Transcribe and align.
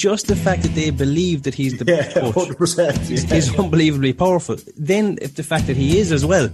just 0.00 0.26
the 0.28 0.36
fact 0.36 0.62
that 0.62 0.74
they 0.74 0.88
believe 0.90 1.42
that 1.42 1.54
he's 1.54 1.78
the 1.78 1.84
Yeah, 1.84 1.96
best 2.02 2.16
coach 2.16 2.48
100%. 2.48 3.10
is, 3.10 3.24
yeah. 3.24 3.34
is 3.36 3.54
unbelievably 3.58 4.14
powerful. 4.14 4.56
Then, 4.76 5.18
if 5.20 5.34
the 5.34 5.42
fact 5.42 5.66
that 5.66 5.76
he 5.76 5.98
is 5.98 6.10
as 6.10 6.24
well, 6.24 6.48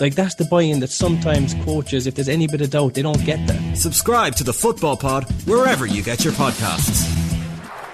like 0.00 0.14
that's 0.14 0.36
the 0.36 0.44
buy-in 0.44 0.78
that 0.80 0.90
sometimes 0.90 1.54
coaches, 1.64 2.06
if 2.06 2.14
there's 2.14 2.28
any 2.28 2.46
bit 2.46 2.60
of 2.60 2.70
doubt, 2.70 2.94
they 2.94 3.02
don't 3.02 3.24
get 3.24 3.44
that. 3.48 3.76
Subscribe 3.76 4.36
to 4.36 4.44
the 4.44 4.52
Football 4.52 4.96
Pod 4.96 5.24
wherever 5.44 5.86
you 5.86 6.02
get 6.02 6.24
your 6.24 6.32
podcasts. 6.34 7.10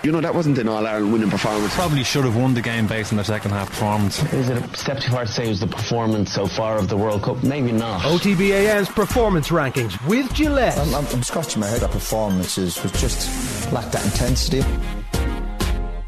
You 0.02 0.12
know, 0.12 0.21
that 0.22 0.34
wasn't 0.34 0.56
an 0.56 0.66
All 0.66 0.87
Ireland 0.87 1.12
winning 1.12 1.28
performance. 1.28 1.74
Probably 1.74 2.04
should 2.04 2.24
have 2.24 2.35
won 2.35 2.54
the 2.54 2.62
game 2.62 2.87
based 2.87 3.12
on 3.12 3.17
their 3.17 3.24
second 3.24 3.51
half 3.51 3.69
performance. 3.69 4.22
Is 4.32 4.48
it 4.48 4.56
a 4.56 4.76
step 4.76 4.98
too 4.98 5.10
far 5.12 5.26
to 5.26 5.30
say 5.30 5.44
it 5.44 5.48
was 5.51 5.60
the 5.60 5.67
performance 5.67 6.32
so 6.32 6.46
far 6.46 6.78
of 6.78 6.88
the 6.88 6.96
World 6.96 7.22
Cup? 7.22 7.42
Maybe 7.44 7.71
not. 7.72 8.01
OTBAM's 8.03 8.88
performance 8.88 9.48
rankings 9.48 9.92
with 10.08 10.32
Gillette. 10.32 10.78
I'm, 10.78 10.94
I'm, 10.94 11.06
I'm 11.08 11.22
scratching 11.22 11.60
my 11.60 11.67
head. 11.67 11.80
That 11.82 11.90
performances 11.90 12.82
was 12.82 12.92
just 12.92 13.60
lacked 13.72 13.92
that 13.92 14.04
intensity. 14.04 14.62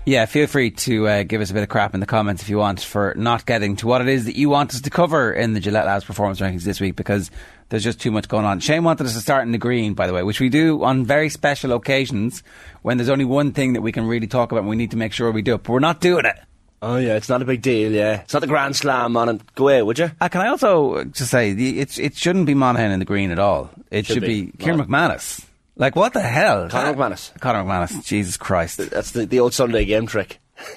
Yeah, 0.04 0.26
feel 0.26 0.48
free 0.48 0.72
to 0.72 1.06
uh, 1.06 1.22
give 1.22 1.40
us 1.40 1.50
a 1.52 1.54
bit 1.54 1.62
of 1.62 1.68
crap 1.68 1.94
in 1.94 2.00
the 2.00 2.06
comments 2.06 2.42
if 2.42 2.48
you 2.48 2.58
want 2.58 2.80
for 2.80 3.14
not 3.16 3.46
getting 3.46 3.76
to 3.76 3.86
what 3.86 4.00
it 4.00 4.08
is 4.08 4.24
that 4.24 4.34
you 4.34 4.48
want 4.48 4.74
us 4.74 4.80
to 4.80 4.90
cover 4.90 5.32
in 5.32 5.52
the 5.52 5.60
Gillette 5.60 5.86
Labs 5.86 6.04
performance 6.04 6.40
rankings 6.40 6.64
this 6.64 6.80
week 6.80 6.96
because 6.96 7.30
there's 7.68 7.84
just 7.84 8.00
too 8.00 8.10
much 8.10 8.26
going 8.26 8.44
on. 8.44 8.58
Shane 8.58 8.82
wanted 8.82 9.06
us 9.06 9.14
to 9.14 9.20
start 9.20 9.44
in 9.44 9.52
the 9.52 9.58
green, 9.58 9.94
by 9.94 10.08
the 10.08 10.12
way, 10.12 10.24
which 10.24 10.40
we 10.40 10.48
do 10.48 10.82
on 10.82 11.04
very 11.04 11.28
special 11.28 11.72
occasions 11.72 12.42
when 12.82 12.96
there's 12.96 13.08
only 13.08 13.24
one 13.24 13.52
thing 13.52 13.74
that 13.74 13.80
we 13.80 13.92
can 13.92 14.04
really 14.04 14.26
talk 14.26 14.50
about 14.50 14.62
and 14.62 14.68
we 14.68 14.74
need 14.74 14.90
to 14.90 14.96
make 14.96 15.12
sure 15.12 15.30
we 15.30 15.40
do 15.40 15.54
it. 15.54 15.62
But 15.62 15.72
we're 15.72 15.78
not 15.78 16.00
doing 16.00 16.24
it. 16.24 16.36
Oh 16.82 16.96
yeah, 16.96 17.14
it's 17.14 17.28
not 17.28 17.40
a 17.40 17.44
big 17.44 17.62
deal. 17.62 17.92
Yeah, 17.92 18.22
it's 18.22 18.34
not 18.34 18.40
the 18.40 18.48
Grand 18.48 18.74
Slam 18.74 19.16
on 19.16 19.28
it. 19.28 19.54
Go 19.54 19.68
away, 19.68 19.82
would 19.82 20.00
you? 20.00 20.10
Uh, 20.20 20.28
can 20.28 20.40
I 20.40 20.48
also 20.48 21.04
just 21.04 21.30
say 21.30 21.52
the, 21.52 21.78
it's 21.78 21.96
it 21.96 22.16
shouldn't 22.16 22.46
be 22.46 22.54
Monaghan 22.54 22.90
in 22.90 22.98
the 22.98 23.04
green 23.04 23.30
at 23.30 23.38
all. 23.38 23.70
It 23.92 24.04
should, 24.04 24.14
Should 24.14 24.22
be, 24.22 24.46
be. 24.46 24.52
Kieran 24.58 24.80
McManus. 24.80 25.46
Like 25.76 25.96
what 25.96 26.12
the 26.12 26.20
hell? 26.20 26.68
Conor 26.68 26.94
McManus. 26.94 27.38
Conor 27.40 27.64
McManus. 27.64 28.04
Jesus 28.04 28.36
Christ. 28.36 28.78
That's 28.90 29.12
the, 29.12 29.26
the 29.26 29.40
old 29.40 29.54
Sunday 29.54 29.84
game 29.84 30.06
trick. 30.06 30.38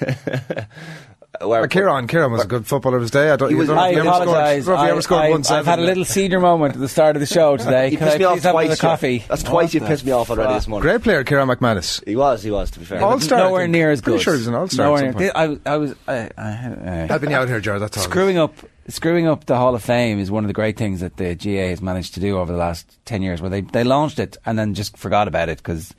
Where- 1.38 1.64
Uh, 1.64 1.66
Kieran, 1.66 2.06
Kieran 2.06 2.32
was 2.32 2.42
a 2.42 2.46
good 2.46 2.66
footballer 2.66 2.96
of 2.96 3.02
his 3.02 3.10
day. 3.10 3.30
I 3.30 3.36
don't, 3.36 3.50
He 3.50 3.54
was- 3.54 3.66
don't 3.66 3.76
know 3.76 3.82
I 3.82 3.88
if 3.88 3.92
he 3.94 3.98
ever 4.00 4.08
apologise. 4.08 4.64
don't 4.64 4.74
know 4.74 4.80
if 4.80 4.80
he 4.80 4.86
I, 4.86 4.90
ever 4.90 5.02
scored 5.02 5.20
I, 5.22 5.30
one 5.30 5.42
I've 5.50 5.66
had 5.66 5.78
a 5.80 5.82
little 5.82 6.06
senior 6.06 6.40
moment 6.40 6.74
at 6.76 6.80
the 6.80 6.88
start 6.88 7.14
of 7.14 7.20
the 7.20 7.26
show 7.26 7.56
today. 7.58 7.90
You 7.90 7.98
Can 7.98 8.06
pissed 8.06 8.16
I 8.16 8.18
me 8.20 8.24
off 8.24 8.32
please 8.36 8.42
have 8.44 8.52
twice. 8.52 8.66
another 8.68 8.80
coffee? 8.80 9.24
That's 9.28 9.42
twice 9.42 9.74
you 9.74 9.80
pissed 9.82 10.06
me 10.06 10.12
off 10.12 10.30
already 10.30 10.54
this 10.54 10.66
morning. 10.66 10.88
Great 10.88 11.02
player, 11.02 11.24
Kieran 11.24 11.46
McManus. 11.48 12.02
He 12.08 12.16
was. 12.16 12.42
He 12.42 12.50
was. 12.50 12.70
To 12.70 12.78
be 12.78 12.86
fair. 12.86 13.02
All-star, 13.04 13.38
Nowhere 13.38 13.68
near 13.68 13.90
as 13.90 14.00
good. 14.00 14.12
Pretty 14.12 14.18
good. 14.18 14.24
sure 14.24 14.34
he's 14.36 14.46
an 14.46 14.54
all-star 14.54 14.86
Nowhere 14.86 15.04
at 15.10 15.14
near. 15.16 15.32
I, 15.34 15.58
I 15.66 15.76
was. 15.76 15.94
I, 16.08 16.30
I, 16.38 16.40
uh, 16.40 17.06
Helping 17.08 17.30
you 17.30 17.36
out 17.36 17.48
here, 17.48 17.60
Jared. 17.60 17.82
That's 17.82 17.98
all. 17.98 18.04
screwing 18.04 18.38
up 18.38 18.54
screwing 18.88 19.26
up 19.26 19.46
the 19.46 19.56
Hall 19.56 19.74
of 19.74 19.82
Fame 19.82 20.18
is 20.18 20.30
one 20.30 20.44
of 20.44 20.48
the 20.48 20.54
great 20.54 20.76
things 20.76 21.00
that 21.00 21.16
the 21.16 21.34
GAA 21.34 21.68
has 21.70 21.82
managed 21.82 22.14
to 22.14 22.20
do 22.20 22.38
over 22.38 22.52
the 22.52 22.58
last 22.58 22.98
10 23.04 23.22
years 23.22 23.40
where 23.40 23.50
they, 23.50 23.60
they 23.60 23.84
launched 23.84 24.18
it 24.18 24.36
and 24.46 24.58
then 24.58 24.74
just 24.74 24.96
forgot 24.96 25.28
about 25.28 25.48
it 25.48 25.58
because 25.58 25.94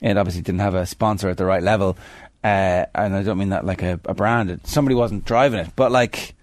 it 0.00 0.16
obviously 0.16 0.42
didn't 0.42 0.60
have 0.60 0.74
a 0.74 0.86
sponsor 0.86 1.28
at 1.28 1.36
the 1.36 1.44
right 1.44 1.62
level. 1.62 1.96
Uh, 2.42 2.86
and 2.94 3.14
I 3.14 3.22
don't 3.22 3.38
mean 3.38 3.50
that 3.50 3.66
like 3.66 3.82
a, 3.82 4.00
a 4.06 4.14
brand. 4.14 4.60
Somebody 4.64 4.94
wasn't 4.94 5.24
driving 5.24 5.60
it. 5.60 5.72
But 5.76 5.92
like 5.92 6.34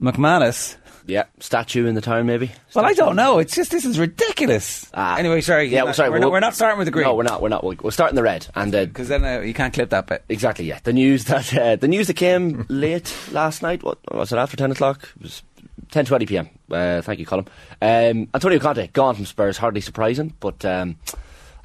McManus 0.00 0.76
Yeah, 1.08 1.24
statue 1.40 1.86
in 1.86 1.94
the 1.94 2.00
town 2.00 2.26
maybe. 2.26 2.52
well 2.74 2.84
I 2.84 2.92
don't 2.92 3.16
know 3.16 3.38
it's 3.38 3.54
just 3.56 3.70
this 3.72 3.84
is 3.84 3.98
ridiculous 3.98 4.88
Ah. 4.94 5.16
anyway 5.16 5.40
sorry 5.40 5.64
Yeah, 5.68 5.82
we're 5.84 5.92
sorry. 5.94 6.10
we're, 6.10 6.18
not, 6.18 6.30
we're 6.30 6.38
not 6.40 6.54
starting 6.54 6.78
with 6.78 6.86
the 6.86 6.92
green 6.92 7.06
No, 7.06 7.14
we're 7.14 7.22
not. 7.24 7.40
We're 7.42 7.48
not. 7.48 7.64
We'll, 7.64 7.76
we'll 7.82 7.90
start 7.90 8.10
in 8.10 8.16
the 8.16 8.22
red. 8.22 8.46
And 8.54 8.74
uh, 8.74 8.84
because 8.84 9.08
then 9.08 9.24
uh, 9.24 9.40
you 9.40 9.54
can't 9.54 9.72
clip 9.74 9.88
that 9.90 10.06
bit 10.06 10.22
exactly, 10.28 10.66
yeah. 10.66 10.78
The 10.84 10.92
news 10.92 11.24
that 11.24 11.56
uh, 11.56 11.76
the 11.76 11.88
news 11.88 12.06
that 12.08 12.14
came 12.14 12.66
late 12.68 13.12
last 13.32 13.62
night. 13.62 13.82
What 13.82 13.98
was 14.12 14.32
it? 14.32 14.36
After 14.36 14.56
ten 14.56 14.70
o'clock? 14.70 15.08
It 15.16 15.22
was 15.22 15.42
ten 15.90 16.04
twenty 16.04 16.26
p.m. 16.26 16.48
Uh, 16.70 17.00
thank 17.00 17.18
you, 17.20 17.26
Colin. 17.26 17.48
Um, 17.80 18.28
Antonio 18.34 18.58
Conte 18.58 18.86
gone 18.88 19.14
from 19.14 19.24
Spurs. 19.24 19.56
Hardly 19.56 19.80
surprising, 19.80 20.34
but. 20.40 20.62
Um, 20.64 20.96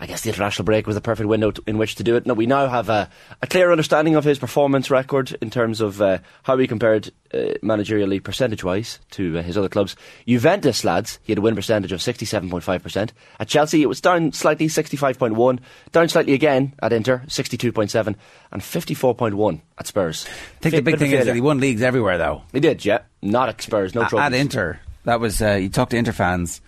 I 0.04 0.06
guess 0.06 0.20
the 0.20 0.30
international 0.32 0.66
break 0.66 0.86
was 0.86 0.96
the 0.98 1.02
perfect 1.02 1.30
window 1.30 1.52
to, 1.52 1.64
in 1.66 1.78
which 1.78 1.96
to 1.96 2.04
do 2.04 2.18
it. 2.18 2.26
Now 2.26 2.34
we 2.34 2.46
now 2.46 2.68
have 2.68 2.90
a, 2.90 3.10
a 3.42 3.48
clear 3.48 3.72
understanding 3.72 4.16
of 4.16 4.26
his 4.26 4.38
performance 4.38 4.92
record 4.92 5.32
in 5.40 5.50
terms 5.50 5.80
of 5.80 6.02
uh, 6.02 6.18
how 6.44 6.58
he 6.58 6.68
compared 6.68 7.14
uh, 7.34 7.56
managerially 7.64 8.22
percentage-wise 8.22 9.00
to 9.12 9.40
uh, 9.40 9.42
his 9.42 9.58
other 9.58 9.70
clubs. 9.70 9.96
Juventus, 10.28 10.84
lads, 10.84 11.20
he 11.24 11.32
had 11.32 11.38
a 11.38 11.42
win 11.42 11.56
percentage 11.56 11.94
of 11.94 12.02
67.5%. 12.02 13.12
At 13.40 13.48
Chelsea, 13.48 13.82
it 13.82 13.86
was 13.86 14.02
down 14.02 14.34
slightly, 14.34 14.68
65.1. 14.68 15.60
Down 15.94 16.10
slightly 16.10 16.34
again 16.34 16.74
at 16.82 16.92
Inter, 16.92 17.24
62.7, 17.28 18.16
and 18.52 18.62
54.1 18.62 19.62
at 19.78 19.88
Spurs. 19.88 20.26
I 20.26 20.30
think 20.30 20.60
Fit- 20.60 20.72
the 20.72 20.82
big 20.82 21.00
thing 21.00 21.12
is 21.12 21.28
that 21.28 21.36
he 21.36 21.40
won 21.40 21.62
leagues 21.62 21.82
everywhere 21.82 22.18
though 22.18 22.42
He 22.52 22.60
did, 22.60 22.84
yeah. 22.84 23.04
Not 23.22 23.48
at 23.48 23.62
Spurs, 23.62 23.96
no 23.96 24.02
at, 24.02 24.14
at 24.14 24.34
Inter. 24.34 24.82
That 25.06 25.22
was 25.22 25.42
uh, 25.42 25.54
you 25.54 25.70
talk 25.70 25.92
to 25.92 25.98
Inter 25.98 26.12
fans 26.12 26.60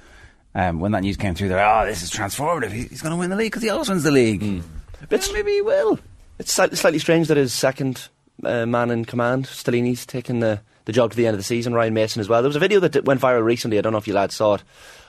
um, 0.55 0.79
when 0.79 0.93
that 0.93 1.01
news 1.01 1.17
came 1.17 1.35
through. 1.35 1.49
They're 1.49 1.63
oh, 1.63 1.85
this 1.85 2.01
is 2.01 2.09
transformative. 2.09 2.71
He's 2.71 3.01
going 3.01 3.11
to 3.11 3.19
win 3.19 3.29
the 3.29 3.35
league 3.35 3.51
because 3.51 3.61
he 3.61 3.69
always 3.69 3.89
wins 3.89 4.03
the 4.03 4.11
league. 4.11 4.41
Hmm. 4.41 4.61
But 5.09 5.29
maybe 5.33 5.51
he 5.51 5.61
will. 5.61 5.99
It's 6.39 6.51
slightly, 6.51 6.77
slightly 6.77 6.99
strange 6.99 7.27
that 7.27 7.37
his 7.37 7.53
second 7.53 8.07
uh, 8.43 8.65
man 8.65 8.89
in 8.89 9.05
command, 9.05 9.45
Stellini's, 9.45 10.05
taking 10.05 10.39
the, 10.39 10.61
the 10.85 10.91
job 10.91 11.11
to 11.11 11.17
the 11.17 11.27
end 11.27 11.35
of 11.35 11.39
the 11.39 11.43
season. 11.43 11.73
Ryan 11.73 11.93
Mason 11.93 12.19
as 12.19 12.29
well. 12.29 12.41
There 12.41 12.49
was 12.49 12.55
a 12.55 12.61
video 12.61 12.79
that 12.79 13.05
went 13.05 13.21
viral 13.21 13.43
recently. 13.43 13.77
I 13.77 13.81
don't 13.81 13.91
know 13.91 13.99
if 13.99 14.07
you 14.07 14.13
lads 14.13 14.35
saw 14.35 14.55
it 14.55 14.63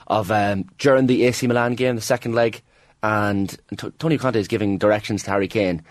of 0.07 0.31
um, 0.31 0.65
during 0.77 1.07
the 1.07 1.23
AC 1.23 1.47
Milan 1.47 1.75
game, 1.75 1.95
the 1.95 2.01
second 2.01 2.33
leg, 2.33 2.61
and 3.03 3.49
T- 3.77 3.91
Tony 3.99 4.17
Conte 4.17 4.39
is 4.39 4.47
giving 4.47 4.77
directions 4.77 5.23
to 5.23 5.31
Harry 5.31 5.47
Kane, 5.47 5.83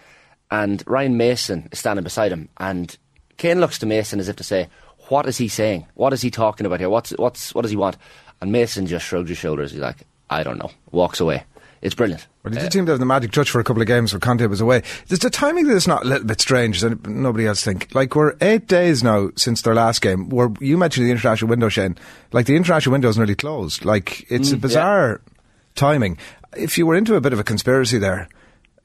and 0.51 0.83
Ryan 0.87 1.17
Mason 1.17 1.69
is 1.71 1.79
standing 1.79 2.03
beside 2.03 2.33
him, 2.33 2.49
and 2.59 2.97
Kane 3.37 3.61
looks 3.61 3.79
to 3.81 3.87
Mason 3.87 4.21
as 4.21 4.29
if 4.29 4.37
to 4.37 4.45
say, 4.45 4.69
"What 5.09 5.27
is 5.27 5.37
he 5.37 5.49
saying? 5.49 5.87
What 5.95 6.13
is 6.13 6.23
he 6.23 6.31
talking 6.31 6.67
about 6.67 6.81
here? 6.81 6.89
What's 6.89 7.11
what's 7.11 7.55
what 7.55 7.63
does 7.63 7.71
he 7.71 7.77
want?" 7.77 7.97
And 8.41 8.53
Mason 8.53 8.87
just 8.87 9.07
shrugs 9.07 9.29
his 9.29 9.39
shoulders. 9.39 9.73
He's 9.73 9.81
like, 9.81 9.97
"I 10.29 10.43
don't 10.43 10.59
know." 10.59 10.71
Walks 10.91 11.21
away. 11.21 11.45
It's 11.83 11.95
brilliant. 11.95 12.27
Well, 12.43 12.53
he 12.53 12.59
uh, 12.59 12.63
did 12.63 12.73
seem 12.73 12.87
to 12.87 12.93
have 12.93 13.01
the 13.01 13.07
magic 13.07 13.33
touch 13.33 13.51
for 13.51 13.61
a 13.61 13.65
couple 13.65 13.83
of 13.83 13.89
games 13.89 14.13
when 14.13 14.21
Conte 14.21 14.47
was 14.47 14.61
away. 14.61 14.83
Is 15.09 15.19
the 15.19 15.31
timing 15.31 15.67
of 15.67 15.73
this 15.73 15.87
not 15.87 16.05
a 16.05 16.09
little 16.09 16.27
bit 16.27 16.41
strange? 16.41 16.81
Does 16.81 16.97
nobody 17.07 17.47
else 17.47 17.63
think? 17.63 17.95
Like, 17.95 18.15
we're 18.17 18.35
eight 18.41 18.67
days 18.67 19.03
now 19.03 19.31
since 19.37 19.63
their 19.63 19.75
last 19.75 20.01
game. 20.01 20.29
Where 20.29 20.51
you 20.61 20.79
mentioned 20.79 21.07
the 21.07 21.11
international 21.11 21.49
window, 21.49 21.69
Shane. 21.69 21.97
Like, 22.33 22.47
the 22.47 22.57
international 22.57 22.93
window 22.93 23.09
is 23.09 23.19
nearly 23.19 23.35
closed. 23.35 23.85
Like, 23.85 24.27
it's 24.31 24.51
mm, 24.51 24.55
a 24.55 24.57
bizarre 24.57 25.21
timing. 25.75 26.19
If 26.57 26.79
you 26.79 26.87
were 26.87 26.97
into 26.97 27.15
a 27.15 27.21
bit 27.21 27.33
of 27.33 27.39
a 27.39 27.45
conspiracy 27.45 27.99
there, 27.99 28.29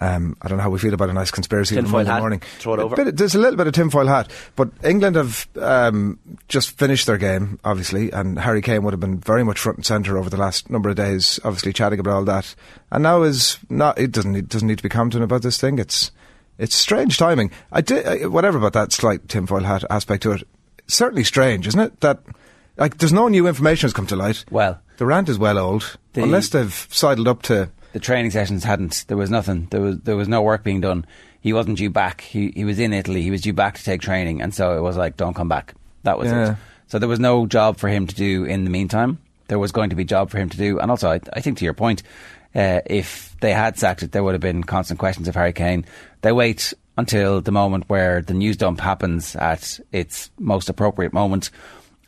um, 0.02 0.36
I 0.42 0.48
don't 0.50 0.58
know 0.58 0.64
how 0.64 0.70
we 0.70 0.80
feel 0.80 0.94
about 0.94 1.10
a 1.10 1.14
nice 1.14 1.32
conspiracy 1.32 1.78
on 1.78 1.84
Tinfoil 1.84 2.00
Monday 2.00 2.12
hat, 2.12 2.20
morning. 2.20 2.42
throw 2.60 2.74
it 2.74 2.80
over. 2.80 2.96
bit- 2.96 3.16
there's 3.18 3.36
a 3.36 3.40
little 3.40 3.56
bit 3.56 3.68
of 3.68 3.74
tinfoil 3.74 4.08
hat, 4.08 4.30
but 4.56 4.70
England 4.84 5.16
have 5.16 5.48
um, 5.62 6.20
just 6.50 6.78
finished 6.78 7.06
their 7.08 7.18
game, 7.18 7.60
obviously, 7.64 8.12
and 8.12 8.40
Harry 8.40 8.62
Kane 8.62 8.84
would 8.84 8.94
have 8.94 9.00
been 9.00 9.20
very 9.20 9.44
much 9.46 9.60
front 9.60 9.78
and 9.78 9.86
centre 9.86 10.18
over 10.18 10.30
the 10.30 10.38
last 10.38 10.70
number 10.70 10.90
of 10.90 10.96
days, 10.96 11.40
obviously 11.44 11.72
chatting 11.72 12.00
about 12.00 12.14
all 12.16 12.26
that, 12.26 12.54
and 12.92 13.04
now 13.04 13.22
is 13.22 13.58
not. 13.70 13.98
It 14.00 14.12
doesn't 14.12 14.32
need, 14.34 14.50
doesn't 14.50 14.68
need 14.68 14.78
to 14.80 14.84
be 14.84 14.90
commenting 14.90 15.24
about 15.24 15.44
this 15.44 15.58
thing. 15.62 15.78
It's 15.80 16.12
it's 16.58 16.76
strange 16.76 17.18
timing. 17.18 17.52
I 17.72 17.82
did 17.82 18.06
I, 18.06 18.26
whatever 18.26 18.58
about 18.58 18.74
that 18.74 18.92
slight 18.92 19.30
tinfoil 19.30 19.62
hat 19.64 19.84
aspect 19.90 20.24
to 20.24 20.32
it. 20.32 20.44
It's 20.80 20.96
certainly 20.96 21.24
strange, 21.24 21.68
isn't 21.68 21.80
it? 21.80 22.00
That 22.02 22.20
like 22.78 22.98
there's 22.98 23.14
no 23.14 23.28
new 23.28 23.48
information 23.48 23.86
has 23.88 23.94
come 23.94 24.08
to 24.08 24.16
light. 24.16 24.46
Well, 24.50 24.82
the 24.98 25.06
rant 25.06 25.30
is 25.30 25.38
well 25.38 25.58
old, 25.60 25.98
The- 26.14 26.24
unless 26.24 26.50
they've 26.50 26.88
sidled 26.90 27.28
up 27.28 27.44
to. 27.44 27.70
The 27.94 28.00
training 28.00 28.32
sessions 28.32 28.64
hadn't. 28.64 29.06
There 29.08 29.18
was 29.18 29.30
nothing. 29.30 29.68
There 29.72 29.82
was 29.82 30.00
there 30.00 30.16
was 30.16 30.28
no 30.28 30.42
work 30.42 30.64
being 30.64 30.82
done. 30.82 31.06
He 31.42 31.54
wasn't 31.54 31.78
due 31.78 31.90
back. 31.90 32.22
He 32.22 32.52
he 32.56 32.64
was 32.66 32.80
in 32.80 32.94
Italy. 32.94 33.22
He 33.22 33.32
was 33.32 33.42
due 33.42 33.54
back 33.54 33.78
to 33.78 33.84
take 33.84 34.02
training, 34.02 34.42
and 34.42 34.54
so 34.54 34.78
it 34.78 34.82
was 34.82 34.98
like, 34.98 35.18
don't 35.18 35.34
come 35.34 35.50
back. 35.50 35.74
That 36.04 36.18
was 36.18 36.30
Yeah. 36.32 36.52
it. 36.52 36.58
So 36.88 37.00
there 37.00 37.10
was 37.10 37.20
no 37.20 37.46
job 37.46 37.78
for 37.78 37.88
him 37.88 38.06
to 38.08 38.16
do 38.16 38.44
in 38.46 38.64
the 38.66 38.70
meantime. 38.70 39.18
There 39.48 39.60
was 39.60 39.72
going 39.72 39.90
to 39.92 39.96
be 39.96 40.04
job 40.06 40.30
for 40.30 40.38
him 40.38 40.50
to 40.50 40.58
do, 40.58 40.80
and 40.80 40.92
also 40.92 41.10
I, 41.12 41.20
I 41.34 41.42
think 41.42 41.58
to 41.60 41.66
your 41.66 41.74
point, 41.74 42.04
uh, 42.56 42.82
if 42.86 43.36
they 43.42 43.54
had 43.54 43.78
sacked 43.78 44.04
it, 44.04 44.12
there 44.12 44.24
would 44.24 44.34
have 44.34 44.42
been 44.42 44.64
constant 44.64 45.00
questions 45.00 45.28
of 45.28 45.36
Harry 45.36 45.54
Kane. 45.54 45.86
They 46.22 46.32
wait 46.32 46.74
until 46.98 47.42
the 47.42 47.52
moment 47.52 47.86
where 47.90 48.22
the 48.22 48.34
news 48.34 48.58
dump 48.58 48.80
happens 48.80 49.36
at 49.36 49.80
its 49.92 50.30
most 50.38 50.70
appropriate 50.70 51.14
moment. 51.14 51.50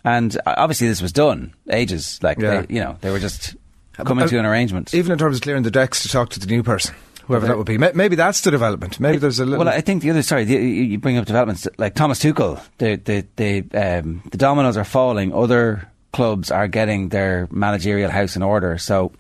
And 0.06 0.36
uh, 0.46 0.56
obviously, 0.58 0.88
this 0.88 1.02
was 1.02 1.14
done 1.14 1.54
ages. 1.70 2.20
Like 2.22 2.38
Yeah. 2.40 2.62
they, 2.62 2.74
you 2.76 2.82
know, 2.82 2.98
they 3.02 3.10
were 3.10 3.20
just 3.20 3.56
coming 3.98 4.26
Uh, 4.26 4.28
to 4.28 4.40
an 4.40 4.46
arrangement. 4.46 4.94
Even 4.94 5.12
in 5.12 5.18
terms 5.18 5.38
of 5.38 5.42
clearing 5.42 5.64
the 5.64 5.72
decks 5.72 6.02
to 6.04 6.10
talk 6.10 6.30
to 6.30 6.40
the 6.40 6.48
new 6.48 6.64
person, 6.64 6.96
whoever 7.28 7.48
that 7.48 7.58
would 7.58 7.66
be. 7.68 7.78
Maybe 7.78 8.16
that's 8.16 8.42
the 8.42 8.52
development. 8.52 9.00
Maybe 9.00 9.18
there's 9.18 9.40
a 9.40 9.46
little. 9.46 9.66
Well, 9.66 9.74
I 9.74 9.82
think 9.82 10.02
the 10.04 10.10
other 10.10 10.24
sorry, 10.24 10.46
the, 10.46 10.56
you 10.56 10.98
bring 10.98 11.18
up 11.18 11.26
developments 11.26 11.68
like 11.78 11.96
Thomas 11.96 12.20
Tuchel. 12.20 12.62
The 12.78 12.96
the 12.96 13.26
the 13.36 14.00
um, 14.00 14.22
the 14.32 14.38
dominoes 14.38 14.78
are 14.78 14.84
falling. 14.86 15.34
Other 15.34 15.88
clubs 16.12 16.52
are 16.52 16.68
getting 16.68 17.10
their 17.10 17.48
managerial 17.52 18.12
house 18.12 18.36
in 18.36 18.44
order. 18.44 18.78
So. 18.78 19.12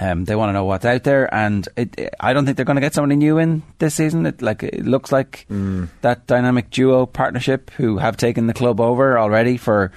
Um, 0.00 0.24
they 0.24 0.34
want 0.34 0.48
to 0.50 0.52
know 0.52 0.64
what's 0.64 0.84
out 0.84 1.04
there, 1.04 1.32
and 1.32 1.66
it, 1.76 1.94
it- 1.96 2.14
I 2.18 2.32
don't 2.32 2.44
think 2.44 2.56
they're 2.56 2.66
going 2.66 2.74
to 2.76 2.80
get 2.82 2.92
somebody 2.92 3.14
new 3.16 3.38
in 3.38 3.62
this 3.78 3.94
season. 3.94 4.26
It 4.26 4.42
like 4.42 4.64
it 4.64 4.84
looks 4.84 5.12
like 5.12 5.46
that 6.02 6.26
dynamic 6.26 6.70
duo 6.70 7.06
partnership 7.06 7.70
who 7.78 7.96
have 7.98 8.16
taken 8.16 8.48
the 8.48 8.52
club 8.52 8.80
over 8.80 9.16
already 9.16 9.56
for 9.56 9.92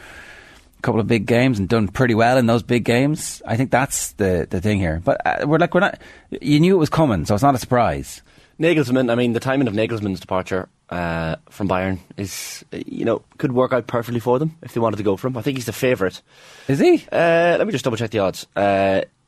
couple 0.81 1.01
of 1.01 1.07
big 1.07 1.25
games 1.25 1.59
and 1.59 1.67
done 1.67 1.87
pretty 1.87 2.15
well 2.15 2.37
in 2.37 2.45
those 2.45 2.63
big 2.63 2.83
games. 2.83 3.41
I 3.45 3.57
think 3.57 3.71
that's 3.71 4.13
the 4.13 4.47
the 4.49 4.61
thing 4.61 4.79
here. 4.79 5.01
But 5.03 5.21
uh, 5.25 5.47
we're 5.47 5.57
like 5.57 5.73
we're 5.73 5.81
not. 5.81 5.99
You 6.41 6.59
knew 6.59 6.75
it 6.75 6.79
was 6.79 6.89
coming, 6.89 7.25
so 7.25 7.33
it's 7.33 7.43
not 7.43 7.55
a 7.55 7.59
surprise. 7.59 8.21
Nagelsmann, 8.59 9.09
I 9.09 9.15
mean, 9.15 9.31
the 9.31 9.39
timing 9.39 9.69
of 9.69 9.73
Nagelsmann's 9.73 10.19
departure 10.19 10.67
uh, 10.89 11.37
from 11.49 11.69
Bayern 11.69 11.99
is, 12.17 12.65
uh, 12.73 12.79
you 12.85 13.05
know, 13.05 13.21
could 13.37 13.53
work 13.53 13.71
out 13.71 13.87
perfectly 13.87 14.19
for 14.19 14.37
them 14.37 14.57
if 14.61 14.73
they 14.73 14.81
wanted 14.81 14.97
to 14.97 15.03
go 15.03 15.15
for 15.15 15.27
him. 15.27 15.37
I 15.37 15.41
think 15.41 15.57
he's 15.57 15.65
the 15.65 15.71
favourite. 15.71 16.21
Is 16.67 16.79
he? 16.79 17.05
Uh, 17.09 17.55
let 17.57 17.65
me 17.65 17.71
just 17.71 17.85
double 17.85 17.95
check 17.95 18.11
the 18.11 18.19
odds. 18.19 18.47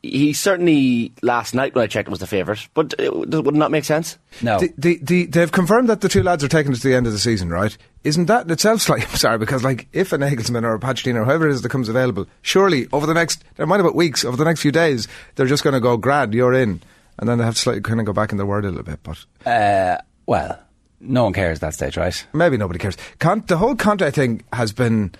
He 0.04 0.34
certainly 0.34 1.12
last 1.22 1.54
night 1.54 1.76
when 1.76 1.84
I 1.84 1.88
checked 1.88 2.10
was 2.10 2.20
the 2.20 2.26
favourite. 2.28 2.68
But 2.74 3.00
uh, 3.00 3.12
would 3.14 3.32
not 3.54 3.66
that 3.66 3.72
make 3.72 3.86
sense? 3.86 4.18
No. 4.42 4.60
The, 4.60 4.74
the, 4.78 5.00
the, 5.04 5.26
they've 5.28 5.52
confirmed 5.52 5.90
that 5.90 6.02
the 6.02 6.10
two 6.10 6.24
lads 6.24 6.44
are 6.44 6.48
taking 6.48 6.72
it 6.72 6.78
to 6.82 6.88
the 6.88 6.96
end 6.96 7.06
of 7.06 7.14
the 7.14 7.20
season, 7.20 7.50
right? 7.50 7.78
Isn't 8.04 8.26
that 8.26 8.46
in 8.46 8.52
itself 8.52 8.82
slightly 8.82 9.06
bizarre? 9.12 9.38
Because, 9.38 9.64
like, 9.64 9.88
if 9.94 10.12
an 10.12 10.22
Nagelsmann 10.22 10.64
or 10.64 10.74
a 10.74 10.80
Pochettino 10.80 11.18
or 11.22 11.26
whoever 11.26 11.48
it 11.48 11.52
is 11.54 11.62
that 11.62 11.70
comes 11.70 11.88
available, 11.88 12.26
surely 12.42 12.88
over 12.92 13.06
the 13.06 13.14
next, 13.14 13.44
never 13.60 13.68
mind 13.68 13.82
about 13.82 13.94
weeks, 13.96 14.26
over 14.26 14.38
the 14.38 14.46
next 14.46 14.62
few 14.62 14.72
days, 14.72 15.08
they're 15.36 15.46
just 15.46 15.64
going 15.64 15.76
to 15.76 15.80
go, 15.80 15.98
grad, 15.98 16.34
you're 16.34 16.54
in. 16.54 16.82
And 17.20 17.30
then 17.30 17.38
they 17.38 17.44
have 17.44 17.54
to 17.54 17.60
slightly 17.62 17.82
kind 17.82 18.00
of 18.00 18.06
go 18.08 18.14
back 18.14 18.32
in 18.32 18.38
their 18.38 18.48
word 18.48 18.66
a 18.66 18.70
little 18.70 18.84
bit. 18.84 19.00
But 19.04 19.24
Uh, 19.46 20.02
well, 20.26 20.60
no 21.00 21.26
one 21.26 21.34
cares 21.34 21.58
at 21.58 21.62
that 21.62 21.74
stage, 21.76 21.96
right? 21.98 22.26
maybe 22.34 22.58
nobody 22.58 22.80
cares. 22.80 22.98
Con- 23.20 23.44
the 23.48 23.58
whole 23.58 23.76
Conte 23.76 24.10
thing 24.10 24.42
has 24.52 24.74
been 24.74 25.14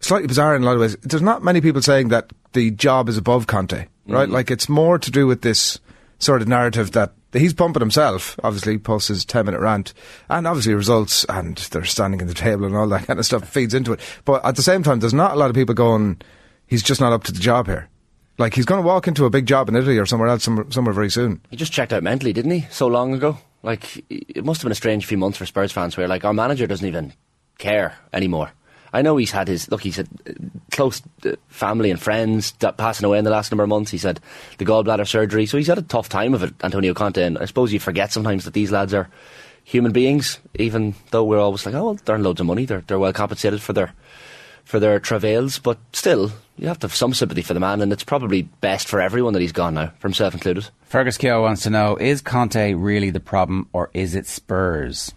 slightly 0.00 0.26
bizarre 0.28 0.54
in 0.54 0.62
a 0.62 0.66
lot 0.66 0.74
of 0.74 0.80
ways. 0.80 0.96
There's 1.02 1.22
not 1.22 1.42
many 1.42 1.62
people 1.62 1.80
saying 1.80 2.08
that 2.08 2.30
the 2.52 2.70
job 2.72 3.08
is 3.08 3.16
above 3.16 3.46
Conte, 3.46 3.86
right? 4.06 4.28
Mm. 4.28 4.32
Like 4.32 4.50
it's 4.50 4.68
more 4.68 4.98
to 4.98 5.10
do 5.10 5.26
with 5.26 5.42
this 5.42 5.80
sort 6.18 6.42
of 6.42 6.48
narrative 6.48 6.92
that 6.92 7.12
he's 7.32 7.54
pumping 7.54 7.80
himself, 7.80 8.38
obviously, 8.42 8.78
post 8.78 9.08
his 9.08 9.24
10 9.24 9.46
minute 9.46 9.60
rant, 9.60 9.92
and 10.28 10.46
obviously 10.46 10.74
results 10.74 11.24
and 11.28 11.56
they're 11.56 11.84
standing 11.84 12.20
in 12.20 12.26
the 12.26 12.34
table 12.34 12.64
and 12.64 12.76
all 12.76 12.88
that 12.88 13.06
kind 13.06 13.18
of 13.18 13.26
stuff 13.26 13.48
feeds 13.48 13.74
into 13.74 13.92
it. 13.92 14.00
But 14.24 14.44
at 14.44 14.56
the 14.56 14.62
same 14.62 14.82
time, 14.82 15.00
there's 15.00 15.14
not 15.14 15.32
a 15.32 15.36
lot 15.36 15.50
of 15.50 15.56
people 15.56 15.74
going, 15.74 16.20
he's 16.66 16.82
just 16.82 17.00
not 17.00 17.12
up 17.12 17.24
to 17.24 17.32
the 17.32 17.40
job 17.40 17.66
here. 17.66 17.88
Like 18.38 18.54
he's 18.54 18.66
going 18.66 18.82
to 18.82 18.86
walk 18.86 19.08
into 19.08 19.24
a 19.24 19.30
big 19.30 19.46
job 19.46 19.68
in 19.68 19.76
Italy 19.76 19.98
or 19.98 20.06
somewhere 20.06 20.28
else, 20.28 20.44
somewhere, 20.44 20.66
somewhere 20.70 20.92
very 20.92 21.10
soon. 21.10 21.40
He 21.50 21.56
just 21.56 21.72
checked 21.72 21.92
out 21.92 22.02
mentally, 22.02 22.32
didn't 22.32 22.50
he? 22.50 22.66
So 22.70 22.86
long 22.86 23.14
ago. 23.14 23.38
Like 23.62 24.04
it 24.10 24.44
must 24.44 24.60
have 24.60 24.66
been 24.66 24.72
a 24.72 24.76
strange 24.76 25.06
few 25.06 25.16
months 25.16 25.38
for 25.38 25.46
Spurs 25.46 25.72
fans, 25.72 25.96
where 25.96 26.06
like 26.06 26.24
our 26.24 26.34
manager 26.34 26.66
doesn't 26.66 26.86
even 26.86 27.14
care 27.58 27.96
anymore. 28.12 28.52
I 28.92 29.02
know 29.02 29.16
he's 29.16 29.30
had 29.30 29.48
his 29.48 29.70
look. 29.70 29.82
He's 29.82 29.96
had 29.96 30.08
uh, 30.28 30.32
close 30.70 31.02
uh, 31.24 31.32
family 31.48 31.90
and 31.90 32.00
friends 32.00 32.52
passing 32.52 33.04
away 33.04 33.18
in 33.18 33.24
the 33.24 33.30
last 33.30 33.50
number 33.50 33.64
of 33.64 33.68
months. 33.68 33.90
He's 33.90 34.02
had 34.02 34.20
the 34.58 34.64
gallbladder 34.64 35.06
surgery, 35.06 35.46
so 35.46 35.56
he's 35.56 35.66
had 35.66 35.78
a 35.78 35.82
tough 35.82 36.08
time 36.08 36.34
of 36.34 36.42
it. 36.42 36.54
Antonio 36.62 36.94
Conte, 36.94 37.22
and 37.22 37.38
I 37.38 37.44
suppose 37.44 37.72
you 37.72 37.80
forget 37.80 38.12
sometimes 38.12 38.44
that 38.44 38.54
these 38.54 38.70
lads 38.70 38.94
are 38.94 39.08
human 39.64 39.92
beings, 39.92 40.38
even 40.54 40.94
though 41.10 41.24
we're 41.24 41.40
always 41.40 41.66
like, 41.66 41.74
oh, 41.74 41.84
well, 41.84 41.98
they're 42.04 42.14
on 42.14 42.22
loads 42.22 42.40
of 42.40 42.46
money. 42.46 42.64
They're 42.64 42.82
they're 42.86 42.98
well 42.98 43.12
compensated 43.12 43.60
for 43.60 43.72
their 43.72 43.92
for 44.64 44.80
their 44.80 44.98
travails, 44.98 45.60
but 45.60 45.78
still, 45.92 46.32
you 46.56 46.66
have 46.66 46.78
to 46.80 46.88
have 46.88 46.94
some 46.94 47.14
sympathy 47.14 47.40
for 47.40 47.54
the 47.54 47.60
man, 47.60 47.80
and 47.80 47.92
it's 47.92 48.02
probably 48.02 48.42
best 48.42 48.88
for 48.88 49.00
everyone 49.00 49.32
that 49.32 49.40
he's 49.40 49.52
gone 49.52 49.74
now, 49.74 49.92
for 50.00 50.08
himself 50.08 50.34
included. 50.34 50.68
Fergus 50.82 51.16
Keogh 51.16 51.42
wants 51.42 51.62
to 51.62 51.70
know 51.70 51.96
is 51.96 52.20
Conte 52.20 52.74
really 52.74 53.10
the 53.10 53.20
problem 53.20 53.68
or 53.72 53.90
is 53.94 54.14
it 54.14 54.26
Spurs? 54.26 55.12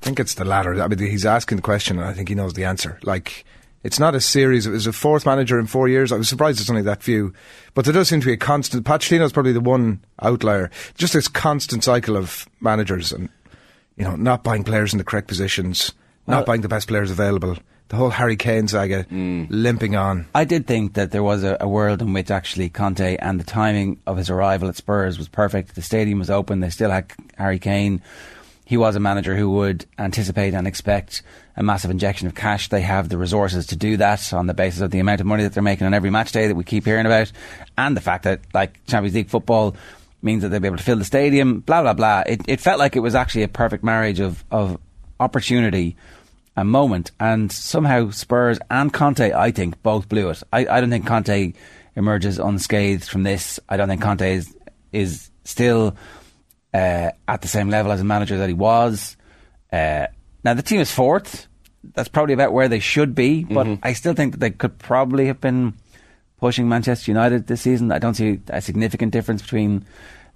I 0.00 0.04
think 0.04 0.20
it's 0.20 0.34
the 0.34 0.44
latter. 0.44 0.80
I 0.80 0.88
mean, 0.88 0.98
he's 0.98 1.26
asking 1.26 1.56
the 1.56 1.62
question, 1.62 1.98
and 1.98 2.08
I 2.08 2.12
think 2.12 2.28
he 2.28 2.34
knows 2.34 2.54
the 2.54 2.64
answer. 2.64 2.98
Like, 3.02 3.44
it's 3.82 3.98
not 3.98 4.14
a 4.14 4.20
series. 4.20 4.66
It 4.66 4.70
was 4.70 4.86
a 4.86 4.92
fourth 4.92 5.26
manager 5.26 5.58
in 5.58 5.66
four 5.66 5.88
years. 5.88 6.12
I 6.12 6.16
was 6.16 6.28
surprised 6.28 6.60
it's 6.60 6.70
only 6.70 6.82
that 6.82 7.02
few, 7.02 7.32
but 7.74 7.84
there 7.84 7.94
does 7.94 8.08
seem 8.08 8.20
to 8.20 8.26
be 8.26 8.32
a 8.32 8.38
constant. 8.38 8.84
Pochettino's 8.84 9.32
probably 9.32 9.52
the 9.52 9.60
one 9.60 10.00
outlier. 10.20 10.70
Just 10.96 11.12
this 11.12 11.28
constant 11.28 11.84
cycle 11.84 12.16
of 12.16 12.48
managers, 12.60 13.12
and 13.12 13.28
you 13.96 14.04
know, 14.04 14.16
not 14.16 14.42
buying 14.42 14.64
players 14.64 14.92
in 14.92 14.98
the 14.98 15.04
correct 15.04 15.28
positions, 15.28 15.92
not 16.26 16.46
buying 16.46 16.60
the 16.60 16.68
best 16.68 16.88
players 16.88 17.10
available. 17.10 17.56
The 17.88 17.96
whole 17.96 18.10
Harry 18.10 18.36
Kane 18.36 18.68
saga, 18.68 19.02
mm. 19.04 19.48
limping 19.50 19.96
on. 19.96 20.26
I 20.32 20.44
did 20.44 20.68
think 20.68 20.94
that 20.94 21.10
there 21.10 21.24
was 21.24 21.42
a, 21.42 21.56
a 21.60 21.66
world 21.66 22.00
in 22.00 22.12
which 22.12 22.30
actually 22.30 22.68
Conte 22.68 23.16
and 23.16 23.40
the 23.40 23.44
timing 23.44 24.00
of 24.06 24.16
his 24.16 24.30
arrival 24.30 24.68
at 24.68 24.76
Spurs 24.76 25.18
was 25.18 25.28
perfect. 25.28 25.74
The 25.74 25.82
stadium 25.82 26.20
was 26.20 26.30
open. 26.30 26.60
They 26.60 26.70
still 26.70 26.90
had 26.90 27.12
Harry 27.36 27.58
Kane. 27.58 28.00
He 28.70 28.76
was 28.76 28.94
a 28.94 29.00
manager 29.00 29.34
who 29.34 29.50
would 29.50 29.84
anticipate 29.98 30.54
and 30.54 30.64
expect 30.64 31.24
a 31.56 31.62
massive 31.64 31.90
injection 31.90 32.28
of 32.28 32.36
cash. 32.36 32.68
They 32.68 32.82
have 32.82 33.08
the 33.08 33.18
resources 33.18 33.66
to 33.66 33.76
do 33.76 33.96
that 33.96 34.32
on 34.32 34.46
the 34.46 34.54
basis 34.54 34.80
of 34.80 34.92
the 34.92 35.00
amount 35.00 35.20
of 35.20 35.26
money 35.26 35.42
that 35.42 35.54
they're 35.54 35.60
making 35.60 35.88
on 35.88 35.92
every 35.92 36.08
match 36.08 36.30
day 36.30 36.46
that 36.46 36.54
we 36.54 36.62
keep 36.62 36.84
hearing 36.84 37.04
about, 37.04 37.32
and 37.76 37.96
the 37.96 38.00
fact 38.00 38.22
that 38.22 38.42
like 38.54 38.78
Champions 38.86 39.16
League 39.16 39.28
football 39.28 39.74
means 40.22 40.42
that 40.42 40.50
they'll 40.50 40.60
be 40.60 40.68
able 40.68 40.76
to 40.76 40.84
fill 40.84 40.98
the 40.98 41.04
stadium. 41.04 41.58
Blah 41.58 41.82
blah 41.82 41.94
blah. 41.94 42.22
It, 42.24 42.42
it 42.46 42.60
felt 42.60 42.78
like 42.78 42.94
it 42.94 43.00
was 43.00 43.16
actually 43.16 43.42
a 43.42 43.48
perfect 43.48 43.82
marriage 43.82 44.20
of 44.20 44.44
of 44.52 44.78
opportunity 45.18 45.96
a 46.56 46.64
moment, 46.64 47.10
and 47.18 47.50
somehow 47.50 48.10
Spurs 48.10 48.60
and 48.70 48.92
Conte, 48.92 49.32
I 49.32 49.50
think, 49.50 49.82
both 49.82 50.08
blew 50.08 50.30
it. 50.30 50.44
I, 50.52 50.68
I 50.68 50.80
don't 50.80 50.90
think 50.90 51.08
Conte 51.08 51.54
emerges 51.96 52.38
unscathed 52.38 53.08
from 53.08 53.24
this. 53.24 53.58
I 53.68 53.76
don't 53.76 53.88
think 53.88 54.00
Conte 54.00 54.32
is 54.32 54.56
is 54.92 55.28
still 55.42 55.96
uh, 56.72 57.10
at 57.28 57.42
the 57.42 57.48
same 57.48 57.68
level 57.70 57.92
as 57.92 58.00
a 58.00 58.04
manager 58.04 58.38
that 58.38 58.48
he 58.48 58.54
was. 58.54 59.16
Uh, 59.72 60.06
now 60.44 60.54
the 60.54 60.62
team 60.62 60.80
is 60.80 60.90
fourth. 60.90 61.46
That's 61.94 62.08
probably 62.08 62.34
about 62.34 62.52
where 62.52 62.68
they 62.68 62.78
should 62.80 63.14
be, 63.14 63.44
but 63.44 63.66
I 63.82 63.94
still 63.94 64.12
think 64.14 64.32
that 64.32 64.40
they 64.40 64.50
could 64.50 64.78
probably 64.78 65.26
have 65.26 65.40
been 65.40 65.74
pushing 66.38 66.68
Manchester 66.68 67.10
United 67.10 67.46
this 67.46 67.62
season. 67.62 67.90
I 67.90 67.98
don't 67.98 68.14
see 68.14 68.40
a 68.48 68.60
significant 68.60 69.12
difference 69.12 69.42
between 69.42 69.86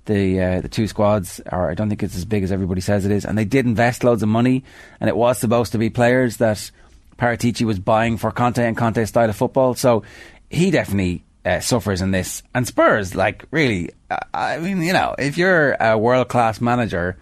the 0.06 0.40
uh, 0.40 0.60
the 0.60 0.68
two 0.68 0.86
squads, 0.86 1.40
or 1.50 1.70
I 1.70 1.74
don't 1.74 1.88
think 1.88 2.02
it's 2.02 2.16
as 2.16 2.24
big 2.24 2.44
as 2.44 2.52
everybody 2.52 2.80
says 2.80 3.04
it 3.04 3.12
is. 3.12 3.24
And 3.24 3.36
they 3.36 3.44
did 3.44 3.66
invest 3.66 4.04
loads 4.04 4.22
of 4.22 4.28
money, 4.28 4.64
and 5.00 5.08
it 5.08 5.16
was 5.16 5.38
supposed 5.38 5.72
to 5.72 5.78
be 5.78 5.90
players 5.90 6.38
that 6.38 6.70
Paratici 7.18 7.62
was 7.62 7.78
buying 7.78 8.16
for 8.16 8.30
Conte 8.30 8.64
and 8.64 8.76
Conte's 8.76 9.08
style 9.08 9.28
of 9.28 9.36
football. 9.36 9.74
So 9.74 10.02
he 10.50 10.70
definitely 10.70 11.24
uh, 11.44 11.60
suffers 11.60 12.00
in 12.00 12.10
this. 12.10 12.42
And 12.54 12.66
Spurs, 12.66 13.14
like 13.14 13.44
really, 13.50 13.90
uh, 14.10 14.18
I 14.32 14.58
mean, 14.58 14.82
you 14.82 14.92
know, 14.92 15.14
if 15.18 15.36
you're 15.36 15.72
a 15.80 15.98
world 15.98 16.28
class 16.28 16.60
manager 16.60 17.16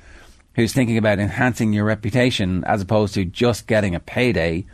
who's 0.55 0.73
thinking 0.73 0.99
about 0.99 1.19
enhancing 1.19 1.73
your 1.73 1.85
reputation 1.85 2.65
as 2.65 2.83
opposed 2.83 3.15
to 3.15 3.25
just 3.25 3.67
getting 3.67 3.95
a 3.95 4.01
payday, 4.01 4.67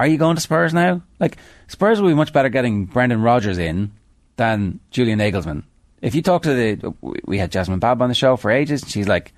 are 0.00 0.06
you 0.06 0.16
going 0.16 0.36
to 0.36 0.42
Spurs 0.42 0.72
now? 0.72 1.02
Like 1.18 1.36
Spurs 1.66 2.00
will 2.00 2.08
be 2.08 2.14
much 2.14 2.32
better 2.32 2.48
getting 2.48 2.86
Brendan 2.86 3.22
Rodgers 3.22 3.58
in 3.58 3.92
than 4.36 4.80
Julian 4.90 5.18
Nagelsmann. 5.18 5.64
If 6.00 6.14
you 6.14 6.22
talk 6.22 6.42
to 6.42 6.54
the, 6.54 6.94
we 7.24 7.38
had 7.38 7.50
Jasmine 7.50 7.80
Bab 7.80 8.00
on 8.00 8.08
the 8.08 8.14
show 8.14 8.36
for 8.36 8.50
ages. 8.50 8.82
And 8.82 8.90
she's 8.90 9.08
like, 9.08 9.32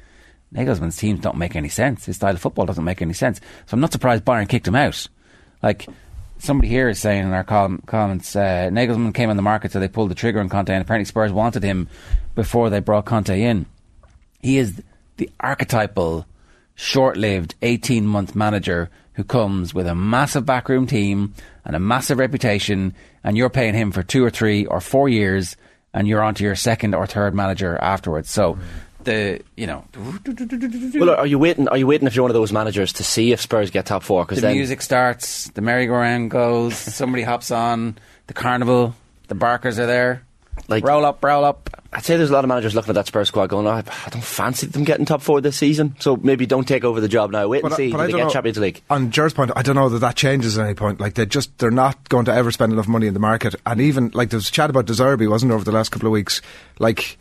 Nagelsmann's 0.55 0.97
teams 0.97 1.21
don't 1.21 1.39
make 1.39 1.57
any 1.57 1.69
sense. 1.69 2.05
His 2.05 2.17
style 2.17 2.35
of 2.35 2.41
football 2.41 2.67
doesn't 2.67 2.85
make 2.85 3.01
any 3.01 3.15
sense. 3.15 3.41
So 3.67 3.75
I'm 3.75 3.81
not 3.81 3.93
surprised 3.93 4.25
Bayern 4.25 4.49
kicked 4.49 4.69
him 4.69 4.75
out. 4.75 5.07
Like 5.63 5.87
somebody 6.41 6.69
here 6.69 6.89
is 6.89 6.99
saying 6.99 7.25
in 7.25 7.33
our 7.33 7.45
com- 7.45 7.83
comments, 7.87 8.35
uh, 8.35 8.69
Nagelsmann 8.73 9.15
came 9.15 9.31
on 9.31 9.37
the 9.37 9.43
market, 9.43 9.73
so 9.73 9.81
they 9.81 9.89
pulled 9.89 10.11
the 10.11 10.15
trigger 10.15 10.41
on 10.41 10.49
Conte, 10.49 10.73
and 10.73 10.83
apparently 10.83 11.05
Spurs 11.05 11.33
wanted 11.33 11.63
him 11.63 11.89
before 12.35 12.71
they 12.71 12.81
brought 12.81 13.05
Conte 13.05 13.41
in. 13.41 13.67
He 14.41 14.59
is 14.59 14.83
the 15.17 15.31
archetypal, 15.41 16.27
short-lived, 16.75 17.55
18-month 17.63 18.35
manager 18.35 18.91
who 19.15 19.25
comes 19.25 19.75
with 19.75 19.87
a 19.87 19.95
massive 19.95 20.47
backroom 20.47 20.87
team 20.87 21.35
and 21.65 21.77
a 21.77 21.81
massive 21.81 22.19
reputation, 22.19 22.95
and 23.23 23.37
you're 23.37 23.51
paying 23.51 23.75
him 23.75 23.93
for 23.93 24.03
two 24.03 24.25
or 24.25 24.31
three 24.31 24.65
or 24.67 24.81
four 24.81 25.09
years, 25.09 25.57
and 25.93 26.09
you're 26.09 26.23
on 26.23 26.35
to 26.35 26.45
your 26.45 26.55
second 26.57 26.95
or 26.95 27.07
third 27.07 27.35
manager 27.35 27.77
afterwards. 27.77 28.31
So, 28.31 28.59
the 29.05 29.41
you 29.57 29.67
know, 29.67 29.85
Well, 30.95 31.11
are 31.11 31.27
you 31.27 31.39
waiting? 31.39 31.69
Are 31.69 31.77
you 31.77 31.87
waiting 31.87 32.07
if 32.07 32.15
you're 32.15 32.23
one 32.23 32.31
of 32.31 32.35
those 32.35 32.53
managers 32.53 32.93
to 32.95 33.05
see 33.05 33.33
if 33.33 33.41
Spurs 33.41 33.71
get 33.71 33.87
top 33.87 34.03
four? 34.03 34.25
Because 34.25 34.41
the 34.43 34.53
music 34.53 34.83
starts, 34.83 35.49
the 35.51 35.61
merry-go-round 35.61 36.31
goes, 36.31 36.77
somebody 36.77 37.23
hops 37.23 37.51
on, 37.51 37.99
the 38.27 38.35
carnival, 38.35 38.95
the 39.29 39.35
barkers 39.35 39.79
are 39.79 39.87
there. 39.87 40.23
Like- 40.69 40.85
roll 40.85 41.05
up, 41.07 41.25
roll 41.25 41.45
up. 41.45 41.71
I'd 41.93 42.05
say 42.05 42.17
there's 42.17 42.31
a 42.31 42.33
lot 42.33 42.45
of 42.45 42.49
managers 42.49 42.75
looking 42.75 42.91
at 42.91 42.95
that 42.95 43.07
Spurs 43.09 43.27
squad 43.29 43.49
going, 43.49 43.67
oh, 43.67 43.71
I 43.71 43.83
don't 44.11 44.23
fancy 44.23 44.67
them 44.69 44.85
getting 44.85 45.07
top 45.07 45.23
four 45.23 45.41
this 45.41 45.57
season. 45.57 45.97
So 45.99 46.17
maybe 46.17 46.47
don't 46.47 46.69
take 46.69 46.85
over 46.85 47.01
the 47.01 47.09
job 47.09 47.33
now. 47.33 47.49
Wait 47.49 47.65
and 47.65 47.73
I- 47.73 47.77
see. 47.77 47.91
but 47.91 47.99
I 48.01 48.07
they 48.07 48.13
get 48.13 48.19
know- 48.25 48.31
Champions 48.31 48.59
League. 48.59 48.81
On 48.91 49.11
Ger's 49.11 49.33
point, 49.33 49.51
I 49.57 49.63
don't 49.63 49.75
know 49.75 49.89
that 49.89 49.99
that 49.99 50.15
changes 50.15 50.57
at 50.57 50.65
any 50.65 50.75
point. 50.75 51.01
Like 51.01 51.15
they 51.15 51.27
just 51.27 51.57
they're 51.59 51.73
not 51.73 52.09
going 52.09 52.27
to 52.27 52.33
ever 52.33 52.53
spend 52.53 52.73
enough 52.73 52.87
money 52.87 53.09
in 53.09 53.15
the 53.15 53.21
market. 53.21 53.57
And 53.67 53.81
even 53.81 54.11
like 54.15 54.31
there 54.31 54.37
was 54.37 54.51
chat 54.51 54.71
about 54.71 54.87
De 54.87 54.93
Zerbi, 54.93 55.29
wasn't 55.29 55.49
there, 55.51 55.57
over 55.57 55.65
the 55.65 55.73
last 55.73 55.89
couple 55.91 56.07
of 56.07 56.13
weeks? 56.13 56.41
Like, 56.79 57.19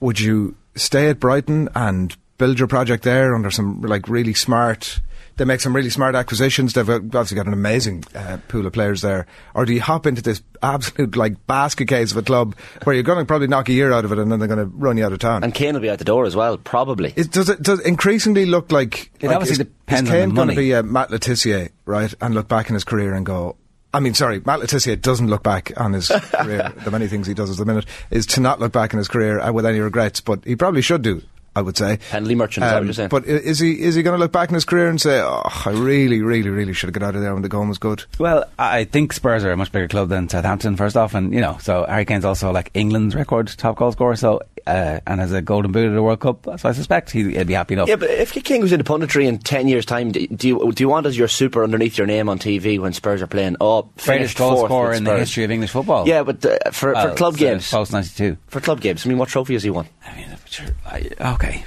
would 0.00 0.18
you 0.18 0.54
stay 0.74 1.08
at 1.08 1.20
Brighton 1.20 1.68
and 1.74 2.16
build 2.38 2.58
your 2.58 2.68
project 2.68 3.04
there 3.04 3.34
under 3.34 3.50
some 3.50 3.82
like 3.82 4.08
really 4.08 4.34
smart? 4.34 5.00
They 5.36 5.44
make 5.44 5.60
some 5.60 5.74
really 5.74 5.90
smart 5.90 6.14
acquisitions. 6.14 6.74
They've 6.74 6.88
obviously 6.88 7.34
got 7.34 7.46
an 7.48 7.52
amazing 7.52 8.04
uh, 8.14 8.38
pool 8.46 8.66
of 8.66 8.72
players 8.72 9.00
there. 9.00 9.26
Or 9.52 9.64
do 9.64 9.72
you 9.72 9.80
hop 9.80 10.06
into 10.06 10.22
this 10.22 10.40
absolute 10.62 11.16
like 11.16 11.44
basket 11.48 11.88
case 11.88 12.12
of 12.12 12.16
a 12.18 12.22
club 12.22 12.54
where 12.84 12.94
you're 12.94 13.02
going 13.02 13.18
to 13.18 13.24
probably 13.24 13.48
knock 13.48 13.68
a 13.68 13.72
year 13.72 13.92
out 13.92 14.04
of 14.04 14.12
it 14.12 14.18
and 14.20 14.30
then 14.30 14.38
they're 14.38 14.46
going 14.46 14.60
to 14.60 14.76
run 14.76 14.96
you 14.96 15.04
out 15.04 15.12
of 15.12 15.18
town? 15.18 15.42
And 15.42 15.52
Kane 15.52 15.74
will 15.74 15.80
be 15.80 15.90
out 15.90 15.98
the 15.98 16.04
door 16.04 16.24
as 16.24 16.36
well, 16.36 16.56
probably. 16.56 17.12
Is, 17.16 17.26
does 17.26 17.48
it 17.48 17.60
does 17.62 17.80
it 17.80 17.86
increasingly 17.86 18.46
look 18.46 18.70
like 18.70 19.10
It 19.20 19.26
like, 19.26 19.36
obviously 19.36 19.64
is, 19.64 19.68
depends 19.70 20.08
is 20.08 20.14
on 20.14 20.14
the 20.14 20.26
Kane 20.26 20.34
going 20.34 20.48
to 20.50 20.54
be 20.54 20.72
a 20.72 20.84
Matt 20.84 21.10
Le 21.10 21.18
Tissier, 21.18 21.70
right, 21.84 22.14
and 22.20 22.32
look 22.32 22.46
back 22.46 22.68
in 22.68 22.74
his 22.74 22.84
career 22.84 23.12
and 23.12 23.26
go? 23.26 23.56
I 23.94 24.00
mean, 24.00 24.14
sorry, 24.14 24.42
Matt 24.44 24.60
Le 24.60 24.66
Tissier 24.66 25.00
doesn't 25.00 25.28
look 25.28 25.42
back 25.42 25.72
on 25.80 25.92
his 25.92 26.08
career. 26.32 26.72
The 26.84 26.90
many 26.90 27.06
things 27.06 27.26
he 27.26 27.34
does 27.34 27.50
at 27.50 27.56
the 27.56 27.64
minute 27.64 27.86
is 28.10 28.26
to 28.26 28.40
not 28.40 28.60
look 28.60 28.72
back 28.72 28.92
in 28.92 28.98
his 28.98 29.08
career 29.08 29.38
uh, 29.40 29.52
with 29.52 29.64
any 29.64 29.78
regrets, 29.80 30.20
but 30.20 30.44
he 30.44 30.56
probably 30.56 30.82
should 30.82 31.02
do. 31.02 31.22
I 31.56 31.62
would 31.62 31.76
say 31.76 31.98
Penalty 32.10 32.34
merchant, 32.34 32.64
is 32.64 32.70
that 32.70 32.74
what 32.74 32.80
Um, 32.80 32.84
you're 32.86 32.94
saying? 32.94 33.08
But 33.10 33.26
is 33.26 33.60
he 33.60 33.80
is 33.80 33.94
he 33.94 34.02
going 34.02 34.18
to 34.18 34.20
look 34.20 34.32
back 34.32 34.48
in 34.48 34.56
his 34.56 34.64
career 34.64 34.88
and 34.88 35.00
say, 35.00 35.20
"Oh, 35.20 35.40
I 35.64 35.70
really, 35.70 36.20
really, 36.20 36.50
really 36.50 36.72
should 36.72 36.88
have 36.88 36.94
got 36.94 37.04
out 37.06 37.14
of 37.14 37.20
there 37.22 37.32
when 37.32 37.42
the 37.42 37.48
going 37.48 37.68
was 37.68 37.78
good"? 37.78 38.02
Well, 38.18 38.44
I 38.58 38.82
think 38.82 39.12
Spurs 39.12 39.44
are 39.44 39.52
a 39.52 39.56
much 39.56 39.70
bigger 39.70 39.86
club 39.86 40.08
than 40.08 40.28
Southampton, 40.28 40.76
first 40.76 40.96
off, 40.96 41.14
and 41.14 41.32
you 41.32 41.40
know, 41.40 41.56
so 41.60 41.86
Harry 41.88 42.06
Kane's 42.06 42.24
also 42.24 42.50
like 42.50 42.72
England's 42.74 43.14
record 43.14 43.46
top 43.56 43.76
goal 43.76 43.92
scorer. 43.92 44.16
So 44.16 44.40
uh, 44.66 45.00
and 45.06 45.20
has 45.20 45.32
a 45.32 45.42
golden 45.42 45.72
boot 45.72 45.88
at 45.88 45.94
the 45.94 46.02
World 46.02 46.20
Cup. 46.20 46.44
So 46.58 46.68
I 46.68 46.72
suspect 46.72 47.10
he, 47.10 47.32
he'll 47.32 47.44
be 47.44 47.54
happy 47.54 47.74
enough. 47.74 47.88
Yeah, 47.88 47.96
but 47.96 48.10
if 48.10 48.32
King 48.44 48.62
was 48.62 48.72
into 48.72 48.84
punditry 48.84 49.26
in 49.26 49.38
ten 49.38 49.68
years' 49.68 49.84
time, 49.86 50.12
do 50.12 50.20
you 50.48 50.72
do 50.72 50.82
you 50.82 50.88
want 50.88 51.06
as 51.06 51.16
your 51.16 51.28
super 51.28 51.62
underneath 51.62 51.98
your 51.98 52.06
name 52.06 52.28
on 52.28 52.38
TV 52.38 52.78
when 52.78 52.92
Spurs 52.92 53.22
are 53.22 53.26
playing? 53.26 53.56
Oh, 53.60 53.82
Greatest 53.82 54.06
finished 54.06 54.38
goal 54.38 54.64
scorer 54.64 54.92
in 54.92 55.04
the 55.04 55.16
history 55.18 55.44
of 55.44 55.50
English 55.50 55.70
football. 55.70 56.08
Yeah, 56.08 56.22
but 56.22 56.44
uh, 56.44 56.70
for 56.70 56.92
Well, 56.92 57.10
for 57.10 57.16
club 57.16 57.36
games, 57.36 57.70
post 57.70 57.92
ninety 57.92 58.10
two. 58.10 58.36
for 58.48 58.60
club 58.60 58.80
games. 58.80 59.04
I 59.04 59.08
mean, 59.08 59.18
what 59.18 59.28
trophy 59.28 59.52
has 59.54 59.62
he 59.62 59.70
won? 59.70 59.86
I 60.06 60.16
mean, 60.16 60.36
okay. 61.20 61.64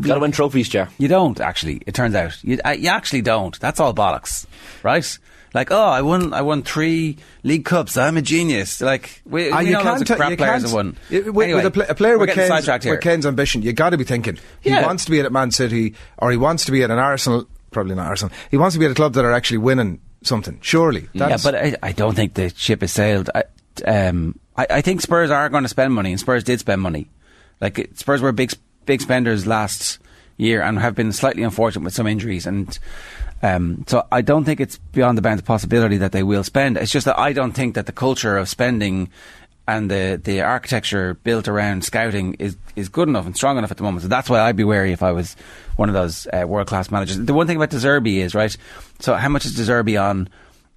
Got 0.00 0.14
to 0.14 0.20
win 0.20 0.32
trophies, 0.32 0.68
Jar. 0.68 0.88
You 0.98 1.08
don't 1.08 1.40
actually. 1.40 1.82
It 1.86 1.94
turns 1.94 2.14
out 2.14 2.42
you, 2.42 2.58
you 2.78 2.88
actually 2.88 3.22
don't. 3.22 3.58
That's 3.60 3.80
all 3.80 3.94
bollocks, 3.94 4.46
right? 4.82 5.18
Like, 5.54 5.70
oh, 5.70 5.80
I 5.80 6.02
won. 6.02 6.32
I 6.34 6.42
won 6.42 6.62
three 6.62 7.16
league 7.44 7.64
cups. 7.64 7.96
I'm 7.96 8.16
a 8.16 8.22
genius. 8.22 8.80
Like, 8.80 9.22
we, 9.24 9.50
Ah, 9.52 9.60
we 9.60 9.66
you 9.66 9.72
know 9.72 9.82
can't. 9.82 10.10
of 10.10 10.16
crap 10.16 10.30
you 10.32 10.36
players 10.36 10.50
can't 10.52 10.62
have 10.64 10.72
won. 10.72 10.96
it- 11.10 11.32
with, 11.32 11.44
Anyway, 11.44 11.58
with 11.62 11.66
a, 11.66 11.70
pla- 11.70 11.86
a 11.88 11.94
player 11.94 12.18
with 12.18 12.30
Kane's, 12.30 12.66
with 12.84 13.00
Kane's 13.00 13.24
ambition, 13.24 13.62
you 13.62 13.72
got 13.72 13.90
to 13.90 13.96
be 13.96 14.02
thinking 14.04 14.36
he 14.60 14.72
wants 14.72 15.04
to 15.04 15.12
be 15.12 15.20
at 15.20 15.30
Man 15.32 15.50
City 15.52 15.94
or 16.18 16.30
he 16.32 16.36
wants 16.36 16.64
to 16.64 16.72
be 16.72 16.82
at 16.82 16.90
an 16.90 16.98
Arsenal. 16.98 17.46
Probably 17.70 17.94
not 17.94 18.06
Arsenal. 18.08 18.34
He 18.50 18.56
wants 18.56 18.74
to 18.74 18.80
be 18.80 18.84
at 18.86 18.90
a 18.90 18.94
club 18.94 19.14
that 19.14 19.24
are 19.24 19.32
actually 19.32 19.58
winning 19.58 20.00
something. 20.22 20.58
Surely, 20.60 21.08
Yeah, 21.12 21.36
but 21.42 21.54
I, 21.54 21.76
I 21.82 21.92
don't 21.92 22.14
think 22.14 22.34
the 22.34 22.50
ship 22.56 22.80
has 22.80 22.92
sailed. 22.92 23.30
I, 23.34 23.44
um, 23.86 24.38
I, 24.56 24.66
I 24.70 24.80
think 24.80 25.00
Spurs 25.02 25.30
are 25.30 25.48
going 25.48 25.64
to 25.64 25.68
spend 25.68 25.92
money, 25.94 26.10
and 26.10 26.20
Spurs 26.20 26.44
did 26.44 26.60
spend 26.60 26.80
money. 26.82 27.08
Like 27.60 27.90
Spurs 27.94 28.20
were 28.22 28.32
big 28.32 28.52
big 28.86 29.00
spenders 29.00 29.46
last 29.46 29.98
year 30.36 30.60
and 30.62 30.78
have 30.78 30.94
been 30.94 31.12
slightly 31.12 31.42
unfortunate 31.42 31.84
with 31.84 31.94
some 31.94 32.06
injuries, 32.06 32.46
and 32.46 32.78
um, 33.42 33.84
so 33.86 34.06
I 34.10 34.22
don't 34.22 34.44
think 34.44 34.60
it's 34.60 34.78
beyond 34.78 35.18
the 35.18 35.22
bounds 35.22 35.40
of 35.42 35.46
possibility 35.46 35.98
that 35.98 36.12
they 36.12 36.22
will 36.22 36.44
spend. 36.44 36.76
It's 36.76 36.92
just 36.92 37.06
that 37.06 37.18
I 37.18 37.32
don't 37.32 37.52
think 37.52 37.74
that 37.74 37.86
the 37.86 37.92
culture 37.92 38.36
of 38.36 38.48
spending 38.48 39.10
and 39.66 39.90
the, 39.90 40.20
the 40.22 40.42
architecture 40.42 41.14
built 41.14 41.48
around 41.48 41.84
scouting 41.84 42.34
is, 42.34 42.56
is 42.76 42.88
good 42.88 43.08
enough 43.08 43.24
and 43.24 43.34
strong 43.34 43.56
enough 43.56 43.70
at 43.70 43.78
the 43.78 43.82
moment. 43.82 44.02
So 44.02 44.08
that's 44.08 44.28
why 44.28 44.40
I'd 44.40 44.56
be 44.56 44.64
wary 44.64 44.92
if 44.92 45.02
I 45.02 45.12
was 45.12 45.36
one 45.76 45.88
of 45.88 45.94
those 45.94 46.26
uh, 46.26 46.44
world 46.46 46.68
class 46.68 46.90
managers. 46.90 47.18
The 47.18 47.32
one 47.32 47.46
thing 47.46 47.56
about 47.56 47.70
De 47.70 47.76
Zerbi 47.76 48.16
is 48.16 48.34
right. 48.34 48.54
So 49.00 49.14
how 49.14 49.30
much 49.30 49.46
is 49.46 49.54
De 49.54 49.62
Zerbi 49.62 50.00
on? 50.00 50.28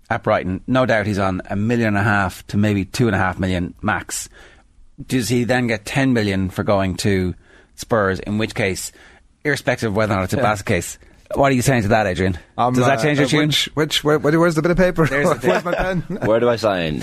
at 0.09 0.23
Brighton, 0.23 0.61
no 0.67 0.85
doubt 0.85 1.05
he's 1.05 1.19
on 1.19 1.41
a 1.49 1.55
million 1.55 1.89
and 1.89 1.97
a 1.97 2.03
half 2.03 2.45
to 2.47 2.57
maybe 2.57 2.85
two 2.85 3.07
and 3.07 3.15
a 3.15 3.19
half 3.19 3.39
million 3.39 3.73
max. 3.81 4.29
Does 5.05 5.29
he 5.29 5.43
then 5.43 5.67
get 5.67 5.85
10 5.85 6.13
million 6.13 6.49
for 6.49 6.63
going 6.63 6.95
to 6.97 7.35
Spurs? 7.75 8.19
In 8.19 8.37
which 8.37 8.55
case, 8.55 8.91
irrespective 9.43 9.89
of 9.91 9.95
whether 9.95 10.13
or 10.13 10.17
not 10.17 10.23
it's 10.23 10.33
a 10.33 10.37
basket 10.37 10.65
case, 10.65 10.97
what 11.35 11.51
are 11.51 11.55
you 11.55 11.61
saying 11.61 11.83
to 11.83 11.87
that, 11.89 12.07
Adrian? 12.07 12.37
Um, 12.57 12.73
Does 12.73 12.85
that 12.85 12.99
uh, 12.99 13.01
change 13.01 13.19
your 13.19 13.25
uh, 13.27 13.29
tune? 13.29 13.47
Which, 13.47 13.69
which 13.73 14.03
where, 14.03 14.19
where- 14.19 14.39
where's 14.39 14.55
the 14.55 14.61
bit 14.61 14.71
of 14.71 14.77
paper? 14.77 15.05
There's 15.05 15.29
the 15.29 15.35
where's 15.47 15.63
my 15.65 15.75
pen? 15.75 16.01
Where 16.25 16.39
do 16.39 16.49
I 16.49 16.55
sign? 16.55 17.01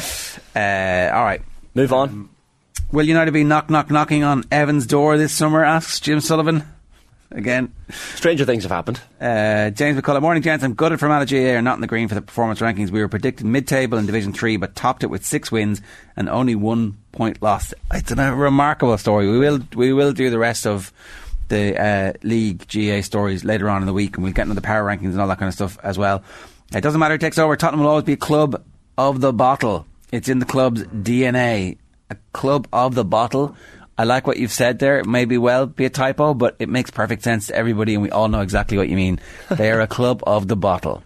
Uh, 0.54 1.10
all 1.14 1.24
right. 1.24 1.42
Move 1.74 1.92
on. 1.92 2.28
Will 2.92 3.06
United 3.06 3.32
be 3.32 3.44
knock 3.44 3.70
knock 3.70 3.90
knocking 3.90 4.22
on 4.24 4.44
Evan's 4.50 4.86
door 4.86 5.18
this 5.18 5.32
summer? 5.32 5.64
Asks 5.64 6.00
Jim 6.00 6.20
Sullivan. 6.20 6.64
Again. 7.30 7.72
Stranger 8.14 8.44
things 8.44 8.62
have 8.62 8.70
happened. 8.70 9.00
Uh, 9.20 9.70
James 9.70 10.00
McCullough, 10.00 10.22
morning, 10.22 10.42
gents. 10.42 10.64
I'm 10.64 10.74
gutted 10.74 11.00
GA 11.28 11.56
are 11.56 11.62
not 11.62 11.74
in 11.74 11.80
the 11.80 11.88
green 11.88 12.06
for 12.06 12.14
the 12.14 12.22
performance 12.22 12.60
rankings. 12.60 12.90
We 12.90 13.00
were 13.00 13.08
predicted 13.08 13.44
mid-table 13.44 13.98
in 13.98 14.06
Division 14.06 14.32
Three, 14.32 14.56
but 14.56 14.76
topped 14.76 15.02
it 15.02 15.08
with 15.08 15.26
six 15.26 15.50
wins 15.50 15.82
and 16.16 16.28
only 16.28 16.54
one 16.54 16.98
point 17.10 17.42
lost. 17.42 17.74
It's 17.92 18.12
a 18.12 18.34
remarkable 18.36 18.96
story. 18.98 19.28
We 19.28 19.38
will 19.40 19.60
we 19.74 19.92
will 19.92 20.12
do 20.12 20.30
the 20.30 20.38
rest 20.38 20.64
of 20.64 20.92
the 21.48 21.80
uh, 21.80 22.12
league 22.22 22.66
GA 22.68 23.02
stories 23.02 23.44
later 23.44 23.68
on 23.68 23.82
in 23.82 23.86
the 23.86 23.92
week, 23.92 24.16
and 24.16 24.24
we'll 24.24 24.32
get 24.32 24.42
into 24.42 24.54
the 24.54 24.60
power 24.60 24.84
rankings 24.84 25.12
and 25.12 25.20
all 25.20 25.28
that 25.28 25.38
kind 25.38 25.48
of 25.48 25.54
stuff 25.54 25.78
as 25.82 25.98
well. 25.98 26.22
It 26.74 26.80
doesn't 26.80 26.98
matter 26.98 27.14
who 27.14 27.18
takes 27.18 27.38
over. 27.38 27.56
Tottenham 27.56 27.80
will 27.80 27.90
always 27.90 28.04
be 28.04 28.14
a 28.14 28.16
club 28.16 28.64
of 28.98 29.20
the 29.20 29.32
bottle. 29.32 29.86
It's 30.12 30.28
in 30.28 30.38
the 30.38 30.46
club's 30.46 30.82
DNA. 30.84 31.78
A 32.10 32.16
club 32.32 32.68
of 32.72 32.94
the 32.94 33.04
bottle. 33.04 33.56
I 33.96 34.04
like 34.04 34.26
what 34.26 34.38
you've 34.38 34.52
said 34.52 34.78
there. 34.78 34.98
It 34.98 35.06
may 35.06 35.24
be 35.24 35.38
well 35.38 35.66
be 35.66 35.84
a 35.84 35.90
typo, 35.90 36.34
but 36.34 36.56
it 36.58 36.68
makes 36.68 36.90
perfect 36.90 37.22
sense 37.22 37.46
to 37.46 37.54
everybody, 37.54 37.94
and 37.94 38.02
we 38.02 38.10
all 38.10 38.28
know 38.28 38.40
exactly 38.40 38.76
what 38.76 38.88
you 38.88 38.96
mean. 38.96 39.20
They 39.50 39.70
are 39.70 39.80
a 39.80 39.86
club 39.86 40.22
of 40.26 40.48
the 40.48 40.56
bottle. 40.56 41.02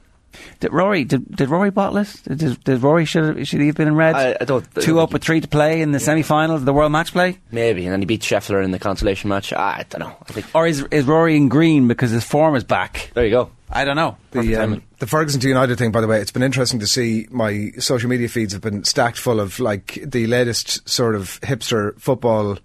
Did 0.61 0.73
Rory 0.73 1.04
did, 1.04 1.35
did 1.37 1.49
Rory 1.49 1.71
bottle? 1.71 2.04
Did, 2.26 2.62
did 2.64 2.83
Rory 2.83 3.04
should 3.04 3.47
should 3.47 3.61
he 3.61 3.66
have 3.68 3.76
been 3.76 3.88
in 3.88 3.95
red? 3.95 4.14
I- 4.14 4.37
I 4.40 4.45
don't- 4.45 4.66
I 4.76 4.80
Two 4.80 4.95
don't 4.95 5.02
up 5.04 5.12
with 5.12 5.23
three 5.23 5.40
to 5.40 5.49
play 5.49 5.80
in 5.80 5.92
the 5.92 6.00
semi-final 6.00 6.54
of 6.57 6.64
the 6.64 6.73
World 6.73 6.92
Match 6.92 7.12
Play, 7.12 7.38
Maybe, 7.52 7.85
and 7.85 7.92
then 7.92 8.00
he 8.00 8.07
beat 8.07 8.23
Scheffler 8.23 8.62
in 8.64 8.71
the 8.71 8.78
consolation 8.78 9.28
match. 9.28 9.52
I 9.52 9.85
don't 9.90 10.00
know. 10.00 10.16
I 10.28 10.33
think 10.33 10.47
or 10.54 10.66
is 10.66 10.83
is 10.90 11.04
Rory 11.04 11.37
in 11.37 11.49
green 11.49 11.88
because 11.88 12.11
his 12.11 12.25
form 12.25 12.57
is 12.57 12.64
back? 12.64 13.11
there 13.14 13.25
you 13.25 13.30
go. 13.30 13.50
I 13.71 13.85
don't 13.85 13.97
know. 13.97 14.16
The, 14.30 14.57
um, 14.57 14.83
the 14.99 15.07
Ferguson 15.07 15.40
to 15.42 15.49
United 15.49 15.76
thing, 15.76 15.92
by 15.92 16.00
the 16.00 16.07
way, 16.07 16.23
it's 16.23 16.30
been 16.30 16.42
interesting 16.42 16.80
to 16.80 16.87
see 16.87 17.26
my 17.30 17.71
social 17.78 18.09
media 18.09 18.26
feeds 18.28 18.54
have 18.54 18.62
been 18.62 18.83
stacked 18.85 19.18
full 19.18 19.40
of 19.40 19.61
like 19.61 19.99
the 20.02 20.26
latest 20.26 20.88
sort 20.88 21.14
of 21.14 21.38
hipster 21.42 21.99
football. 22.00 22.59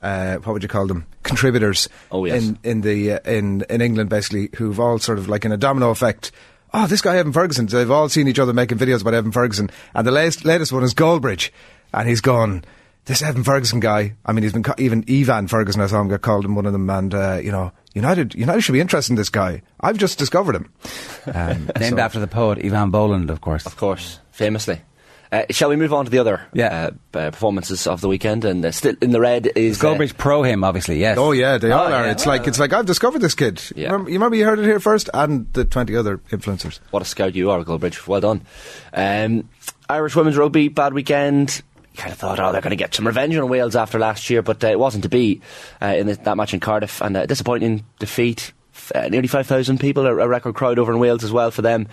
Uh, 0.00 0.36
what 0.36 0.52
would 0.54 0.62
you 0.62 0.68
call 0.68 0.86
them? 0.86 1.04
Contributors. 1.22 1.88
Oh, 2.10 2.24
yes. 2.24 2.42
In 2.44 2.58
in 2.62 2.80
the 2.80 3.12
uh, 3.14 3.18
in 3.30 3.62
in 3.68 3.80
England, 3.82 4.08
basically, 4.08 4.48
who've 4.56 4.78
all 4.80 4.98
sort 4.98 5.18
of 5.18 5.28
like 5.28 5.44
in 5.44 5.52
a 5.52 5.56
domino 5.58 5.90
effect. 5.90 6.32
Oh, 6.74 6.86
this 6.86 7.00
guy 7.00 7.16
Evan 7.16 7.32
Ferguson. 7.32 7.66
They've 7.66 7.90
all 7.90 8.08
seen 8.08 8.28
each 8.28 8.38
other 8.38 8.52
making 8.52 8.78
videos 8.78 9.00
about 9.00 9.14
Evan 9.14 9.32
Ferguson, 9.32 9.70
and 9.94 10.06
the 10.06 10.10
latest 10.10 10.44
latest 10.44 10.72
one 10.72 10.82
is 10.82 10.94
Goldbridge, 10.94 11.50
and 11.92 12.08
he's 12.08 12.20
gone. 12.20 12.64
This 13.06 13.22
Evan 13.22 13.42
Ferguson 13.42 13.80
guy. 13.80 14.16
I 14.26 14.32
mean, 14.32 14.42
he's 14.42 14.52
been 14.52 14.62
ca- 14.62 14.74
even 14.76 15.02
Evan 15.08 15.48
Ferguson. 15.48 15.80
I 15.80 15.86
saw 15.86 15.98
him 16.02 16.08
get 16.08 16.20
called 16.20 16.44
in 16.44 16.54
one 16.54 16.66
of 16.66 16.72
them, 16.72 16.90
and 16.90 17.14
uh, 17.14 17.40
you 17.42 17.50
know, 17.50 17.72
United 17.94 18.34
United 18.34 18.60
should 18.60 18.72
be 18.74 18.80
interested 18.80 19.12
in 19.12 19.16
this 19.16 19.30
guy. 19.30 19.62
I've 19.80 19.96
just 19.96 20.18
discovered 20.18 20.54
him. 20.56 20.72
Um, 21.34 21.70
Named 21.78 21.96
so- 21.96 21.98
after 21.98 22.20
the 22.20 22.26
poet 22.26 22.58
Eavan 22.58 22.90
Boland, 22.90 23.28
of 23.28 23.42
course. 23.42 23.66
Of 23.66 23.76
course, 23.76 24.18
famously. 24.30 24.80
Uh, 25.30 25.42
shall 25.50 25.68
we 25.68 25.76
move 25.76 25.92
on 25.92 26.04
to 26.06 26.10
the 26.10 26.18
other 26.18 26.40
Yeah. 26.54 26.90
uh, 27.14 27.18
uh, 27.18 27.30
performances 27.30 27.86
of 27.86 28.00
the 28.00 28.08
weekend? 28.08 28.44
And 28.44 28.64
uh, 28.64 28.70
still 28.72 28.94
in 29.02 29.10
the 29.10 29.20
red 29.20 29.50
is 29.56 29.82
uh, 29.82 29.86
Goldbridge 29.88 30.16
pro 30.16 30.42
him, 30.42 30.64
obviously. 30.64 30.98
Yes. 30.98 31.18
Oh 31.18 31.32
yeah, 31.32 31.58
they 31.58 31.70
all 31.70 31.86
Oh, 31.88 31.92
are. 31.92 32.04
yeah. 32.06 32.12
It's 32.12 32.24
like 32.26 32.46
it's 32.46 32.58
like 32.58 32.72
I've 32.72 32.86
discovered 32.86 33.20
this 33.20 33.34
kid. 33.34 33.62
Yeah. 33.76 33.88
You, 33.88 33.92
remember, 33.92 34.10
you 34.10 34.16
remember 34.16 34.36
you 34.36 34.44
heard 34.46 34.58
it 34.58 34.64
here 34.64 34.80
first, 34.80 35.10
and 35.12 35.52
the 35.52 35.64
twenty 35.64 35.94
other 35.96 36.18
influencers. 36.30 36.80
What 36.90 37.02
a 37.02 37.04
scout 37.06 37.34
you 37.34 37.50
are, 37.50 37.62
Goldbridge. 37.62 38.06
Well 38.06 38.20
done. 38.20 38.42
Um, 38.94 39.48
Irish 39.88 40.16
women's 40.16 40.36
rugby, 40.36 40.68
bad 40.68 40.92
weekend. 40.94 41.62
Kind 41.96 42.12
of 42.12 42.18
thought, 42.18 42.38
oh, 42.38 42.52
they're 42.52 42.60
going 42.60 42.70
to 42.70 42.76
get 42.76 42.94
some 42.94 43.06
revenge 43.06 43.34
on 43.36 43.48
Wales 43.48 43.74
after 43.74 43.98
last 43.98 44.30
year, 44.30 44.40
but 44.40 44.62
uh, 44.62 44.68
it 44.68 44.78
wasn't 44.78 45.02
to 45.02 45.08
be 45.08 45.40
uh, 45.82 45.86
in 45.86 46.06
the, 46.06 46.14
that 46.14 46.36
match 46.36 46.54
in 46.54 46.60
Cardiff. 46.60 47.00
And 47.00 47.16
a 47.16 47.26
disappointing 47.26 47.84
defeat. 47.98 48.52
Uh, 48.94 49.08
nearly 49.08 49.28
5,000 49.28 49.78
people, 49.78 50.06
a, 50.06 50.16
a 50.16 50.28
record 50.28 50.54
crowd 50.54 50.78
over 50.78 50.92
in 50.92 50.98
Wales 50.98 51.24
as 51.24 51.32
well 51.32 51.50
for 51.50 51.62
them. 51.62 51.88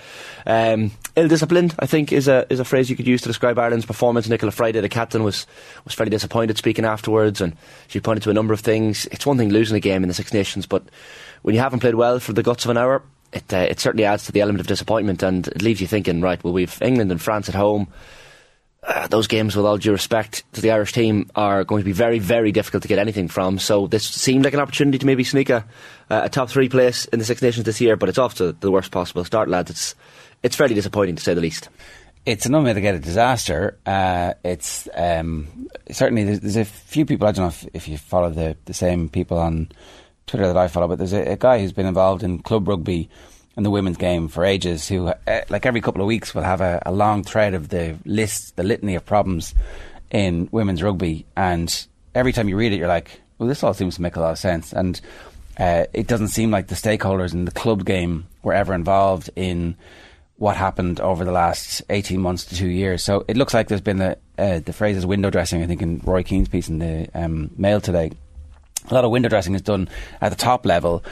Um, 0.45 0.91
ill-disciplined, 1.15 1.75
I 1.79 1.85
think, 1.85 2.11
is 2.11 2.27
a 2.27 2.45
is 2.49 2.59
a 2.59 2.65
phrase 2.65 2.89
you 2.89 2.95
could 2.95 3.07
use 3.07 3.21
to 3.21 3.29
describe 3.29 3.59
Ireland's 3.59 3.85
performance. 3.85 4.27
Nichola 4.27 4.53
Fryday, 4.53 4.81
the 4.81 4.89
captain, 4.89 5.23
was 5.23 5.47
was 5.83 5.93
fairly 5.93 6.09
disappointed 6.09 6.57
speaking 6.57 6.85
afterwards, 6.85 7.41
and 7.41 7.55
she 7.87 7.99
pointed 7.99 8.23
to 8.23 8.29
a 8.29 8.33
number 8.33 8.53
of 8.53 8.61
things. 8.61 9.05
It's 9.07 9.25
one 9.25 9.37
thing 9.37 9.49
losing 9.49 9.77
a 9.77 9.81
game 9.81 10.03
in 10.03 10.07
the 10.07 10.13
Six 10.13 10.33
Nations, 10.33 10.65
but 10.65 10.83
when 11.41 11.55
you 11.55 11.61
haven't 11.61 11.79
played 11.79 11.95
well 11.95 12.19
for 12.19 12.33
the 12.33 12.43
guts 12.43 12.65
of 12.65 12.71
an 12.71 12.77
hour, 12.77 13.03
it 13.33 13.53
uh, 13.53 13.57
it 13.57 13.79
certainly 13.79 14.05
adds 14.05 14.25
to 14.25 14.31
the 14.31 14.41
element 14.41 14.61
of 14.61 14.67
disappointment, 14.67 15.23
and 15.23 15.47
it 15.47 15.61
leaves 15.61 15.81
you 15.81 15.87
thinking, 15.87 16.21
right? 16.21 16.43
Well, 16.43 16.53
we've 16.53 16.81
England 16.81 17.11
and 17.11 17.21
France 17.21 17.49
at 17.49 17.55
home. 17.55 17.87
Uh, 18.87 19.07
those 19.07 19.25
games, 19.27 19.55
with 19.55 19.65
all 19.65 19.77
due 19.77 19.91
respect 19.91 20.43
to 20.53 20.61
the 20.61 20.69
Irish 20.69 20.93
team, 20.93 21.27
are 21.33 21.63
going 21.63 21.81
to 21.81 21.85
be 21.85 21.91
very, 21.91 22.19
very 22.19 22.51
difficult 22.51 22.83
to 22.83 22.87
get 22.87 22.99
anything 22.99 23.27
from. 23.27 23.57
So 23.57 23.87
this 23.87 24.07
seemed 24.07 24.45
like 24.45 24.53
an 24.53 24.59
opportunity 24.59 24.99
to 24.99 25.05
maybe 25.07 25.23
sneak 25.23 25.49
a, 25.49 25.65
a 26.11 26.29
top 26.29 26.49
three 26.49 26.69
place 26.69 27.05
in 27.05 27.17
the 27.17 27.25
Six 27.25 27.41
Nations 27.41 27.65
this 27.65 27.81
year, 27.81 27.95
but 27.95 28.09
it's 28.09 28.19
off 28.19 28.35
to 28.35 28.51
the 28.51 28.69
worst 28.69 28.91
possible 28.91 29.25
start, 29.25 29.49
lads. 29.49 29.71
It's 29.71 29.95
it's 30.43 30.55
fairly 30.55 30.75
disappointing 30.75 31.15
to 31.15 31.23
say 31.23 31.33
the 31.33 31.41
least. 31.41 31.69
it's 32.25 32.45
an 32.45 32.55
unmitigated 32.55 33.03
disaster. 33.03 33.77
Uh, 33.85 34.33
it's 34.43 34.87
um, 34.95 35.67
certainly 35.91 36.23
there's, 36.23 36.39
there's 36.39 36.55
a 36.57 36.65
few 36.65 37.05
people. 37.05 37.27
I 37.27 37.31
don't 37.31 37.45
know 37.45 37.49
if, 37.49 37.67
if 37.73 37.87
you 37.87 37.97
follow 37.97 38.29
the, 38.29 38.57
the 38.65 38.73
same 38.73 39.09
people 39.09 39.37
on 39.37 39.69
Twitter 40.27 40.47
that 40.47 40.57
I 40.57 40.67
follow, 40.67 40.87
but 40.87 40.97
there's 40.97 41.13
a, 41.13 41.31
a 41.33 41.35
guy 41.37 41.59
who's 41.59 41.73
been 41.73 41.85
involved 41.85 42.23
in 42.23 42.39
club 42.39 42.67
rugby 42.67 43.09
and 43.55 43.65
the 43.65 43.69
women's 43.69 43.97
game 43.97 44.27
for 44.27 44.45
ages. 44.45 44.87
Who, 44.87 45.07
uh, 45.07 45.41
like 45.49 45.65
every 45.65 45.81
couple 45.81 46.01
of 46.01 46.07
weeks, 46.07 46.33
will 46.33 46.43
have 46.43 46.61
a, 46.61 46.81
a 46.85 46.91
long 46.91 47.23
thread 47.23 47.53
of 47.53 47.69
the 47.69 47.97
list, 48.05 48.55
the 48.55 48.63
litany 48.63 48.95
of 48.95 49.05
problems 49.05 49.53
in 50.11 50.49
women's 50.51 50.83
rugby, 50.83 51.25
and 51.35 51.87
every 52.13 52.33
time 52.33 52.49
you 52.49 52.57
read 52.57 52.73
it, 52.73 52.77
you're 52.77 52.87
like, 52.87 53.21
"Well, 53.37 53.49
this 53.49 53.63
all 53.63 53.73
seems 53.73 53.95
to 53.95 54.01
make 54.01 54.15
a 54.15 54.21
lot 54.21 54.31
of 54.31 54.37
sense." 54.37 54.73
And 54.73 54.99
uh, 55.57 55.85
it 55.93 56.07
doesn't 56.07 56.29
seem 56.29 56.51
like 56.51 56.67
the 56.67 56.75
stakeholders 56.75 57.33
in 57.33 57.45
the 57.45 57.51
club 57.51 57.85
game 57.85 58.27
were 58.43 58.53
ever 58.53 58.73
involved 58.73 59.29
in 59.35 59.75
what 60.37 60.57
happened 60.57 60.99
over 60.99 61.23
the 61.23 61.31
last 61.31 61.81
18 61.89 62.19
months 62.19 62.45
to 62.45 62.55
two 62.55 62.67
years. 62.67 63.03
So 63.03 63.23
it 63.27 63.37
looks 63.37 63.53
like 63.53 63.67
there's 63.69 63.81
been 63.81 64.01
a, 64.01 64.17
uh, 64.37 64.59
the 64.59 64.73
phrase 64.73 64.97
is 64.97 65.05
window 65.05 65.29
dressing, 65.29 65.63
I 65.63 65.67
think, 65.67 65.81
in 65.81 66.01
Roy 66.03 66.23
Keane's 66.23 66.49
piece 66.49 66.67
in 66.67 66.79
the 66.79 67.07
um, 67.13 67.51
Mail 67.57 67.79
today. 67.79 68.11
A 68.89 68.93
lot 68.93 69.05
of 69.05 69.11
window 69.11 69.29
dressing 69.29 69.55
is 69.55 69.61
done 69.61 69.89
at 70.21 70.29
the 70.29 70.35
top 70.35 70.65
level, 70.65 71.03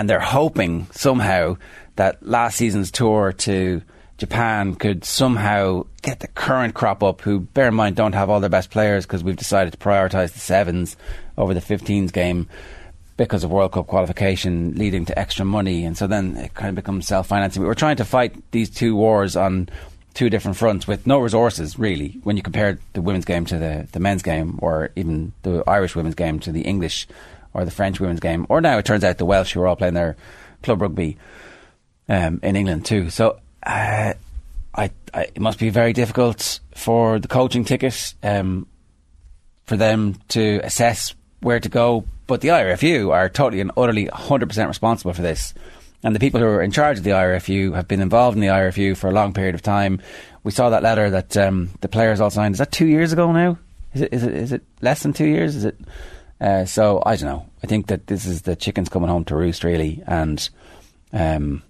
and 0.00 0.08
they're 0.08 0.18
hoping 0.18 0.86
somehow 0.92 1.58
that 1.96 2.26
last 2.26 2.56
season's 2.56 2.90
tour 2.90 3.34
to 3.34 3.82
Japan 4.16 4.74
could 4.74 5.04
somehow 5.04 5.84
get 6.00 6.20
the 6.20 6.26
current 6.28 6.72
crop 6.72 7.02
up, 7.02 7.20
who, 7.20 7.40
bear 7.40 7.68
in 7.68 7.74
mind, 7.74 7.96
don't 7.96 8.14
have 8.14 8.30
all 8.30 8.40
their 8.40 8.48
best 8.48 8.70
players 8.70 9.04
because 9.04 9.22
we've 9.22 9.36
decided 9.36 9.74
to 9.74 9.78
prioritise 9.78 10.32
the 10.32 10.38
sevens 10.38 10.96
over 11.36 11.52
the 11.52 11.60
15s 11.60 12.14
game 12.14 12.48
because 13.18 13.44
of 13.44 13.50
World 13.50 13.72
Cup 13.72 13.88
qualification 13.88 14.74
leading 14.76 15.04
to 15.04 15.18
extra 15.18 15.44
money, 15.44 15.84
and 15.84 15.98
so 15.98 16.06
then 16.06 16.34
it 16.38 16.54
kind 16.54 16.70
of 16.70 16.76
becomes 16.76 17.06
self 17.06 17.26
financing. 17.26 17.60
We 17.60 17.68
were 17.68 17.74
trying 17.74 17.96
to 17.96 18.04
fight 18.06 18.34
these 18.52 18.70
two 18.70 18.96
wars 18.96 19.36
on 19.36 19.68
two 20.14 20.30
different 20.30 20.56
fronts 20.56 20.86
with 20.86 21.06
no 21.06 21.18
resources 21.18 21.78
really 21.78 22.18
when 22.22 22.38
you 22.38 22.42
compare 22.42 22.78
the 22.94 23.02
women's 23.02 23.26
game 23.26 23.44
to 23.44 23.58
the, 23.58 23.86
the 23.92 24.00
men's 24.00 24.22
game 24.22 24.58
or 24.62 24.92
even 24.96 25.34
the 25.42 25.62
Irish 25.66 25.94
women's 25.94 26.14
game 26.14 26.40
to 26.40 26.52
the 26.52 26.62
English 26.62 27.06
or 27.52 27.64
the 27.64 27.70
French 27.70 28.00
women's 28.00 28.20
game 28.20 28.46
or 28.48 28.60
now 28.60 28.78
it 28.78 28.84
turns 28.84 29.04
out 29.04 29.18
the 29.18 29.24
Welsh 29.24 29.52
who 29.52 29.60
are 29.60 29.66
all 29.66 29.76
playing 29.76 29.94
their 29.94 30.16
club 30.62 30.80
rugby 30.80 31.18
um, 32.08 32.40
in 32.42 32.56
England 32.56 32.84
too. 32.84 33.10
So 33.10 33.38
uh, 33.62 34.14
I, 34.74 34.90
I, 35.14 35.22
it 35.22 35.40
must 35.40 35.58
be 35.58 35.70
very 35.70 35.92
difficult 35.92 36.60
for 36.74 37.18
the 37.18 37.28
coaching 37.28 37.64
ticket 37.64 38.14
um, 38.22 38.66
for 39.66 39.76
them 39.76 40.16
to 40.28 40.60
assess 40.62 41.14
where 41.40 41.60
to 41.60 41.68
go. 41.68 42.04
But 42.26 42.40
the 42.40 42.48
IRFU 42.48 43.12
are 43.12 43.28
totally 43.28 43.60
and 43.60 43.72
utterly 43.76 44.06
100% 44.06 44.68
responsible 44.68 45.12
for 45.12 45.22
this. 45.22 45.54
And 46.02 46.14
the 46.14 46.20
people 46.20 46.40
who 46.40 46.46
are 46.46 46.62
in 46.62 46.70
charge 46.70 46.98
of 46.98 47.04
the 47.04 47.10
IRFU 47.10 47.74
have 47.74 47.86
been 47.86 48.00
involved 48.00 48.36
in 48.36 48.40
the 48.40 48.48
IRFU 48.48 48.96
for 48.96 49.08
a 49.08 49.12
long 49.12 49.34
period 49.34 49.54
of 49.54 49.62
time. 49.62 50.00
We 50.44 50.50
saw 50.50 50.70
that 50.70 50.82
letter 50.82 51.10
that 51.10 51.36
um, 51.36 51.70
the 51.80 51.88
players 51.88 52.20
all 52.20 52.30
signed. 52.30 52.54
Is 52.54 52.58
that 52.58 52.72
two 52.72 52.86
years 52.86 53.12
ago 53.12 53.30
now? 53.32 53.58
Is 53.92 54.02
it? 54.02 54.12
Is 54.12 54.22
it? 54.22 54.34
Is 54.34 54.52
it 54.52 54.62
less 54.80 55.02
than 55.02 55.12
two 55.12 55.26
years? 55.26 55.56
Is 55.56 55.64
it? 55.64 55.78
Uh, 56.40 56.64
so 56.64 57.02
I 57.04 57.16
don't 57.16 57.28
know. 57.28 57.46
I 57.62 57.66
think 57.66 57.88
that 57.88 58.06
this 58.06 58.24
is 58.24 58.42
the 58.42 58.56
chickens 58.56 58.88
coming 58.88 59.10
home 59.10 59.24
to 59.26 59.36
roost, 59.36 59.62
really, 59.62 60.02
and 60.06 60.48
um, 61.12 61.62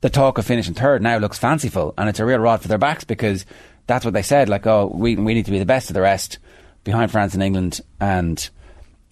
the 0.00 0.10
talk 0.10 0.38
of 0.38 0.46
finishing 0.46 0.74
third 0.74 1.02
now 1.02 1.18
looks 1.18 1.38
fanciful, 1.38 1.94
and 1.98 2.08
it's 2.08 2.20
a 2.20 2.24
real 2.24 2.38
rod 2.38 2.62
for 2.62 2.68
their 2.68 2.78
backs 2.78 3.04
because 3.04 3.44
that's 3.86 4.04
what 4.04 4.14
they 4.14 4.22
said. 4.22 4.48
Like, 4.48 4.66
oh, 4.66 4.90
we 4.94 5.16
we 5.16 5.34
need 5.34 5.46
to 5.46 5.50
be 5.50 5.58
the 5.58 5.66
best 5.66 5.90
of 5.90 5.94
the 5.94 6.00
rest 6.00 6.38
behind 6.84 7.10
France 7.10 7.34
and 7.34 7.42
England, 7.42 7.80
and 8.00 8.48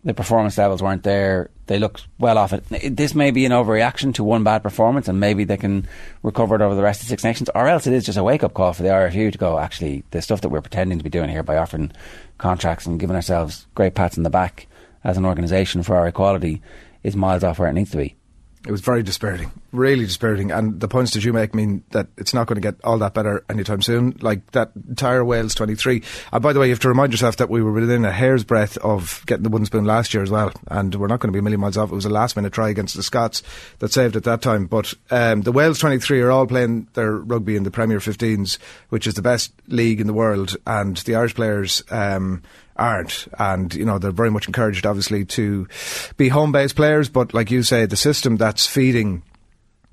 the 0.05 0.15
performance 0.15 0.57
levels 0.57 0.83
weren't 0.83 1.03
there. 1.03 1.51
They 1.67 1.79
looked 1.79 2.07
well 2.19 2.39
off 2.39 2.53
it. 2.53 2.97
This 2.97 3.15
may 3.15 3.31
be 3.31 3.45
an 3.45 3.53
overreaction 3.53 4.15
to 4.15 4.25
one 4.25 4.45
bad 4.45 4.63
performance, 4.63 5.09
and 5.09 5.21
maybe 5.21 5.45
they 5.45 5.57
can 5.57 5.87
recover 6.23 6.55
it 6.55 6.63
over 6.63 6.75
the 6.75 6.83
rest 6.83 7.03
of 7.03 7.09
Six 7.09 7.23
Nations, 7.23 7.51
or 7.55 7.69
else 7.69 7.87
it 7.87 7.93
is 7.93 8.05
just 8.05 8.19
a 8.19 8.25
wake 8.25 8.43
up 8.43 8.55
call 8.55 8.73
for 8.73 8.83
the 8.83 8.89
RFU 8.89 9.31
to 9.31 9.39
go. 9.39 9.59
Actually, 9.59 10.05
the 10.11 10.23
stuff 10.23 10.41
that 10.41 10.49
we're 10.49 10.63
pretending 10.63 10.99
to 10.99 11.05
be 11.05 11.11
doing 11.11 11.29
here 11.29 11.43
by 11.43 11.57
offering 11.57 11.93
contracts 12.39 12.87
and 12.87 12.99
giving 12.99 13.17
ourselves 13.17 13.67
great 13.75 13.95
pats 13.95 14.17
on 14.17 14.25
the 14.25 14.31
back 14.31 14.67
as 15.05 15.17
an 15.17 15.25
organisation 15.25 15.83
for 15.83 15.97
our 15.97 16.07
equality 16.09 16.63
is 17.03 17.17
miles 17.17 17.45
off 17.45 17.59
where 17.59 17.69
it 17.69 17.75
needs 17.75 17.91
to 17.91 17.97
be. 17.97 18.17
It 18.65 18.71
was 18.71 18.81
very 18.81 19.03
dispiriting, 19.03 19.51
really 19.73 20.05
dispiriting. 20.05 20.53
And 20.53 20.79
the 20.79 20.87
points 20.87 21.15
that 21.15 21.25
you 21.25 21.33
make 21.33 21.53
mean 21.53 21.83
that 21.91 22.07
it's 22.17 22.33
not 22.33 22.47
going 22.47 22.55
to 22.55 22.61
get 22.61 22.77
all 22.85 22.97
that 22.99 23.13
better 23.13 23.45
anytime 23.51 23.83
soon. 23.83 24.17
Like 24.21 24.53
that 24.53 24.71
entire 24.89 25.25
Wales 25.25 25.57
23. 25.57 26.01
And 26.33 26.43
by 26.45 26.53
the 26.53 26.61
way, 26.61 26.67
you 26.67 26.73
have 26.73 26.79
to 26.81 26.89
remind 26.89 27.13
yourself 27.13 27.39
that 27.39 27.51
we 27.51 27.61
were 27.61 27.73
within 27.73 28.05
a 28.05 28.13
hair's 28.13 28.45
breadth 28.45 28.77
of 28.79 29.25
getting 29.27 29.43
the 29.43 29.49
wooden 29.49 29.67
spoon 29.67 29.85
last 29.85 30.15
year 30.15 30.23
as 30.23 30.31
well. 30.31 30.53
And 30.69 30.95
we're 30.95 31.09
not 31.09 31.19
going 31.19 31.31
to 31.31 31.33
be 31.33 31.41
a 31.41 31.43
million 31.43 31.59
miles 31.59 31.77
off. 31.77 31.91
It 31.91 31.97
was 31.97 32.05
a 32.05 32.11
last 32.11 32.37
minute 32.37 32.53
try 32.53 32.69
against 32.69 32.95
the 32.95 33.03
Scots 33.03 33.43
that 33.81 33.93
saved 33.93 34.15
at 34.15 34.23
that 34.25 34.43
time. 34.43 34.67
But 34.67 34.95
um, 35.11 35.43
the 35.43 35.51
Wales 35.51 35.81
23 35.81 36.21
are 36.21 36.31
all 36.31 36.47
playing 36.47 36.87
their 36.93 37.17
rugby 37.17 37.57
in 37.57 37.65
the 37.65 37.73
Premier 37.73 37.99
15s, 37.99 38.59
which 38.91 39.09
is 39.09 39.15
the 39.15 39.23
best 39.23 39.53
league 39.67 40.01
in 40.01 40.07
the 40.07 40.15
world. 40.15 40.57
And 40.69 40.97
the 40.99 41.17
Irish 41.17 41.35
players. 41.35 41.83
Um, 41.91 42.43
aren't. 42.83 43.29
And, 43.39 43.73
you 43.75 43.85
know, 43.85 43.99
they're 43.99 44.11
very 44.11 44.31
much 44.31 44.47
encouraged, 44.47 44.85
obviously, 44.85 45.25
to 45.25 45.69
be 46.17 46.29
home 46.29 46.53
based 46.53 46.77
players. 46.77 47.09
But, 47.09 47.33
like 47.33 47.51
you 47.51 47.63
say, 47.63 47.87
the 47.87 47.97
system 47.97 48.37
that's 48.37 48.67
feeding 48.67 49.23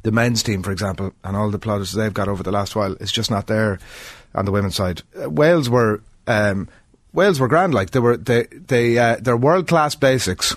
the 0.03 0.11
men's 0.11 0.43
team, 0.43 0.63
for 0.63 0.71
example, 0.71 1.13
and 1.23 1.37
all 1.37 1.51
the 1.51 1.59
plaudits 1.59 1.93
they've 1.93 2.13
got 2.13 2.27
over 2.27 2.43
the 2.43 2.51
last 2.51 2.75
while 2.75 2.93
is 2.95 3.11
just 3.11 3.29
not 3.29 3.47
there 3.47 3.79
on 4.33 4.45
the 4.45 4.51
women's 4.51 4.75
side. 4.75 5.03
Uh, 5.21 5.29
Wales 5.29 5.69
were. 5.69 6.01
Um, 6.27 6.67
Wales 7.11 7.39
were 7.39 7.47
grand, 7.47 7.73
like 7.73 7.89
they 7.89 7.99
were 7.99 8.17
they 8.17 8.45
they 8.51 8.97
uh, 8.97 9.17
their 9.19 9.35
world 9.35 9.67
class 9.67 9.95
basics, 9.95 10.55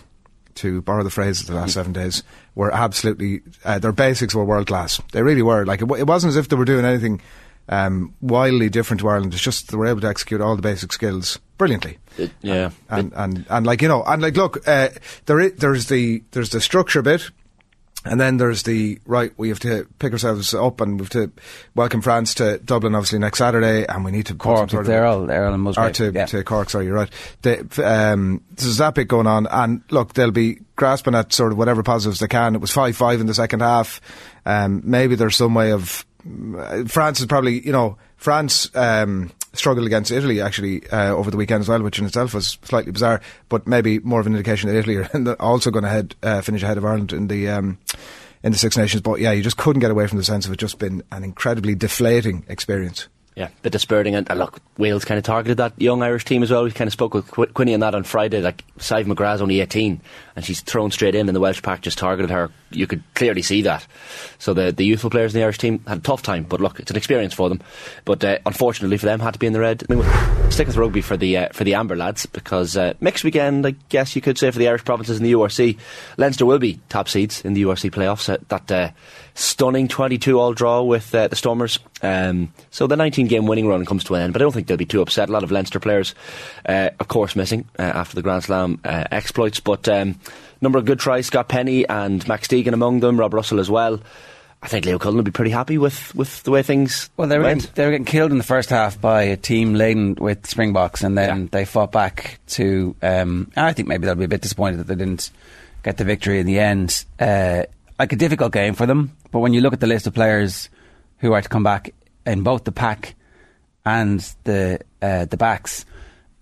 to 0.57 0.83
borrow 0.83 1.03
the 1.03 1.11
phrase 1.11 1.41
of 1.41 1.47
the 1.47 1.55
last 1.55 1.73
seven 1.73 1.95
days, 1.95 2.23
were 2.55 2.71
absolutely 2.71 3.41
uh, 3.65 3.79
their 3.79 3.93
basics 3.93 4.35
were 4.35 4.45
world 4.45 4.67
class. 4.67 5.01
They 5.13 5.23
really 5.23 5.41
were. 5.41 5.65
Like 5.65 5.81
it, 5.81 5.87
w- 5.87 6.01
it 6.01 6.07
wasn't 6.07 6.33
as 6.33 6.37
if 6.37 6.49
they 6.49 6.57
were 6.57 6.67
doing 6.67 6.85
anything 6.85 7.23
um, 7.69 8.15
wildly 8.21 8.69
different 8.69 9.01
to 9.01 9.09
Ireland. 9.09 9.33
It's 9.35 9.43
just 9.43 9.71
they 9.71 9.77
were 9.77 9.87
able 9.87 10.01
to 10.03 10.09
execute 10.09 10.41
all 10.41 10.57
the 10.57 10.63
basic 10.63 10.93
skills 10.93 11.39
brilliantly. 11.59 11.99
It, 12.19 12.31
yeah, 12.41 12.71
and, 12.91 13.13
and, 13.15 13.37
and 13.37 13.47
and 13.49 13.67
like 13.67 13.83
you 13.83 13.89
know, 13.89 14.03
and 14.05 14.21
like 14.21 14.37
look, 14.37 14.67
uh, 14.69 14.89
there 15.27 15.41
is, 15.41 15.53
there's 15.55 15.87
the 15.89 16.23
there's 16.33 16.51
the 16.51 16.61
structure 16.61 17.03
bit. 17.03 17.31
And 18.05 18.21
then 18.21 18.37
there's 18.37 18.65
the 18.65 18.99
right. 19.07 19.33
We 19.37 19.51
have 19.51 19.61
to 19.61 19.87
pick 20.01 20.13
ourselves 20.13 20.53
up, 20.55 20.81
and 20.81 20.99
we 20.99 21.05
have 21.05 21.11
to 21.11 21.31
welcome 21.77 22.01
France 22.01 22.35
to 22.35 22.59
Dublin, 22.59 22.97
obviously 22.97 23.21
next 23.21 23.39
Saturday, 23.39 23.87
and 23.87 24.05
we 24.05 24.11
need 24.11 24.27
to 24.27 24.35
Cork. 24.35 24.71
Sort 24.71 24.87
they're 24.87 25.07
all 25.07 25.25
they're 25.25 25.47
all 25.47 25.55
in 25.55 25.65
or 25.65 25.91
to, 25.93 26.11
yeah. 26.13 26.27
to 26.27 26.43
Cork. 26.43 26.71
Sorry, 26.71 26.87
you're 26.87 26.97
right. 26.97 27.11
The, 27.43 27.61
um, 27.85 28.43
there's 28.51 28.79
that 28.79 28.97
bit 28.97 29.07
going 29.07 29.29
on, 29.29 29.47
and 29.47 29.85
look, 29.91 30.15
they'll 30.15 30.33
be 30.33 30.59
grasping 30.75 31.15
at 31.15 31.33
sort 31.33 31.53
of 31.53 31.59
whatever 31.59 31.85
positives 31.85 32.19
they 32.19 32.27
can. 32.27 32.57
It 32.57 32.61
was 32.61 32.73
five 32.73 32.97
five 32.97 33.21
in 33.21 33.29
the 33.29 33.35
second 33.35 33.61
half. 33.61 34.01
Um, 34.45 34.83
maybe 34.85 35.15
there's 35.15 35.37
some 35.37 35.55
way 35.55 35.71
of 35.71 36.05
France 36.87 37.21
is 37.21 37.27
probably 37.27 37.65
you 37.65 37.73
know 37.73 37.97
France 38.17 38.75
um, 38.77 39.31
struggled 39.53 39.87
against 39.87 40.11
Italy 40.11 40.41
actually 40.41 40.89
uh, 40.91 41.15
over 41.15 41.31
the 41.31 41.37
weekend 41.37 41.61
as 41.61 41.69
well, 41.69 41.83
which 41.83 41.99
in 41.99 42.07
itself 42.07 42.35
was 42.35 42.59
slightly 42.63 42.93
bizarre, 42.93 43.21
but 43.49 43.67
maybe 43.67 43.99
more 44.01 44.21
of 44.21 44.27
an 44.27 44.33
indication 44.35 44.69
that 44.71 44.77
Italy 44.77 44.97
are 45.31 45.37
also 45.41 45.71
going 45.71 45.85
to 45.85 45.91
head, 45.91 46.15
uh, 46.23 46.41
finish 46.41 46.63
ahead 46.63 46.79
of 46.79 46.85
Ireland 46.85 47.13
in 47.13 47.29
the. 47.29 47.49
Um, 47.49 47.79
in 48.45 48.51
the 48.51 48.59
Six 48.59 48.77
Nations, 48.77 49.03
but 49.03 49.21
yeah, 49.21 49.31
you 49.31 49.41
just 49.41 49.57
couldn't 49.57 49.79
get 49.79 49.93
away 49.93 50.09
from 50.09 50.19
the 50.19 50.25
sense 50.25 50.47
of 50.47 50.53
it 50.53 50.57
just 50.57 50.81
been 50.81 51.05
an 51.13 51.23
incredibly 51.23 51.77
deflating 51.77 52.45
experience. 52.49 53.07
Yeah, 53.35 53.49
the 53.63 53.71
dispiriting. 53.71 54.15
And, 54.15 54.29
look, 54.37 54.61
Wales 54.77 55.07
kind 55.07 55.17
of 55.17 55.25
targeted 55.25 55.57
that 55.57 55.73
young 55.81 56.03
Irish 56.03 56.27
team 56.27 56.43
as 56.43 56.51
well. 56.51 56.65
We 56.65 56.71
kind 56.71 56.87
of 56.87 56.93
spoke 56.93 57.15
with 57.15 57.31
Qu- 57.31 57.47
Quinny 57.47 57.73
on 57.73 57.81
that 57.81 57.95
on 57.95 58.05
Friday. 58.05 58.43
Like, 58.43 58.63
Sadhbh 58.77 59.07
McGrath's 59.07 59.41
only 59.41 59.61
18, 59.61 60.03
and 60.37 60.45
she's 60.45 60.61
thrown 60.61 60.91
straight 60.91 61.15
in, 61.15 61.31
and 61.31 61.35
the 61.35 61.41
Welsh 61.41 61.63
pack 61.63 61.81
just 61.81 61.97
targeted 61.97 62.31
her. 62.31 62.51
You 62.71 62.87
could 62.87 63.03
clearly 63.15 63.41
see 63.41 63.63
that. 63.63 63.87
So 64.39 64.53
the, 64.53 64.71
the 64.71 64.85
youthful 64.85 65.09
players 65.09 65.35
in 65.35 65.41
the 65.41 65.45
Irish 65.45 65.59
team 65.59 65.83
had 65.87 65.99
a 65.99 66.01
tough 66.03 66.23
time, 66.23 66.45
but 66.45 66.61
look, 66.61 66.79
it's 66.79 66.91
an 66.91 66.97
experience 66.97 67.33
for 67.33 67.49
them. 67.49 67.63
But 68.05 68.23
uh, 68.23 68.39
unfortunately 68.45 68.99
for 68.99 69.07
them, 69.07 69.21
had 69.21 69.33
to 69.33 69.39
be 69.39 69.47
in 69.47 69.53
the 69.55 69.61
red. 69.61 69.83
I 69.89 69.95
mean, 69.95 70.05
we'll 70.05 70.51
stick 70.51 70.67
with 70.67 70.77
rugby 70.77 71.01
for 71.01 71.17
the 71.17 71.37
uh, 71.39 71.49
for 71.53 71.65
the 71.65 71.75
Amber 71.75 71.97
lads, 71.97 72.27
because 72.27 72.77
uh, 72.77 72.95
next 73.01 73.25
weekend, 73.25 73.67
I 73.67 73.75
guess 73.89 74.15
you 74.15 74.23
could 74.23 74.39
say 74.39 74.51
for 74.51 74.59
the 74.59 74.69
Irish 74.69 74.85
provinces 74.85 75.19
in 75.19 75.25
the 75.25 75.33
URC, 75.33 75.79
Leinster 76.19 76.47
will 76.47 76.59
be 76.59 76.81
top 76.89 77.09
seeds 77.09 77.43
in 77.45 77.55
the 77.55 77.63
URC 77.63 77.91
playoffs. 77.91 78.27
That 78.49 78.71
uh, 78.71 78.91
stunning 79.35 79.89
22 79.89 80.39
all 80.39 80.53
draw 80.53 80.83
with 80.83 81.15
uh, 81.15 81.29
the 81.29 81.37
Stormers. 81.37 81.79
Um, 82.03 82.53
so 82.71 82.87
the 82.87 82.97
19 82.97 83.29
game 83.29 83.47
winning 83.47 83.67
run 83.67 83.85
comes 83.85 84.05
to 84.05 84.15
an 84.15 84.23
end, 84.23 84.33
but 84.33 84.43
I 84.43 84.45
don't 84.45 84.53
think 84.53 84.67
they'll 84.67 84.77
be 84.77 84.85
too 84.85 85.03
upset. 85.03 85.29
A 85.29 85.33
lot 85.33 85.45
of 85.45 85.51
Leinster 85.51 85.81
players, 85.81 86.15
uh, 86.67 86.91
of 86.99 87.09
course, 87.09 87.37
missing 87.37 87.69
uh, 87.79 87.83
after 87.83 88.15
the 88.15 88.23
Grand 88.23 88.45
Slam 88.45 88.81
uh, 88.85 89.05
exploits, 89.11 89.61
but 89.61 89.89
um, 89.89 90.19
number 90.61 90.79
of 90.79 90.85
good 90.85 90.99
tries. 90.99 91.27
Scott 91.27 91.49
Penny 91.49 91.87
and 91.89 92.27
Max 92.27 92.49
Deegan 92.49 92.73
among 92.73 93.01
them, 93.01 93.19
Rob 93.19 93.35
Russell 93.35 93.61
as 93.61 93.71
well. 93.71 94.01
I 94.63 94.69
think 94.69 94.87
Leo 94.87 94.99
Cullen 94.99 95.17
will 95.17 95.25
be 95.25 95.33
pretty 95.33 95.51
happy 95.51 95.77
with, 95.77 96.15
with 96.15 96.45
the 96.45 96.53
way 96.53 96.63
things 96.63 97.11
well 97.17 97.27
they 97.27 97.37
were 97.37 97.45
went. 97.45 97.63
Getting, 97.63 97.75
they 97.75 97.85
were 97.85 97.91
getting 97.91 98.05
killed 98.05 98.31
in 98.31 98.39
the 98.39 98.45
first 98.45 98.71
half 98.71 99.01
by 99.01 99.23
a 99.25 99.37
team 99.37 99.75
laden 99.75 100.15
with 100.15 100.47
Springboks 100.47 101.03
and 101.03 101.19
then 101.19 101.43
yeah. 101.43 101.49
they 101.51 101.65
fought 101.65 101.91
back 101.91 102.39
to 102.49 102.95
um, 103.03 103.51
I 103.57 103.73
think 103.73 103.89
maybe 103.89 104.07
they'll 104.07 104.15
be 104.15 104.25
a 104.25 104.29
bit 104.29 104.41
disappointed 104.41 104.77
that 104.77 104.87
they 104.87 104.95
didn't 104.95 105.33
get 105.83 105.97
the 105.97 106.05
victory 106.05 106.39
in 106.39 106.47
the 106.47 106.61
end 106.61 107.05
uh, 107.19 107.65
like 107.99 108.13
a 108.13 108.17
difficult 108.17 108.53
game 108.53 108.75
for 108.75 108.87
them 108.87 109.17
but 109.33 109.41
when 109.41 109.53
you 109.53 109.63
look 109.63 109.73
at 109.73 109.81
the 109.81 109.89
list 109.89 110.07
of 110.07 110.15
players 110.15 110.69
who 111.23 111.33
are 111.33 111.41
to 111.41 111.49
come 111.49 111.63
back 111.63 111.95
in 112.27 112.43
both 112.43 112.65
the 112.65 112.73
pack 112.73 113.15
and 113.87 114.21
the 114.45 114.79
uh, 115.01 115.25
the 115.25 115.39
backs 115.39 115.87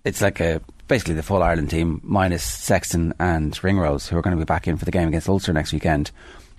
it's 0.03 0.21
like 0.21 0.41
a 0.41 0.61
basically 0.89 1.13
the 1.13 1.23
full 1.23 1.41
Ireland 1.41 1.69
team 1.69 2.01
minus 2.03 2.43
Sexton 2.43 3.13
and 3.17 3.57
Ringrose 3.63 4.09
who 4.09 4.17
are 4.17 4.21
going 4.21 4.35
to 4.35 4.41
be 4.41 4.45
back 4.45 4.67
in 4.67 4.75
for 4.75 4.83
the 4.83 4.91
game 4.91 5.07
against 5.07 5.29
Ulster 5.29 5.53
next 5.53 5.71
weekend 5.71 6.11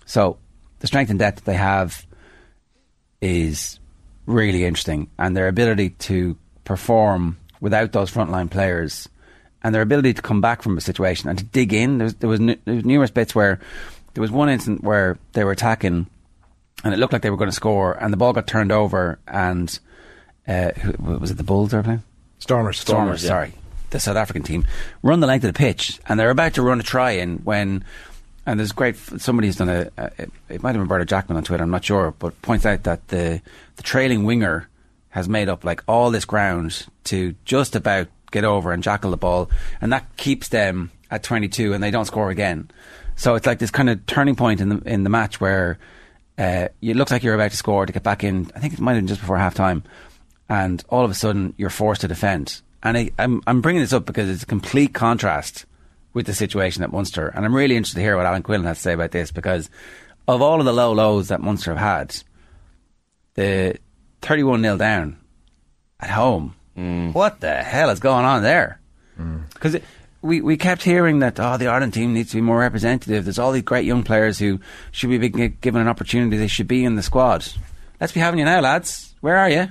so 0.07 0.39
the 0.79 0.87
strength 0.87 1.11
and 1.11 1.19
depth 1.19 1.45
they 1.45 1.55
have 1.55 2.07
is 3.21 3.79
really 4.27 4.65
interesting, 4.65 5.09
and 5.19 5.37
their 5.37 5.49
ability 5.49 5.91
to 5.91 6.37
perform 6.65 7.39
without 7.61 7.93
those 7.93 8.11
frontline 8.11 8.51
players, 8.51 9.09
and 9.63 9.75
their 9.75 9.83
ability 9.83 10.13
to 10.15 10.23
come 10.23 10.41
back 10.41 10.63
from 10.63 10.77
a 10.77 10.81
situation 10.81 11.29
and 11.29 11.39
to 11.39 11.45
dig 11.45 11.73
in. 11.73 11.99
There 11.99 12.07
was, 12.07 12.15
there 12.17 12.29
was, 12.29 12.41
there 12.41 12.75
was 12.75 12.85
numerous 12.85 13.11
bits 13.11 13.35
where 13.35 13.61
there 14.15 14.21
was 14.21 14.31
one 14.31 14.49
incident 14.49 14.83
where 14.83 15.19
they 15.33 15.45
were 15.45 15.53
attacking, 15.53 16.09
and 16.85 16.95
it 16.95 16.99
looked 16.99 17.13
like 17.13 17.23
they 17.23 17.31
were 17.31 17.37
going 17.37 17.51
to 17.51 17.57
score, 17.57 17.93
and 17.93 18.13
the 18.13 18.17
ball 18.17 18.33
got 18.33 18.47
turned 18.47 18.73
over, 18.73 19.19
and 19.27 19.79
uh, 20.47 20.71
who, 20.73 21.19
was 21.19 21.31
it 21.31 21.37
the 21.37 21.45
Bulls 21.45 21.71
they 21.71 21.77
were 21.77 21.83
playing? 21.83 22.03
Stormers. 22.39 22.79
Stormers. 22.79 23.21
Stormers 23.21 23.23
yeah. 23.23 23.29
Sorry, 23.29 23.53
the 23.91 24.01
South 24.01 24.17
African 24.17 24.43
team 24.43 24.67
run 25.03 25.21
the 25.21 25.27
length 25.27 25.45
of 25.45 25.53
the 25.53 25.59
pitch, 25.59 26.01
and 26.07 26.19
they're 26.19 26.31
about 26.31 26.55
to 26.55 26.63
run 26.63 26.81
a 26.81 26.83
try 26.83 27.13
in 27.13 27.39
when 27.39 27.85
and 28.47 28.59
there's 28.59 28.73
great. 28.73 28.97
Somebody's 28.97 29.57
done 29.57 29.69
a. 29.69 29.91
a 29.97 30.11
it, 30.49 30.63
might 30.63 30.75
have 30.75 30.81
been 30.81 30.89
Bernard 30.89 31.09
Jackman 31.09 31.37
on 31.37 31.45
Twitter. 31.45 31.63
I'm 31.63 31.71
not 31.71 31.85
sure, 31.85 32.13
but 32.19 32.41
points 32.43 32.67
out 32.67 32.83
that 32.85 33.09
the 33.09 33.41
the 33.77 33.83
trailing 33.83 34.25
winger 34.25 34.69
has 35.11 35.29
made 35.29 35.49
up 35.49 35.65
like 35.65 35.83
all 35.87 36.11
this 36.11 36.25
ground 36.25 36.87
to 37.05 37.35
just 37.45 37.77
about 37.77 38.09
get 38.31 38.45
over 38.45 38.73
and 38.73 38.83
jackal 38.83 39.11
the 39.11 39.17
ball, 39.17 39.51
and 39.81 39.93
that 39.93 40.17
keeps 40.17 40.49
them 40.49 40.91
at 41.11 41.23
22, 41.23 41.75
and 41.75 41.83
they 41.83 41.91
don't 41.91 42.07
score 42.07 42.31
again. 42.31 42.71
So 43.15 43.35
it's 43.35 43.47
like 43.47 43.59
this 43.59 43.71
kind 43.71 43.91
of 43.91 44.05
turning 44.07 44.35
point 44.35 44.61
in 44.61 44.69
the 44.71 44.77
in 44.79 45.05
the 45.05 45.11
match 45.11 45.41
where 45.41 45.79
uh, 46.39 46.69
it 46.81 46.97
looks 46.97 47.13
like 47.13 47.23
you're 47.23 47.35
about 47.35 47.51
to 47.51 47.57
score 47.57 47.87
to 47.87 47.93
get 47.93 48.03
back 48.03 48.25
in. 48.25 48.51
I 48.55 48.61
think 48.61 48.75
it 48.75 48.81
might 48.81 48.95
have 48.95 49.03
been 49.03 49.09
just 49.09 49.21
before 49.21 49.39
half 49.39 49.55
time, 49.55 49.85
and 50.49 50.83
all 50.89 51.05
of 51.05 51.11
a 51.11 51.15
sudden 51.15 51.55
you're 51.57 51.71
forced 51.71 52.01
to 52.03 52.09
defend. 52.09 52.63
And 52.83 52.97
I, 52.97 53.11
I'm 53.19 53.43
I'm 53.47 53.61
bringing 53.61 53.83
this 53.83 53.93
up 53.93 54.07
because 54.07 54.29
it's 54.29 54.43
a 54.43 54.47
complete 54.47 54.93
contrast 54.95 55.67
with 56.15 56.27
the 56.27 56.35
situation 56.35 56.83
at 56.83 56.93
Munster. 56.93 57.29
And 57.29 57.45
I'm 57.45 57.55
really 57.55 57.77
interested 57.77 57.97
to 57.97 58.03
hear 58.03 58.17
what 58.17 58.27
Alan 58.27 58.43
Quinlan 58.43 58.67
has 58.67 58.79
to 58.79 58.83
say 58.83 58.93
about 58.93 59.13
this 59.13 59.31
because 59.31 59.71
of 60.29 60.43
all 60.43 60.59
of 60.61 60.67
the 60.67 60.73
low 60.73 60.93
lows 60.93 61.29
that 61.29 61.41
Munster 61.41 61.75
have 61.75 61.81
had, 61.81 62.23
the 63.35 63.77
31 64.23 64.63
0 64.63 64.77
down 64.77 65.19
at 66.01 66.11
home. 66.11 66.55
What 67.13 67.41
the 67.41 67.63
hell 67.63 67.91
is 67.91 68.01
going 68.01 68.25
on 68.25 68.43
there? 68.43 68.81
Because 69.55 69.77
we, 70.23 70.41
we 70.41 70.57
kept 70.57 70.83
hearing 70.83 71.19
that 71.19 71.39
oh 71.39 71.57
the 71.57 71.67
Ireland 71.67 71.93
team 71.93 72.15
needs 72.15 72.31
to 72.31 72.37
be 72.37 72.41
more 72.41 72.59
representative. 72.61 73.25
There's 73.25 73.39
all 73.39 73.53
these 73.53 73.63
great 73.63 73.85
young 73.85 74.03
players 74.05 74.39
who 74.39 74.61
should 74.93 75.11
be 75.11 75.29
given 75.29 75.81
an 75.81 75.89
opportunity. 75.89 76.37
They 76.37 76.47
should 76.47 76.69
be 76.69 76.85
in 76.85 76.95
the 76.95 77.03
squad. 77.03 77.47
Let's 78.01 78.13
be 78.13 78.21
having 78.21 78.39
you 78.39 78.45
now, 78.45 78.61
lads. 78.61 79.15
Where 79.21 79.37
are 79.37 79.51
you? 79.51 79.69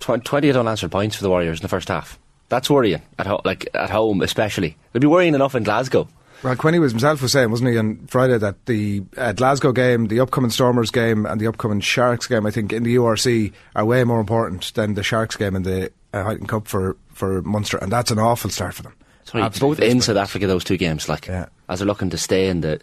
Tw- 0.00 0.24
20 0.24 0.52
unanswered 0.52 0.90
points 0.90 1.16
for 1.16 1.22
the 1.22 1.30
Warriors 1.30 1.60
in 1.60 1.62
the 1.62 1.68
first 1.68 1.88
half. 1.88 2.18
That's 2.48 2.68
worrying, 2.68 3.02
at 3.18 3.26
ho- 3.26 3.40
like 3.44 3.68
at 3.74 3.90
home 3.90 4.20
especially. 4.20 4.76
It'd 4.92 5.00
be 5.00 5.08
worrying 5.08 5.34
enough 5.34 5.54
in 5.54 5.62
Glasgow. 5.62 6.08
Well, 6.42 6.56
Quinny 6.56 6.78
was 6.78 6.92
himself 6.92 7.22
was 7.22 7.32
saying, 7.32 7.50
wasn't 7.50 7.70
he, 7.70 7.78
on 7.78 8.06
Friday 8.06 8.36
that 8.36 8.66
the 8.66 9.02
uh, 9.16 9.32
Glasgow 9.32 9.72
game, 9.72 10.08
the 10.08 10.20
upcoming 10.20 10.50
Stormers 10.50 10.90
game, 10.90 11.24
and 11.24 11.40
the 11.40 11.46
upcoming 11.46 11.80
Sharks 11.80 12.26
game, 12.26 12.44
I 12.44 12.50
think, 12.50 12.70
in 12.70 12.82
the 12.82 12.96
URC 12.96 13.50
are 13.74 13.84
way 13.84 14.04
more 14.04 14.20
important 14.20 14.74
than 14.74 14.92
the 14.92 15.02
Sharks 15.02 15.36
game 15.36 15.56
in 15.56 15.62
the 15.62 15.90
uh, 16.12 16.22
Heineken 16.22 16.46
Cup 16.46 16.68
for, 16.68 16.98
for 17.14 17.40
Munster, 17.40 17.78
and 17.78 17.90
that's 17.90 18.10
an 18.10 18.18
awful 18.18 18.50
start 18.50 18.74
for 18.74 18.82
them. 18.82 18.94
Sorry, 19.34 19.44
Absolutely 19.44 19.86
both 19.86 19.92
in. 19.96 20.00
South 20.00 20.16
Africa, 20.16 20.46
those 20.46 20.64
two 20.64 20.76
games, 20.76 21.08
like 21.08 21.26
Yeah. 21.26 21.46
as 21.68 21.80
they're 21.80 21.86
looking 21.88 22.10
to 22.10 22.16
stay 22.18 22.48
in 22.48 22.60
the 22.60 22.74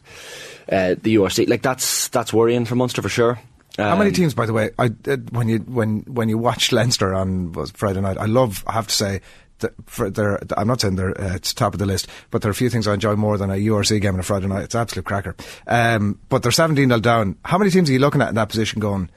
uh, 0.72 0.96
the 1.02 1.16
URC, 1.16 1.48
like 1.50 1.62
that's 1.62 2.10
that's 2.10 2.34
worrying 2.34 2.66
for 2.66 2.76
Munster 2.76 3.02
for 3.02 3.10
sure. 3.10 3.40
How 3.78 3.96
many 3.96 4.10
Um, 4.10 4.14
teams, 4.16 4.34
by 4.34 4.46
the 4.46 4.54
way? 4.54 4.72
I 4.78 4.92
uh, 5.08 5.16
when 5.32 5.48
you 5.48 5.60
when 5.60 6.02
when 6.02 6.28
you 6.30 6.38
watched 6.38 6.72
Leinster 6.78 7.14
on 7.14 7.54
was 7.54 7.72
Friday 7.72 8.02
night. 8.02 8.18
I 8.18 8.26
love. 8.26 8.64
I 8.68 8.74
have 8.74 8.88
to 8.88 8.94
say. 8.94 9.22
that 9.60 9.72
For 9.86 10.10
their, 10.10 10.40
I'm 10.58 10.68
not 10.68 10.82
saying 10.82 10.96
they're 10.98 11.16
uh, 11.22 11.36
it's 11.36 11.54
top 11.54 11.74
of 11.74 11.80
the 11.80 11.86
list, 11.86 12.08
but 12.32 12.42
there 12.42 12.50
are 12.50 12.52
a 12.52 12.56
few 12.56 12.70
things 12.70 12.88
I 12.88 12.94
enjoy 12.96 13.16
more 13.16 13.38
than 13.38 13.50
a 13.50 13.56
URC 13.56 14.02
game 14.02 14.16
on 14.16 14.20
a 14.20 14.24
Friday 14.24 14.48
night. 14.48 14.64
It's 14.64 14.76
an 14.76 14.82
absolute 14.82 15.06
cracker. 15.06 15.36
Um, 15.68 16.20
but 16.30 16.42
they're 16.44 16.52
17 16.52 16.90
0 16.90 17.00
down. 17.00 17.38
How 17.46 17.58
many 17.58 17.72
teams 17.72 17.90
are 17.90 17.94
you 17.94 18.00
looking 18.00 18.22
at 18.22 18.30
in 18.30 18.36
that 18.36 18.50
position 18.50 18.80
going, 18.82 19.10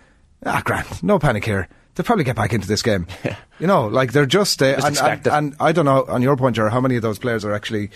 ah, 0.47 0.63
Grant, 0.65 1.03
no 1.03 1.19
panic 1.19 1.45
here. 1.45 1.67
They'll 1.95 2.05
probably 2.05 2.25
get 2.25 2.37
back 2.37 2.53
into 2.53 2.67
this 2.67 2.83
game. 2.83 3.07
you 3.61 3.67
know, 3.67 3.87
like 3.87 4.13
they're 4.13 4.27
just, 4.27 4.61
uh, 4.63 4.75
Just 4.81 5.01
and, 5.01 5.27
and, 5.27 5.27
and 5.27 5.57
I 5.61 5.73
don't 5.73 5.85
know, 5.85 6.05
on 6.09 6.23
your 6.23 6.37
point, 6.37 6.57
Jar, 6.57 6.69
how 6.69 6.81
many 6.81 6.97
of 6.97 7.03
those 7.03 7.19
players 7.19 7.45
are 7.45 7.53
actually 7.53 7.91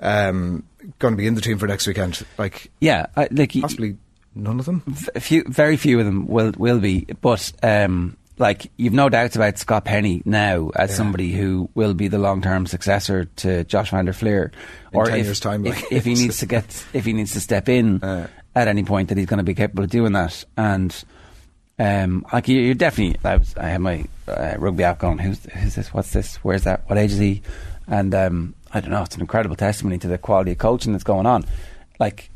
um, 0.00 0.64
going 0.98 1.12
to 1.14 1.18
be 1.18 1.26
in 1.26 1.34
the 1.34 1.40
team 1.40 1.58
for 1.58 1.66
next 1.66 1.86
weekend? 1.86 2.24
Like, 2.38 2.70
Yeah, 2.80 3.06
I, 3.16 3.28
like 3.30 3.52
possibly 3.60 3.98
none 4.34 4.58
of 4.58 4.66
them? 4.66 4.82
a 5.14 5.20
few, 5.20 5.44
very 5.44 5.76
few 5.76 5.98
of 6.00 6.06
them 6.06 6.26
will 6.26 6.52
will 6.56 6.80
be, 6.80 7.06
but 7.20 7.52
um, 7.62 8.16
like 8.38 8.70
you've 8.76 8.92
no 8.92 9.08
doubts 9.08 9.36
about 9.36 9.58
Scott 9.58 9.84
Penny 9.84 10.22
now 10.24 10.70
as 10.74 10.94
somebody 10.94 11.32
who 11.32 11.70
will 11.74 11.94
be 11.94 12.08
the 12.08 12.18
long 12.18 12.42
term 12.42 12.66
successor 12.66 13.26
to 13.36 13.64
Josh 13.64 13.90
Van 13.90 14.04
der 14.06 14.12
Flier, 14.12 14.52
In 14.92 15.04
10 15.04 15.18
if, 15.20 15.24
years' 15.24 15.40
time, 15.40 15.64
if, 15.66 15.92
if 15.92 16.04
he 16.04 16.14
needs 16.14 16.38
to 16.38 16.46
get 16.46 16.84
if 16.92 17.04
he 17.04 17.12
needs 17.12 17.32
to 17.32 17.40
step 17.40 17.68
in 17.68 18.00
Uh. 18.02 18.26
at 18.54 18.68
any 18.68 18.82
point, 18.82 19.08
that 19.08 19.18
he's 19.18 19.26
going 19.26 19.38
to 19.38 19.44
be 19.44 19.54
capable 19.54 19.84
of 19.84 19.90
doing 19.90 20.12
that, 20.12 20.44
and. 20.56 21.04
Um, 21.78 22.26
like 22.32 22.48
you, 22.48 22.58
you're 22.60 22.74
definitely. 22.74 23.18
I, 23.24 23.36
was, 23.36 23.56
I 23.56 23.68
had 23.68 23.80
my 23.80 24.04
uh, 24.26 24.54
rugby 24.58 24.84
app 24.84 24.98
going. 24.98 25.18
Who's, 25.18 25.44
who's 25.44 25.74
this? 25.74 25.92
What's 25.92 26.12
this? 26.12 26.36
Where's 26.36 26.64
that? 26.64 26.88
What 26.88 26.98
age 26.98 27.12
is 27.12 27.18
he? 27.18 27.42
And 27.86 28.14
um, 28.14 28.54
I 28.72 28.80
don't 28.80 28.90
know. 28.90 29.02
It's 29.02 29.14
an 29.14 29.20
incredible 29.20 29.56
testimony 29.56 29.98
to 29.98 30.08
the 30.08 30.18
quality 30.18 30.52
of 30.52 30.58
coaching 30.58 30.92
that's 30.92 31.04
going 31.04 31.26
on. 31.26 31.44
Like 32.00 32.30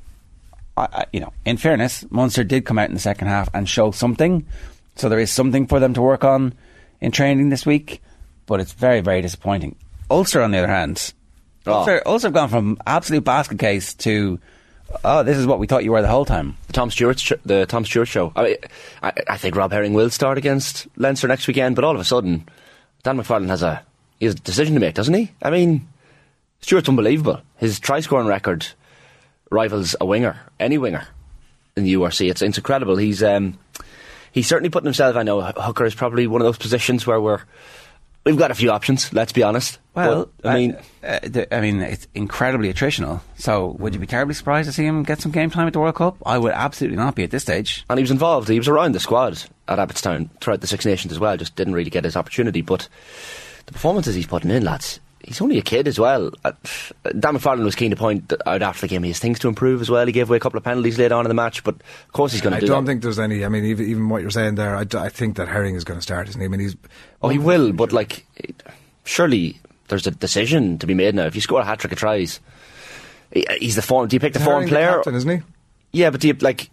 I, 0.76 0.88
I, 0.92 1.04
you 1.12 1.20
know, 1.20 1.32
in 1.44 1.56
fairness, 1.56 2.04
Munster 2.10 2.44
did 2.44 2.64
come 2.64 2.78
out 2.78 2.88
in 2.88 2.94
the 2.94 3.00
second 3.00 3.28
half 3.28 3.48
and 3.54 3.68
show 3.68 3.90
something. 3.90 4.46
So 4.96 5.08
there 5.08 5.18
is 5.18 5.30
something 5.30 5.66
for 5.66 5.80
them 5.80 5.94
to 5.94 6.02
work 6.02 6.24
on 6.24 6.54
in 7.00 7.10
training 7.12 7.48
this 7.48 7.64
week, 7.64 8.02
but 8.46 8.60
it's 8.60 8.72
very, 8.72 9.00
very 9.00 9.22
disappointing. 9.22 9.76
Ulster, 10.10 10.42
on 10.42 10.50
the 10.50 10.58
other 10.58 10.68
hand, 10.68 11.12
Oh. 11.66 11.74
Ulster, 11.74 12.02
Ulster 12.06 12.28
have 12.28 12.34
gone 12.34 12.48
from 12.48 12.78
absolute 12.86 13.24
basket 13.24 13.58
case 13.58 13.94
to, 13.94 14.40
oh, 15.04 15.22
this 15.22 15.36
is 15.36 15.46
what 15.46 15.58
we 15.58 15.66
thought 15.66 15.84
you 15.84 15.92
were 15.92 16.02
the 16.02 16.08
whole 16.08 16.24
time. 16.24 16.56
the 16.66 16.72
Tom 16.72 16.90
Stewart 16.90 17.18
sh- 17.18 17.32
the 17.44 17.66
Tom 17.66 17.84
Stewart 17.84 18.08
show. 18.08 18.32
I, 18.36 18.58
I 19.02 19.12
I 19.28 19.36
think 19.36 19.56
Rob 19.56 19.72
Herring 19.72 19.94
will 19.94 20.10
start 20.10 20.38
against 20.38 20.86
Leinster 20.96 21.28
next 21.28 21.46
weekend, 21.46 21.76
but 21.76 21.84
all 21.84 21.94
of 21.94 22.00
a 22.00 22.04
sudden, 22.04 22.48
Dan 23.02 23.18
McFarland 23.18 23.48
has 23.48 23.62
a 23.62 23.82
he 24.18 24.26
has 24.26 24.34
a 24.34 24.38
decision 24.38 24.74
to 24.74 24.80
make, 24.80 24.94
doesn't 24.94 25.14
he? 25.14 25.30
I 25.42 25.50
mean, 25.50 25.88
Stewart's 26.60 26.88
unbelievable. 26.88 27.40
His 27.56 27.78
try 27.80 28.00
scoring 28.00 28.26
record 28.26 28.66
rivals 29.50 29.96
a 30.00 30.06
winger, 30.06 30.38
any 30.58 30.78
winger 30.78 31.06
in 31.76 31.84
the 31.84 31.94
URC. 31.94 32.30
It's 32.30 32.42
it's 32.42 32.58
incredible. 32.58 32.96
He's 32.96 33.22
um 33.22 33.58
he's 34.32 34.46
certainly 34.46 34.70
putting 34.70 34.86
himself. 34.86 35.16
I 35.16 35.22
know 35.22 35.40
hooker 35.42 35.84
is 35.84 35.94
probably 35.94 36.26
one 36.26 36.40
of 36.40 36.46
those 36.46 36.58
positions 36.58 37.06
where 37.06 37.20
we're 37.20 37.40
we've 38.24 38.36
got 38.38 38.50
a 38.50 38.54
few 38.54 38.70
options. 38.70 39.12
Let's 39.12 39.32
be 39.32 39.42
honest. 39.42 39.78
Well, 39.94 40.30
But, 40.40 40.48
I 40.50 40.54
mean. 40.54 40.76
uh, 41.02 41.18
the, 41.22 41.52
I 41.54 41.60
mean, 41.60 41.80
it's 41.82 42.06
incredibly 42.14 42.72
attritional. 42.72 43.20
So, 43.36 43.76
would 43.78 43.92
you 43.94 44.00
be 44.00 44.06
terribly 44.06 44.34
surprised 44.34 44.68
to 44.68 44.72
see 44.72 44.84
him 44.84 45.02
get 45.02 45.20
some 45.20 45.32
game 45.32 45.50
time 45.50 45.66
at 45.66 45.72
the 45.72 45.80
World 45.80 45.96
Cup? 45.96 46.16
I 46.24 46.38
would 46.38 46.52
absolutely 46.52 46.96
not 46.96 47.14
be 47.14 47.24
at 47.24 47.30
this 47.30 47.42
stage. 47.42 47.84
and 47.90 47.98
he 47.98 48.02
was 48.02 48.10
involved. 48.10 48.48
He 48.48 48.58
was 48.58 48.68
around 48.68 48.92
the 48.94 49.00
squad 49.00 49.42
at 49.68 49.78
Abbotstown 49.78 50.28
throughout 50.40 50.60
the 50.60 50.66
Six 50.66 50.86
Nations 50.86 51.12
as 51.12 51.18
well. 51.18 51.36
Just 51.36 51.56
didn't 51.56 51.74
really 51.74 51.90
get 51.90 52.04
his 52.04 52.16
opportunity. 52.16 52.60
But 52.62 52.88
the 53.66 53.72
performances 53.72 54.14
he's 54.14 54.26
putting 54.26 54.50
in, 54.50 54.64
lads, 54.64 55.00
he's 55.24 55.40
only 55.40 55.58
a 55.58 55.62
kid 55.62 55.86
as 55.88 55.98
well. 55.98 56.30
Uh, 56.44 56.52
Dan 57.18 57.36
McFarland 57.36 57.64
was 57.64 57.74
keen 57.74 57.90
to 57.90 57.96
point 57.96 58.32
out 58.46 58.62
after 58.62 58.82
the 58.82 58.88
game 58.88 59.02
he 59.02 59.10
has 59.10 59.18
things 59.18 59.38
to 59.40 59.48
improve 59.48 59.80
as 59.80 59.90
well. 59.90 60.06
He 60.06 60.12
gave 60.12 60.28
away 60.28 60.36
a 60.36 60.40
couple 60.40 60.58
of 60.58 60.64
penalties 60.64 60.98
later 60.98 61.14
on 61.14 61.24
in 61.24 61.28
the 61.28 61.34
match, 61.34 61.62
but 61.64 61.74
of 61.74 62.12
course 62.12 62.32
he's 62.32 62.40
going 62.40 62.54
to 62.54 62.60
do 62.60 62.66
don't 62.66 62.84
that. 62.84 62.90
think 62.90 63.02
there's 63.02 63.18
any. 63.18 63.44
I 63.44 63.48
mean, 63.48 63.64
even, 63.64 63.86
even 63.88 64.08
what 64.08 64.22
you're 64.22 64.30
saying 64.30 64.54
there, 64.56 64.76
I 64.76 64.84
think 65.08 65.36
that 65.36 65.48
Herring 65.48 65.74
is 65.74 65.84
going 65.84 65.98
to 65.98 66.02
start, 66.02 66.28
isn't 66.28 66.40
he? 66.40 66.44
I 66.44 66.48
mean, 66.48 66.60
he's. 66.60 66.76
oh, 67.22 67.28
he 67.28 67.38
will, 67.38 67.72
but 67.72 67.92
like, 67.92 68.24
surely 69.04 69.58
there's 69.88 70.06
a 70.06 70.10
decision 70.10 70.78
to 70.78 70.86
be 70.86 70.94
made 70.94 71.14
now. 71.14 71.26
If 71.26 71.34
you 71.34 71.40
score 71.40 71.60
a 71.60 71.64
hat 71.64 71.80
trick 71.80 71.92
of 71.92 71.98
tries, 71.98 72.40
he's 73.32 73.76
the 73.76 73.82
form. 73.82 74.08
Do 74.08 74.16
you 74.16 74.20
pick 74.20 74.32
the 74.32 74.38
Herring 74.38 74.60
form 74.60 74.68
player? 74.68 74.94
captain, 74.94 75.14
isn't 75.14 75.30
he? 75.30 75.42
yeah, 75.92 76.10
but 76.10 76.20
do 76.20 76.28
you 76.28 76.34
like? 76.34 76.70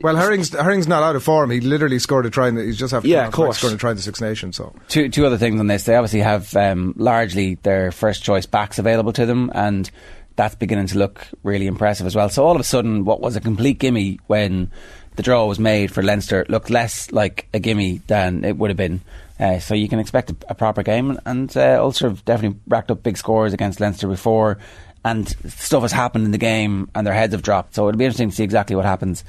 Well, 0.00 0.16
Herring's 0.16 0.50
Herring's 0.52 0.88
not 0.88 1.02
out 1.02 1.16
of 1.16 1.22
form. 1.22 1.50
He 1.50 1.60
literally 1.60 1.98
scored 1.98 2.26
a 2.26 2.30
try. 2.30 2.48
In 2.48 2.56
the, 2.56 2.64
he's 2.64 2.76
just 2.78 2.92
after 2.92 3.08
Yeah, 3.08 3.22
of 3.22 3.26
off 3.28 3.30
the 3.32 3.36
break, 3.36 3.46
course. 3.46 3.58
scoring 3.58 3.76
a 3.76 3.78
try 3.78 3.90
in 3.90 3.96
the 3.96 4.02
Six 4.02 4.20
Nations. 4.20 4.56
So 4.56 4.74
two 4.88 5.08
two 5.08 5.24
other 5.24 5.38
things 5.38 5.60
on 5.60 5.66
this. 5.68 5.84
They 5.84 5.94
obviously 5.94 6.20
have 6.20 6.54
um, 6.56 6.94
largely 6.96 7.54
their 7.62 7.92
first 7.92 8.22
choice 8.22 8.44
backs 8.44 8.78
available 8.78 9.12
to 9.14 9.24
them, 9.24 9.50
and 9.54 9.88
that's 10.36 10.56
beginning 10.56 10.88
to 10.88 10.98
look 10.98 11.26
really 11.44 11.66
impressive 11.68 12.06
as 12.06 12.16
well. 12.16 12.28
So 12.28 12.44
all 12.44 12.54
of 12.54 12.60
a 12.60 12.64
sudden, 12.64 13.04
what 13.04 13.20
was 13.20 13.36
a 13.36 13.40
complete 13.40 13.78
gimme 13.78 14.18
when 14.26 14.70
the 15.16 15.22
draw 15.22 15.46
was 15.46 15.60
made 15.60 15.92
for 15.92 16.02
Leinster 16.02 16.44
looked 16.48 16.70
less 16.70 17.12
like 17.12 17.46
a 17.54 17.60
gimme 17.60 17.98
than 18.08 18.44
it 18.44 18.56
would 18.58 18.70
have 18.70 18.76
been. 18.76 19.00
Uh, 19.38 19.60
so 19.60 19.74
you 19.74 19.88
can 19.88 20.00
expect 20.00 20.30
a, 20.30 20.36
a 20.48 20.54
proper 20.54 20.82
game, 20.82 21.18
and 21.24 21.56
uh, 21.56 21.78
Ulster 21.80 22.08
have 22.08 22.24
definitely 22.24 22.58
racked 22.66 22.90
up 22.90 23.02
big 23.04 23.16
scores 23.16 23.52
against 23.52 23.80
Leinster 23.80 24.08
before, 24.08 24.58
and 25.04 25.28
stuff 25.50 25.82
has 25.82 25.92
happened 25.92 26.24
in 26.24 26.30
the 26.32 26.38
game, 26.38 26.90
and 26.96 27.06
their 27.06 27.14
heads 27.14 27.32
have 27.32 27.42
dropped. 27.42 27.74
So 27.76 27.88
it'll 27.88 27.98
be 27.98 28.04
interesting 28.04 28.30
to 28.30 28.36
see 28.36 28.44
exactly 28.44 28.74
what 28.74 28.84
happens 28.84 29.24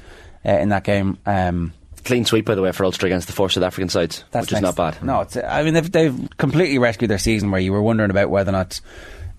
uh, 0.46 0.52
in 0.52 0.68
that 0.70 0.84
game. 0.84 1.18
Um, 1.26 1.72
Clean 2.04 2.24
sweep, 2.24 2.44
by 2.44 2.54
the 2.54 2.62
way, 2.62 2.70
for 2.70 2.84
Ulster 2.84 3.06
against 3.06 3.26
the 3.26 3.32
four 3.32 3.50
South 3.50 3.64
African 3.64 3.88
sides, 3.88 4.22
that's 4.30 4.46
which 4.46 4.52
is 4.52 4.62
not 4.62 4.76
bad. 4.76 5.02
No, 5.02 5.22
it's. 5.22 5.36
I 5.36 5.64
mean, 5.64 5.74
they've, 5.74 5.90
they've 5.90 6.28
completely 6.36 6.78
rescued 6.78 7.10
their 7.10 7.18
season 7.18 7.50
where 7.50 7.60
you 7.60 7.72
were 7.72 7.82
wondering 7.82 8.10
about 8.10 8.30
whether 8.30 8.50
or 8.50 8.52
not 8.52 8.80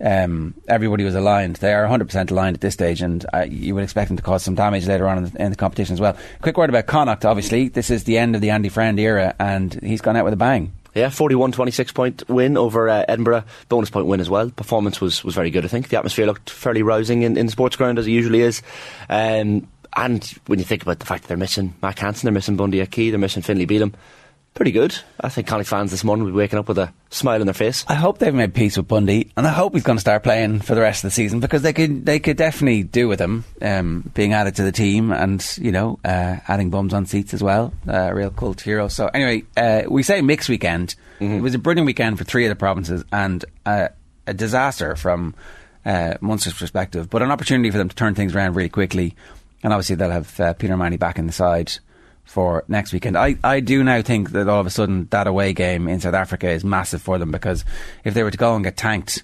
um, 0.01 0.53
everybody 0.67 1.05
was 1.05 1.15
aligned. 1.15 1.55
They 1.57 1.73
are 1.73 1.87
100% 1.87 2.29
aligned 2.29 2.55
at 2.57 2.61
this 2.61 2.73
stage, 2.73 3.01
and 3.01 3.25
uh, 3.33 3.45
you 3.49 3.73
would 3.75 3.85
expect 3.85 4.09
them 4.09 4.17
to 4.17 4.23
cause 4.23 4.43
some 4.43 4.55
damage 4.55 4.85
later 4.85 5.07
on 5.07 5.19
in 5.19 5.23
the, 5.25 5.41
in 5.41 5.51
the 5.51 5.55
competition 5.55 5.93
as 5.93 6.01
well. 6.01 6.17
Quick 6.41 6.57
word 6.57 6.69
about 6.69 6.87
Connacht, 6.87 7.23
obviously. 7.23 7.69
This 7.69 7.89
is 7.89 8.03
the 8.03 8.17
end 8.17 8.35
of 8.35 8.41
the 8.41 8.49
Andy 8.49 8.67
Friend 8.67 8.99
era, 8.99 9.33
and 9.39 9.73
he's 9.75 10.01
gone 10.01 10.17
out 10.17 10.25
with 10.25 10.33
a 10.33 10.37
bang. 10.37 10.73
Yeah, 10.93 11.09
41 11.09 11.51
26 11.51 11.91
point 11.91 12.27
win 12.27 12.57
over 12.57 12.89
uh, 12.89 13.05
Edinburgh. 13.07 13.43
Bonus 13.69 13.91
point 13.91 14.07
win 14.07 14.19
as 14.19 14.31
well. 14.31 14.49
Performance 14.49 14.99
was, 14.99 15.23
was 15.23 15.35
very 15.35 15.51
good, 15.51 15.63
I 15.63 15.67
think. 15.67 15.89
The 15.89 15.97
atmosphere 15.97 16.25
looked 16.25 16.49
fairly 16.49 16.81
rousing 16.81 17.21
in, 17.21 17.37
in 17.37 17.45
the 17.45 17.51
sports 17.51 17.75
ground 17.75 17.99
as 17.99 18.07
it 18.07 18.11
usually 18.11 18.41
is. 18.41 18.63
Um, 19.07 19.67
and 19.97 20.23
when 20.45 20.59
you 20.59 20.65
think 20.65 20.83
about 20.83 20.99
the 20.99 21.05
fact 21.05 21.23
that 21.23 21.27
they're 21.27 21.37
missing 21.37 21.73
Mac 21.81 21.99
Hansen, 21.99 22.27
they're 22.27 22.33
missing 22.33 22.55
Bundee 22.55 22.81
Aki, 22.81 23.09
they're 23.09 23.19
missing 23.19 23.41
Finlay 23.41 23.65
Bealham, 23.65 23.93
pretty 24.53 24.71
good. 24.71 24.97
I 25.19 25.29
think 25.29 25.47
Connacht 25.47 25.69
fans 25.69 25.91
this 25.91 26.03
morning 26.03 26.25
will 26.25 26.31
be 26.31 26.37
waking 26.37 26.59
up 26.59 26.67
with 26.67 26.77
a 26.77 26.93
smile 27.09 27.39
on 27.39 27.47
their 27.47 27.53
face. 27.53 27.85
I 27.87 27.95
hope 27.95 28.19
they've 28.19 28.33
made 28.33 28.53
peace 28.53 28.77
with 28.77 28.87
Bundee, 28.87 29.31
and 29.35 29.45
I 29.45 29.51
hope 29.51 29.73
he's 29.73 29.83
going 29.83 29.97
to 29.97 30.01
start 30.01 30.23
playing 30.23 30.61
for 30.61 30.75
the 30.75 30.81
rest 30.81 31.03
of 31.03 31.09
the 31.09 31.13
season 31.13 31.39
because 31.39 31.61
they 31.63 31.73
could 31.73 32.05
they 32.05 32.19
could 32.19 32.37
definitely 32.37 32.83
do 32.83 33.07
with 33.07 33.19
him 33.19 33.43
um, 33.61 34.09
being 34.13 34.33
added 34.33 34.55
to 34.55 34.63
the 34.63 34.71
team 34.71 35.11
and 35.11 35.45
you 35.59 35.71
know 35.71 35.99
uh, 36.05 36.37
adding 36.47 36.69
bums 36.69 36.93
on 36.93 37.05
seats 37.05 37.33
as 37.33 37.43
well. 37.43 37.73
Uh, 37.87 38.11
real 38.13 38.31
cult 38.31 38.61
hero. 38.61 38.87
So 38.87 39.07
anyway, 39.07 39.43
uh, 39.55 39.83
we 39.89 40.03
say 40.03 40.21
mixed 40.21 40.49
weekend. 40.49 40.95
It 41.19 41.41
was 41.41 41.55
a 41.55 41.59
brilliant 41.59 41.87
weekend 41.87 42.19
for 42.19 42.23
three 42.23 42.45
of 42.45 42.49
the 42.49 42.55
provinces 42.55 43.03
and 43.11 43.43
uh, 43.65 43.87
a 44.27 44.33
disaster 44.35 44.95
from 44.95 45.33
uh, 45.85 46.15
Munster's 46.19 46.53
perspective, 46.53 47.09
but 47.09 47.21
an 47.21 47.31
opportunity 47.31 47.71
for 47.71 47.77
them 47.77 47.89
to 47.89 47.95
turn 47.95 48.13
things 48.13 48.35
around 48.35 48.55
really 48.55 48.69
quickly. 48.69 49.15
And 49.67 49.73
obviously 49.73 49.97
they'll 49.97 50.11
have 50.11 50.39
uh, 50.39 50.53
Peter 50.53 50.77
Manny 50.77 50.95
back 50.95 51.19
in 51.19 51.27
the 51.27 51.33
side 51.33 51.73
for 52.23 52.63
next 52.69 52.93
weekend. 52.93 53.17
I, 53.17 53.35
I 53.43 53.59
do 53.59 53.83
now 53.83 54.01
think 54.01 54.31
that 54.31 54.47
all 54.47 54.61
of 54.61 54.65
a 54.65 54.69
sudden 54.69 55.09
that 55.09 55.27
away 55.27 55.51
game 55.51 55.89
in 55.89 55.99
South 55.99 56.13
Africa 56.13 56.49
is 56.49 56.63
massive 56.63 57.01
for 57.01 57.17
them 57.17 57.31
because 57.31 57.65
if 58.05 58.13
they 58.13 58.23
were 58.23 58.31
to 58.31 58.37
go 58.37 58.55
and 58.55 58.63
get 58.63 58.77
tanked, 58.77 59.23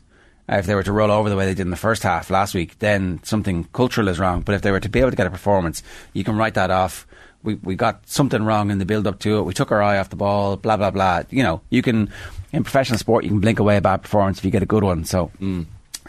uh, 0.51 0.57
if 0.57 0.65
they 0.65 0.75
were 0.75 0.83
to 0.83 0.91
roll 0.91 1.11
over 1.11 1.29
the 1.29 1.37
way 1.37 1.45
they 1.45 1.53
did 1.53 1.61
in 1.61 1.69
the 1.69 1.77
first 1.77 2.03
half 2.03 2.29
last 2.29 2.53
week, 2.53 2.77
then 2.79 3.21
something 3.23 3.69
cultural 3.71 4.09
is 4.09 4.19
wrong. 4.19 4.41
But 4.41 4.55
if 4.55 4.63
they 4.63 4.71
were 4.71 4.81
to 4.81 4.89
be 4.89 4.99
able 4.99 5.11
to 5.11 5.15
get 5.15 5.27
a 5.27 5.31
performance, 5.31 5.81
you 6.11 6.25
can 6.25 6.35
write 6.35 6.55
that 6.55 6.71
off. 6.71 7.07
We 7.41 7.55
we 7.55 7.75
got 7.75 8.05
something 8.09 8.43
wrong 8.43 8.69
in 8.69 8.79
the 8.79 8.85
build 8.85 9.07
up 9.07 9.19
to 9.19 9.37
it. 9.37 9.43
We 9.43 9.53
took 9.53 9.71
our 9.71 9.81
eye 9.81 9.97
off 9.97 10.09
the 10.09 10.17
ball. 10.17 10.57
Blah 10.57 10.75
blah 10.75 10.91
blah. 10.91 11.23
You 11.29 11.43
know, 11.43 11.61
you 11.69 11.81
can 11.81 12.11
in 12.51 12.65
professional 12.65 12.99
sport 12.99 13.23
you 13.23 13.29
can 13.29 13.39
blink 13.39 13.59
away 13.59 13.77
a 13.77 13.81
bad 13.81 14.01
performance 14.01 14.39
if 14.39 14.43
you 14.43 14.51
get 14.51 14.61
a 14.61 14.65
good 14.65 14.83
one. 14.83 15.05
So 15.05 15.31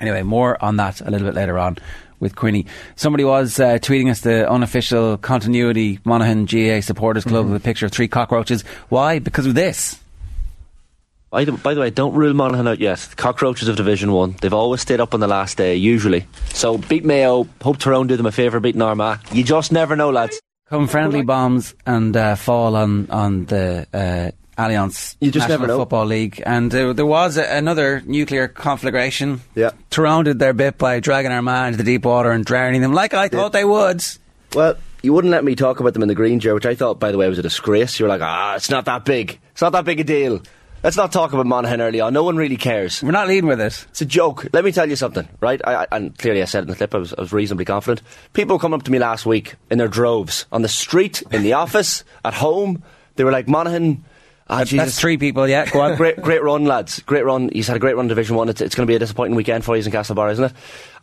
anyway, 0.01 0.25
more 0.25 0.61
on 0.61 0.75
that 0.79 1.01
a 1.01 1.09
little 1.09 1.29
bit 1.29 1.37
later 1.37 1.57
on 1.57 1.79
with 2.25 2.35
Quinny. 2.35 2.67
Somebody 2.97 3.23
was 3.23 3.61
uh, 3.61 3.79
tweeting 3.79 4.11
us 4.11 4.23
the 4.23 4.51
unofficial 4.51 5.17
continuity 5.19 6.01
Monaghan 6.05 6.47
GAA 6.47 6.81
supporters 6.81 7.23
club 7.23 7.47
with 7.47 7.55
a 7.55 7.65
picture 7.65 7.87
of 7.87 7.93
three 7.93 8.09
cockroaches. 8.09 8.63
Why? 8.89 9.21
Because 9.21 9.47
of 9.47 9.55
this. 9.55 10.01
By 11.31 11.45
the, 11.45 11.53
by 11.53 11.75
the 11.75 11.81
way, 11.81 11.91
don't 11.91 12.15
rule 12.15 12.33
Monaghan 12.33 12.67
out 12.67 12.79
yet. 12.81 12.99
The 12.99 13.17
cockroaches 13.17 13.69
of 13.69 13.77
Division 13.77 14.13
1. 14.13 14.37
They've 14.41 14.53
always 14.55 14.81
stayed 14.81 15.01
up 15.01 15.15
on 15.15 15.21
the 15.21 15.27
last 15.27 15.57
day, 15.57 15.77
usually. 15.77 16.27
So 16.53 16.79
beat 16.79 17.05
Mayo, 17.05 17.49
hope 17.61 17.79
Tyrone 17.79 18.07
do 18.07 18.17
them 18.17 18.27
a 18.27 18.33
favour, 18.33 18.61
beat 18.61 18.81
Armagh. 18.81 19.21
You 19.33 19.45
just 19.45 19.73
never 19.73 19.97
know, 19.97 20.11
lads. 20.11 20.41
Come 20.71 20.89
friendly 20.89 21.23
bombs 21.23 21.75
and 21.85 22.17
uh, 22.17 22.37
fall 22.37 22.75
on 22.75 23.11
on 23.11 23.45
the 23.45 23.87
uh, 23.93 24.31
Allianz 24.57 25.17
You 25.21 25.31
just 25.31 25.49
National 25.49 25.59
never 25.61 25.73
know. 25.73 25.79
Football 25.79 26.07
League, 26.07 26.43
and 26.45 26.75
uh, 26.75 26.93
there 26.93 27.07
was 27.07 27.37
a, 27.37 27.45
another 27.57 28.03
nuclear 28.07 28.49
conflagration. 28.49 29.40
Yeah. 29.55 29.71
Tyrone 29.90 30.25
did 30.25 30.38
their 30.38 30.53
bit 30.53 30.79
by 30.79 31.01
dragging 31.01 31.33
Armagh 31.33 31.69
into 31.69 31.79
the 31.79 31.85
deep 31.85 32.05
water 32.05 32.31
and 32.31 32.45
drowning 32.45 32.81
them, 32.81 32.93
like 32.93 33.14
I 33.14 33.29
thought 33.29 33.53
they 33.53 33.64
would. 33.64 34.05
Well, 34.55 34.77
you 35.03 35.12
wouldn't 35.12 35.33
let 35.33 35.45
me 35.45 35.55
talk 35.55 35.81
about 35.81 35.93
them 35.93 36.03
in 36.03 36.09
the 36.09 36.14
green 36.14 36.40
chair, 36.40 36.55
which 36.55 36.67
I 36.67 36.75
thought, 36.75 36.99
by 37.01 37.12
the 37.12 37.19
way, 37.19 37.29
was 37.29 37.38
a 37.38 37.43
disgrace. 37.43 37.99
You 37.99 38.05
were 38.05 38.09
like, 38.09 38.23
ah, 38.23 38.55
it's 38.55 38.71
not 38.71 38.85
that 38.87 39.05
big. 39.05 39.38
It's 39.53 39.62
not 39.62 39.73
that 39.73 39.85
big 39.85 40.01
a 40.01 40.05
deal. 40.05 40.40
Let's 40.83 40.97
not 40.99 41.12
talk 41.12 41.33
about 41.33 41.47
Monaghan 41.47 41.81
early 41.81 42.01
on. 42.01 42.12
No 42.12 42.25
one 42.25 42.37
really 42.37 42.59
cares. 42.59 43.03
We're 43.03 43.11
not 43.11 43.27
leading 43.27 43.49
with 43.49 43.59
it. 43.61 43.87
It's 43.88 44.03
a 44.03 44.07
joke. 44.07 44.47
Let 44.53 44.64
me 44.67 44.71
tell 44.71 44.87
you 44.88 44.97
something, 44.97 45.27
right? 45.40 45.59
I, 45.67 45.85
I, 45.85 45.87
and 45.93 46.17
clearly 46.19 46.43
I 46.43 46.45
said 46.45 46.59
it 46.59 46.62
in 46.64 46.69
the 46.69 46.77
clip, 46.77 46.95
I 46.95 46.99
was, 46.99 47.14
I 47.14 47.23
was 47.23 47.33
reasonably 47.33 47.64
confident. 47.64 48.03
People 48.35 48.59
come 48.59 48.75
up 48.75 48.83
to 48.83 48.90
me 48.90 48.99
last 48.99 49.25
week 49.25 49.55
in 49.71 49.79
their 49.79 49.88
droves, 49.88 50.45
on 50.53 50.61
the 50.61 50.69
street, 50.69 51.23
in 51.31 51.43
the 51.43 51.53
office, 51.64 52.05
at 52.23 52.35
home. 52.35 52.83
They 53.17 53.25
were 53.25 53.33
like, 53.33 53.49
Monaghan, 53.49 54.05
ah, 54.49 54.65
That's 54.65 54.99
three 54.99 55.17
people, 55.17 55.49
yeah. 55.49 55.71
Go 55.71 55.81
on. 55.81 55.97
great, 55.97 56.21
great 56.21 56.43
run, 56.43 56.65
lads. 56.65 57.01
Great 57.01 57.25
run. 57.25 57.51
He's 57.53 57.67
had 57.67 57.77
a 57.77 57.81
great 57.81 57.97
run 57.97 58.07
in 58.07 58.09
Division 58.09 58.37
One. 58.37 58.49
It's, 58.49 58.61
it's 58.61 58.75
going 58.75 58.87
to 58.87 58.91
be 58.91 58.97
a 58.97 58.99
disappointing 58.99 59.37
weekend 59.37 59.65
for 59.65 59.77
you 59.77 59.83
in 59.83 59.91
Castlebar, 59.91 60.31
isn't 60.33 60.45
it? 60.45 60.53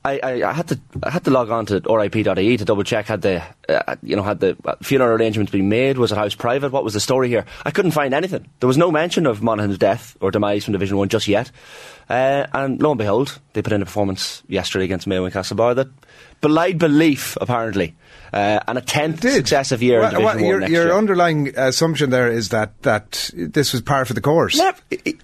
I, 0.03 0.19
I, 0.23 0.49
I 0.49 0.53
had 0.53 0.67
to 0.69 0.79
I 1.03 1.11
had 1.11 1.25
to 1.25 1.31
log 1.31 1.51
on 1.51 1.67
to 1.67 1.79
RIP.ie 1.79 2.57
to 2.57 2.65
double 2.65 2.83
check 2.83 3.05
had 3.05 3.21
the 3.21 3.43
uh, 3.69 3.95
you 4.01 4.15
know 4.15 4.23
had 4.23 4.39
the 4.39 4.57
uh, 4.65 4.75
funeral 4.81 5.15
arrangements 5.15 5.51
been 5.51 5.69
made 5.69 5.99
was 5.99 6.11
it 6.11 6.15
house 6.15 6.33
private 6.33 6.71
what 6.71 6.83
was 6.83 6.95
the 6.95 6.99
story 6.99 7.29
here 7.29 7.45
I 7.65 7.71
couldn't 7.71 7.91
find 7.91 8.11
anything 8.11 8.47
there 8.61 8.67
was 8.67 8.77
no 8.77 8.91
mention 8.91 9.27
of 9.27 9.43
Monaghan's 9.43 9.77
death 9.77 10.17
or 10.19 10.31
demise 10.31 10.65
from 10.65 10.71
Division 10.71 10.97
One 10.97 11.09
just 11.09 11.27
yet 11.27 11.51
uh, 12.09 12.47
and 12.51 12.81
lo 12.81 12.91
and 12.91 12.97
behold 12.97 13.39
they 13.53 13.61
put 13.61 13.73
in 13.73 13.83
a 13.83 13.85
performance 13.85 14.41
yesterday 14.47 14.85
against 14.85 15.05
Mayo 15.05 15.23
and 15.23 15.33
Castlebar 15.33 15.75
that 15.75 15.89
belied 16.41 16.77
belief 16.79 17.37
apparently 17.39 17.95
uh, 18.33 18.59
and 18.67 18.77
a 18.77 18.81
tenth 18.81 19.21
successive 19.21 19.81
year 19.83 19.99
Well, 19.99 20.21
well, 20.23 20.39
your 20.39 20.61
your 20.61 20.69
year. 20.87 20.93
underlying 20.93 21.49
assumption 21.57 22.09
there 22.09 22.31
is 22.31 22.49
that 22.49 22.81
that 22.83 23.29
this 23.35 23.73
was 23.73 23.81
par 23.81 24.05
for 24.05 24.13
the 24.13 24.21
course. 24.21 24.59
I- 24.59 24.73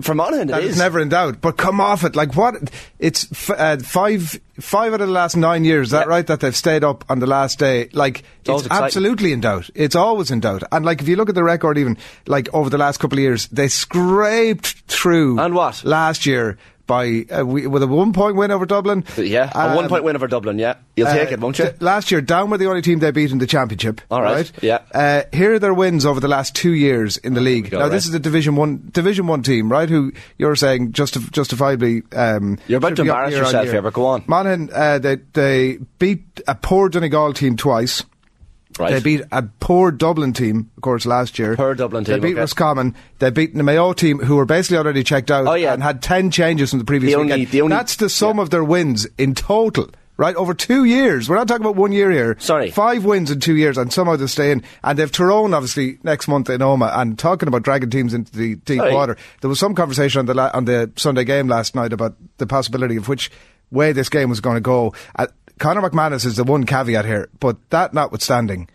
for 0.02 0.14
Monaghan 0.14 0.50
it 0.50 0.64
is. 0.64 0.78
never 0.78 1.00
in 1.00 1.10
doubt. 1.10 1.40
But 1.42 1.58
come 1.58 1.80
off 1.82 2.04
it, 2.04 2.16
like 2.16 2.36
what? 2.36 2.56
It's 3.00 3.32
f- 3.32 3.50
uh, 3.58 3.78
five 3.78 4.40
five 4.60 4.94
out 4.94 5.02
of 5.02 5.08
the 5.08 5.14
last 5.14 5.36
nine 5.38 5.64
years. 5.64 5.88
Is 5.88 5.92
that 5.92 6.08
right? 6.08 6.28
That 6.28 6.42
they've 6.42 6.56
stayed 6.56 6.84
up 6.84 7.06
on 7.10 7.20
the 7.20 7.28
last 7.28 7.60
day. 7.60 7.90
Like 7.94 8.24
it's, 8.46 8.64
exciting. 8.66 8.86
absolutely 8.86 9.32
in 9.32 9.40
doubt. 9.42 9.70
It's 9.74 9.96
always 9.96 10.30
in 10.30 10.42
doubt. 10.42 10.64
And 10.72 10.84
like 10.86 11.02
if 11.02 11.08
you 11.08 11.16
look 11.16 11.30
at 11.30 11.36
the 11.36 11.44
record, 11.44 11.78
even 11.78 11.98
like 12.28 12.54
over 12.54 12.70
the 12.70 12.78
last 12.78 13.00
couple 13.00 13.18
of 13.18 13.24
years, 13.24 13.48
they 13.48 13.70
scraped 13.70 14.68
through. 14.88 15.40
And 15.40 15.56
what? 15.56 15.84
last 15.86 16.26
year 16.26 16.58
by 16.88 17.26
uh, 17.30 17.46
we, 17.46 17.68
with 17.68 17.84
a 17.84 17.88
one 17.88 18.14
point 18.14 18.36
win 18.36 18.52
over 18.52 18.66
Dublin. 18.66 19.04
yeah, 19.18 19.52
a 19.54 19.70
Um, 19.70 19.76
one 19.76 19.90
point 19.90 20.04
win 20.04 20.16
over 20.16 20.28
Dublin. 20.28 20.58
Yeah, 20.58 20.76
you'll 20.96 21.08
take 21.08 21.30
uh, 21.30 21.34
it, 21.34 21.40
won't 21.40 21.60
you? 21.60 21.72
last 21.80 22.10
year, 22.12 22.22
down 22.22 22.50
were 22.50 22.58
the 22.58 22.68
only 22.68 22.82
team 22.82 23.00
they 23.00 23.12
beat 23.12 23.32
in 23.32 23.38
the 23.38 23.48
championship. 23.48 24.02
All 24.10 24.22
right, 24.22 24.52
yeah. 24.62 24.80
Uh, 24.94 25.24
here 25.32 25.54
are 25.54 25.60
their 25.60 25.74
wins 25.74 26.06
over 26.06 26.20
the 26.20 26.28
last 26.28 26.56
two 26.56 26.72
years 26.72 27.18
in 27.18 27.34
the 27.34 27.42
league. 27.42 27.70
go, 27.70 27.78
now, 27.78 27.84
right. 27.86 27.92
this 27.92 28.08
is 28.08 28.14
a 28.14 28.20
Division 28.20 28.56
One 28.56 28.90
Division 28.92 29.28
One 29.28 29.44
team, 29.44 29.72
right? 29.72 29.90
Who 29.90 30.14
you're 30.38 30.56
saying 30.56 30.94
justif- 30.94 31.32
justifiably. 31.32 32.04
Um, 32.14 32.58
You're 32.68 32.78
about 32.78 32.96
to 32.96 33.02
embarrass 33.04 33.34
yourself 33.34 33.70
here, 33.70 33.82
but 33.82 33.94
go 33.94 34.06
on. 34.06 34.24
Monaghan, 34.28 34.70
uh, 34.74 35.00
they 35.00 35.18
they 35.34 35.78
beat 36.00 36.42
a 36.48 36.56
poor 36.56 36.90
Donegal 36.90 37.34
team 37.34 37.58
twice. 37.58 38.04
Right. 38.80 38.92
They 38.94 39.00
beat 39.00 39.22
a 39.32 39.44
poor 39.60 39.92
Dublin 39.92 40.34
team, 40.34 40.70
of 40.78 40.82
course, 40.82 41.06
last 41.06 41.38
year. 41.40 41.56
Poor 41.56 41.76
Dublin 41.76 42.04
team, 42.06 42.14
They 42.16 42.20
beat 42.20 42.34
okay. 42.34 42.42
Roscommon. 42.42 42.96
They 43.20 43.30
beat 43.30 43.54
the 43.56 43.64
Mayo 43.64 43.94
team, 43.94 44.20
who 44.20 44.36
were 44.36 44.46
basically 44.46 44.78
already 44.78 45.04
checked 45.04 45.32
out 45.32 45.48
Oh, 45.48 45.54
yeah. 45.54 45.74
and 45.74 45.82
had 45.84 46.02
10 46.02 46.32
changes 46.32 46.70
from 46.70 46.80
the 46.80 46.86
previous 46.86 47.14
The 47.14 47.20
only- 47.20 47.34
weekend. 47.34 47.52
the 47.52 47.62
only- 47.62 47.76
That's 47.76 47.96
the 47.96 48.10
sum 48.10 48.40
of 48.40 48.50
their 48.50 48.64
wins 48.64 49.08
in 49.18 49.34
total. 49.36 49.90
Right, 50.20 50.36
over 50.36 50.56
two 50.56 50.84
years. 50.84 51.30
We're 51.30 51.36
not 51.36 51.48
talking 51.48 51.62
about 51.64 51.76
one 51.76 51.92
year 51.92 52.10
here. 52.10 52.38
Sorry. 52.40 52.72
Five 52.72 53.06
wins 53.06 53.30
in 53.30 53.40
two 53.40 53.56
years, 53.56 53.78
and 53.78 53.94
somehow 53.94 54.16
they're 54.16 54.28
staying. 54.28 54.64
And 54.84 54.98
they've 54.98 55.12
Tyrone, 55.12 55.54
obviously, 55.54 56.00
next 56.02 56.28
month 56.28 56.50
in 56.50 56.60
Omagh. 56.62 56.92
And 56.98 57.20
talking 57.20 57.48
about 57.48 57.62
dragging 57.62 57.92
teams 57.92 58.16
into 58.16 58.32
the 58.36 58.56
deep 58.56 58.80
Sorry. 58.80 58.96
water, 58.96 59.16
there 59.42 59.48
was 59.50 59.60
some 59.60 59.76
conversation 59.76 60.18
on 60.18 60.26
the, 60.26 60.34
la- 60.34 60.50
on 60.56 60.66
the 60.66 60.90
Sunday 60.96 61.24
game 61.24 61.48
last 61.48 61.76
night 61.76 61.94
about 61.94 62.16
the 62.40 62.48
possibility 62.48 62.96
of 62.96 63.08
which 63.08 63.30
way 63.70 63.92
this 63.92 64.10
game 64.10 64.28
was 64.32 64.40
going 64.40 64.56
to 64.56 64.60
go. 64.62 64.92
Uh, 65.18 65.28
Conor 65.60 65.82
McManus 65.90 66.26
is 66.26 66.36
the 66.36 66.44
one 66.44 66.66
caveat 66.66 67.06
here, 67.06 67.30
but 67.40 67.58
that 67.70 67.94
notwithstanding, 67.94 68.70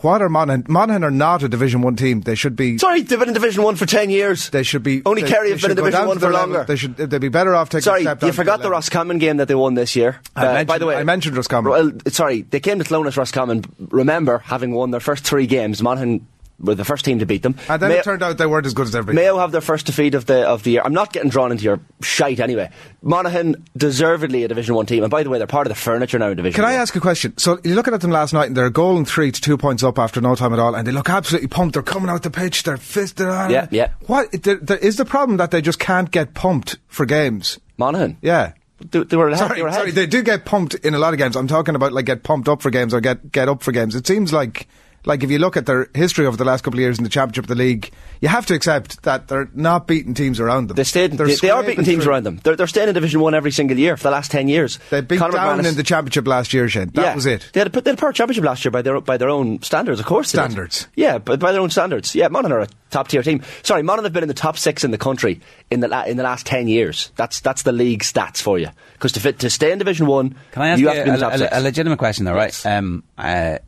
what 0.00 0.20
are 0.22 0.28
Monaghan? 0.28 0.64
Monaghan 0.68 1.04
are 1.04 1.10
not 1.10 1.42
a 1.44 1.48
Division 1.48 1.80
One 1.80 1.94
team. 1.94 2.22
They 2.22 2.34
should 2.34 2.56
be. 2.56 2.78
Sorry, 2.78 3.02
they've 3.02 3.16
been 3.18 3.28
in 3.28 3.34
Division 3.34 3.62
One 3.62 3.76
for 3.76 3.86
ten 3.86 4.10
years. 4.10 4.50
They 4.50 4.64
should 4.64 4.82
be. 4.82 5.02
Only 5.06 5.22
they- 5.22 5.28
Kerry 5.28 5.50
have 5.50 5.60
been 5.60 5.70
in 5.70 5.76
Division 5.76 6.06
One 6.08 6.18
for 6.18 6.32
level. 6.32 6.40
longer. 6.52 6.64
They 6.64 6.74
should. 6.76 6.96
They'd 6.96 7.20
be 7.20 7.28
better 7.28 7.54
off 7.54 7.68
taking. 7.68 7.82
Sorry, 7.82 8.00
a 8.00 8.02
step 8.02 8.22
you 8.24 8.32
forgot 8.32 8.56
the 8.56 8.64
level. 8.64 8.72
Roscommon 8.72 9.18
game 9.18 9.36
that 9.36 9.46
they 9.46 9.54
won 9.54 9.74
this 9.74 9.94
year. 9.94 10.20
Uh, 10.34 10.64
by 10.64 10.78
the 10.78 10.86
way, 10.86 10.96
I 10.96 11.04
mentioned 11.04 11.36
Roscommon. 11.36 11.70
Well, 11.70 11.92
sorry, 12.08 12.42
they 12.42 12.58
came 12.60 12.78
to 12.78 12.84
Clones 12.84 13.16
Roscommon. 13.16 13.64
Remember, 13.78 14.38
having 14.38 14.72
won 14.72 14.90
their 14.90 14.98
first 15.00 15.24
three 15.24 15.46
games, 15.46 15.80
Monaghan 15.80 16.26
were 16.58 16.74
the 16.74 16.84
first 16.84 17.04
team 17.04 17.18
to 17.18 17.26
beat 17.26 17.42
them. 17.42 17.56
And 17.68 17.82
then 17.82 17.90
Mayo, 17.90 18.00
it 18.00 18.04
turned 18.04 18.22
out 18.22 18.38
they 18.38 18.46
weren't 18.46 18.66
as 18.66 18.74
good 18.74 18.86
as 18.86 18.94
everybody. 18.94 19.22
Mayo 19.22 19.38
have 19.38 19.52
their 19.52 19.60
first 19.60 19.86
defeat 19.86 20.14
of 20.14 20.26
the 20.26 20.46
of 20.46 20.62
the 20.62 20.72
year. 20.72 20.82
I'm 20.84 20.92
not 20.92 21.12
getting 21.12 21.30
drawn 21.30 21.52
into 21.52 21.64
your 21.64 21.80
shite 22.00 22.40
anyway. 22.40 22.70
Monaghan 23.02 23.64
deservedly 23.76 24.44
a 24.44 24.48
Division 24.48 24.74
One 24.74 24.86
team, 24.86 25.02
and 25.02 25.10
by 25.10 25.22
the 25.22 25.30
way, 25.30 25.38
they're 25.38 25.46
part 25.46 25.66
of 25.66 25.70
the 25.70 25.74
furniture 25.74 26.18
now 26.18 26.28
in 26.28 26.36
Division. 26.36 26.56
Can 26.56 26.64
I 26.64 26.72
One. 26.72 26.80
ask 26.80 26.94
a 26.96 27.00
question? 27.00 27.36
So 27.38 27.58
you're 27.64 27.74
looking 27.74 27.94
at 27.94 28.00
them 28.00 28.10
last 28.10 28.32
night, 28.32 28.46
and 28.46 28.56
they're 28.56 28.66
a 28.66 28.70
goal 28.72 28.96
and 28.96 29.06
three 29.06 29.30
to 29.30 29.40
two 29.40 29.56
points 29.56 29.82
up 29.82 29.98
after 29.98 30.20
no 30.20 30.34
time 30.34 30.52
at 30.52 30.58
all, 30.58 30.74
and 30.74 30.86
they 30.86 30.92
look 30.92 31.10
absolutely 31.10 31.48
pumped. 31.48 31.74
They're 31.74 31.82
coming 31.82 32.08
out 32.08 32.22
the 32.22 32.30
pitch, 32.30 32.62
they're 32.62 32.76
fisted. 32.76 33.26
Yeah, 33.26 33.68
yeah. 33.70 33.90
What 34.06 34.30
there, 34.42 34.56
there 34.56 34.78
is 34.78 34.96
the 34.96 35.04
problem 35.04 35.38
that 35.38 35.50
they 35.50 35.60
just 35.60 35.78
can't 35.78 36.10
get 36.10 36.34
pumped 36.34 36.78
for 36.88 37.06
games? 37.06 37.58
Monaghan? 37.76 38.16
Yeah. 38.22 38.52
They, 38.90 39.02
they 39.04 39.16
were 39.16 39.28
ahead. 39.28 39.38
Sorry, 39.38 39.56
they 39.56 39.62
were 39.62 39.68
ahead. 39.68 39.80
sorry, 39.80 39.90
they 39.92 40.06
do 40.06 40.22
get 40.22 40.44
pumped 40.44 40.74
in 40.74 40.94
a 40.94 40.98
lot 40.98 41.14
of 41.14 41.18
games. 41.18 41.36
I'm 41.36 41.46
talking 41.48 41.74
about 41.74 41.92
like 41.92 42.06
get 42.06 42.22
pumped 42.22 42.48
up 42.48 42.60
for 42.60 42.70
games 42.70 42.92
or 42.92 43.00
get 43.00 43.30
get 43.32 43.48
up 43.48 43.62
for 43.62 43.72
games. 43.72 43.94
It 43.94 44.06
seems 44.06 44.32
like 44.32 44.68
like 45.06 45.22
if 45.22 45.30
you 45.30 45.38
look 45.38 45.56
at 45.56 45.66
their 45.66 45.88
history 45.94 46.26
over 46.26 46.36
the 46.36 46.44
last 46.44 46.62
couple 46.64 46.78
of 46.78 46.82
years 46.82 46.98
in 46.98 47.04
the 47.04 47.10
championship 47.10 47.44
of 47.44 47.48
the 47.48 47.54
league, 47.54 47.90
you 48.20 48.28
have 48.28 48.46
to 48.46 48.54
accept 48.54 49.02
that 49.02 49.28
they're 49.28 49.48
not 49.54 49.86
beating 49.86 50.14
teams 50.14 50.40
around 50.40 50.68
them. 50.68 50.76
They 50.76 50.84
stayed. 50.84 51.12
They're 51.12 51.26
They, 51.26 51.34
they 51.36 51.50
are 51.50 51.62
beating 51.62 51.84
teams 51.84 52.04
through. 52.04 52.12
around 52.12 52.22
them. 52.24 52.40
They're, 52.42 52.56
they're 52.56 52.66
staying 52.66 52.88
in 52.88 52.94
Division 52.94 53.20
One 53.20 53.34
every 53.34 53.50
single 53.50 53.76
year 53.78 53.96
for 53.96 54.04
the 54.04 54.10
last 54.12 54.30
ten 54.30 54.48
years. 54.48 54.78
They 54.90 55.00
beat 55.02 55.18
Conor 55.18 55.32
down 55.32 55.58
McManus- 55.58 55.68
in 55.70 55.76
the 55.76 55.82
championship 55.82 56.26
last 56.26 56.52
year, 56.54 56.68
Shane. 56.68 56.88
That 56.94 57.02
yeah, 57.02 57.14
was 57.14 57.26
it. 57.26 57.50
They 57.52 57.60
had, 57.60 57.66
a, 57.76 57.80
they 57.80 57.90
had 57.90 57.98
a 57.98 58.00
poor 58.00 58.12
championship 58.12 58.44
last 58.44 58.64
year 58.64 58.72
by 58.72 58.82
their 58.82 59.00
by 59.00 59.16
their 59.16 59.28
own 59.28 59.60
standards, 59.62 60.00
of 60.00 60.06
course. 60.06 60.32
they 60.32 60.38
did. 60.38 60.50
Standards. 60.52 60.88
Yeah, 60.96 61.18
but 61.18 61.38
by 61.40 61.52
their 61.52 61.60
own 61.60 61.70
standards. 61.70 62.14
Yeah, 62.14 62.28
Monaghan 62.28 62.52
are 62.56 62.60
a 62.60 62.68
top 62.90 63.08
tier 63.08 63.22
team. 63.22 63.42
Sorry, 63.62 63.82
Monaghan 63.82 64.04
have 64.04 64.12
been 64.12 64.22
in 64.24 64.28
the 64.28 64.34
top 64.34 64.56
six 64.56 64.84
in 64.84 64.90
the 64.90 64.98
country 64.98 65.40
in 65.70 65.80
the 65.80 65.88
la- 65.88 66.04
in 66.04 66.16
the 66.16 66.22
last 66.22 66.46
ten 66.46 66.66
years. 66.68 67.12
That's 67.16 67.40
that's 67.40 67.62
the 67.62 67.72
league 67.72 68.02
stats 68.02 68.40
for 68.40 68.58
you. 68.58 68.68
Because 68.94 69.12
to 69.12 69.20
fit 69.20 69.38
to 69.40 69.50
stay 69.50 69.70
in 69.72 69.78
Division 69.78 70.06
One, 70.06 70.34
Can 70.52 70.62
I 70.62 70.68
ask 70.68 70.80
you 70.80 70.88
you, 70.88 70.94
have 70.94 70.96
to 70.98 71.04
be 71.04 71.10
in 71.10 71.20
the 71.20 71.26
a, 71.26 71.30
top 71.30 71.32
a- 71.34 71.38
six. 71.38 71.56
a 71.56 71.60
legitimate 71.60 71.98
question, 71.98 72.24
though, 72.24 72.34
right? 72.34 72.46
Yes. 72.46 72.64
Um, 72.64 73.02
uh, 73.18 73.58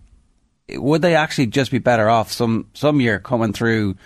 would 0.70 1.02
they 1.02 1.14
actually 1.14 1.46
just 1.46 1.70
be 1.70 1.78
better 1.78 2.08
off 2.08 2.32
some 2.32 2.66
some 2.74 3.00
year 3.00 3.18
coming 3.18 3.52
through 3.52 3.96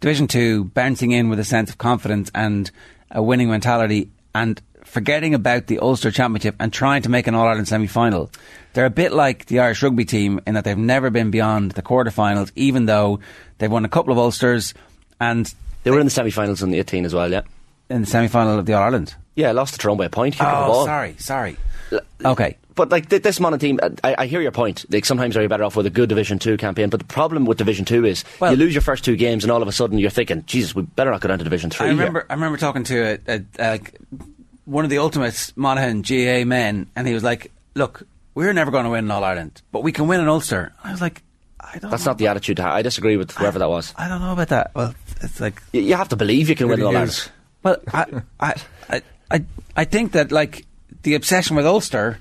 Division 0.00 0.26
Two, 0.28 0.64
bouncing 0.64 1.10
in 1.10 1.28
with 1.28 1.38
a 1.38 1.44
sense 1.44 1.70
of 1.70 1.78
confidence 1.78 2.30
and 2.34 2.70
a 3.10 3.22
winning 3.22 3.48
mentality, 3.50 4.10
and 4.34 4.60
forgetting 4.84 5.34
about 5.34 5.66
the 5.66 5.78
Ulster 5.80 6.10
Championship 6.10 6.54
and 6.60 6.72
trying 6.72 7.02
to 7.02 7.08
make 7.08 7.26
an 7.26 7.34
All 7.34 7.46
Ireland 7.46 7.68
semi 7.68 7.86
final? 7.86 8.30
They're 8.72 8.86
a 8.86 8.90
bit 8.90 9.12
like 9.12 9.46
the 9.46 9.60
Irish 9.60 9.82
rugby 9.82 10.04
team 10.04 10.40
in 10.46 10.54
that 10.54 10.64
they've 10.64 10.76
never 10.76 11.08
been 11.10 11.30
beyond 11.30 11.72
the 11.72 11.82
quarterfinals, 11.82 12.52
even 12.56 12.84
though 12.86 13.20
they've 13.58 13.72
won 13.72 13.84
a 13.86 13.88
couple 13.88 14.12
of 14.12 14.18
Ulsters 14.18 14.74
and 15.18 15.52
they 15.82 15.90
were 15.90 15.98
in 16.00 16.06
the 16.06 16.10
semi-finals 16.10 16.62
in 16.62 16.70
the 16.70 16.78
18 16.78 17.04
as 17.06 17.14
well. 17.14 17.30
Yeah, 17.30 17.42
in 17.88 18.02
the 18.02 18.06
semi 18.06 18.28
final 18.28 18.58
of 18.58 18.66
the 18.66 18.74
All 18.74 18.82
Ireland. 18.82 19.14
yeah, 19.34 19.52
lost 19.52 19.74
to 19.74 19.78
Tyrone 19.80 19.96
by 19.96 20.06
a 20.06 20.10
point. 20.10 20.36
Oh, 20.40 20.84
sorry, 20.84 21.14
sorry. 21.18 21.56
Okay. 22.24 22.56
But 22.76 22.90
like 22.90 23.08
this 23.08 23.40
Monaghan 23.40 23.78
team, 23.78 23.98
I, 24.04 24.14
I 24.18 24.26
hear 24.26 24.40
your 24.40 24.52
point. 24.52 24.84
Like 24.92 25.04
sometimes 25.04 25.36
are 25.36 25.42
you 25.42 25.48
better 25.48 25.64
off 25.64 25.74
with 25.76 25.86
a 25.86 25.90
good 25.90 26.08
Division 26.08 26.38
Two 26.38 26.56
campaign. 26.56 26.90
But 26.90 27.00
the 27.00 27.06
problem 27.06 27.44
with 27.46 27.58
Division 27.58 27.84
Two 27.84 28.04
is 28.04 28.22
Well- 28.38 28.52
you 28.52 28.56
lose 28.58 28.74
your 28.74 28.82
first 28.82 29.02
two 29.04 29.16
games, 29.16 29.42
and 29.44 29.50
all 29.50 29.62
of 29.62 29.66
a 29.68 29.72
sudden 29.72 29.98
you're 29.98 30.10
thinking, 30.10 30.44
Jesus, 30.46 30.74
we 30.74 30.82
better 30.82 31.10
not 31.10 31.20
go 31.22 31.28
down 31.28 31.38
to 31.38 31.44
Division 31.44 31.70
Three. 31.70 31.86
I 31.86 31.88
here." 31.90 31.98
remember. 31.98 32.26
I 32.30 32.34
remember 32.34 32.58
talking 32.58 32.84
to 32.84 33.18
a, 33.26 33.34
a, 33.34 33.44
a, 33.58 33.80
one 34.66 34.84
of 34.84 34.90
the 34.90 34.98
ultimate 34.98 35.52
Monaghan 35.56 36.02
GAA 36.02 36.44
men, 36.44 36.86
and 36.94 37.08
he 37.08 37.14
was 37.14 37.24
like, 37.24 37.50
"Look, 37.74 38.02
we're 38.34 38.52
never 38.52 38.70
going 38.70 38.84
to 38.84 38.90
win 38.90 39.06
an 39.06 39.10
All 39.10 39.24
Ireland, 39.24 39.62
but 39.72 39.82
we 39.82 39.90
can 39.90 40.06
win 40.06 40.20
an 40.20 40.28
Ulster." 40.28 40.74
I 40.84 40.92
was 40.92 41.00
like, 41.00 41.22
"I 41.58 41.78
don't." 41.78 41.90
That's 41.90 42.04
know 42.04 42.10
not 42.12 42.18
the 42.18 42.26
attitude. 42.28 42.60
I 42.60 42.82
disagree 42.82 43.16
with 43.16 43.30
whoever 43.30 43.58
that 43.58 43.70
was. 43.70 43.94
I 43.96 44.06
don't 44.08 44.20
know 44.20 44.32
about 44.34 44.48
that. 44.48 44.72
Well, 44.74 44.94
it's 45.22 45.40
like, 45.40 45.62
You, 45.72 45.80
you 45.80 45.94
have 45.96 46.10
to 46.10 46.16
believe 46.16 46.50
you 46.50 46.54
can 46.56 46.68
win 46.68 46.80
Really 46.80 46.90
an 46.90 46.96
All. 46.96 47.00
Ireland. 47.02 47.30
well, 47.62 47.76
I, 48.38 48.50
I, 48.50 48.54
I, 48.90 49.02
I, 49.30 49.44
I 49.76 49.84
think 49.84 50.12
that 50.12 50.30
like 50.30 50.66
the 51.04 51.14
obsession 51.14 51.56
with 51.56 51.64
Ulster 51.64 52.18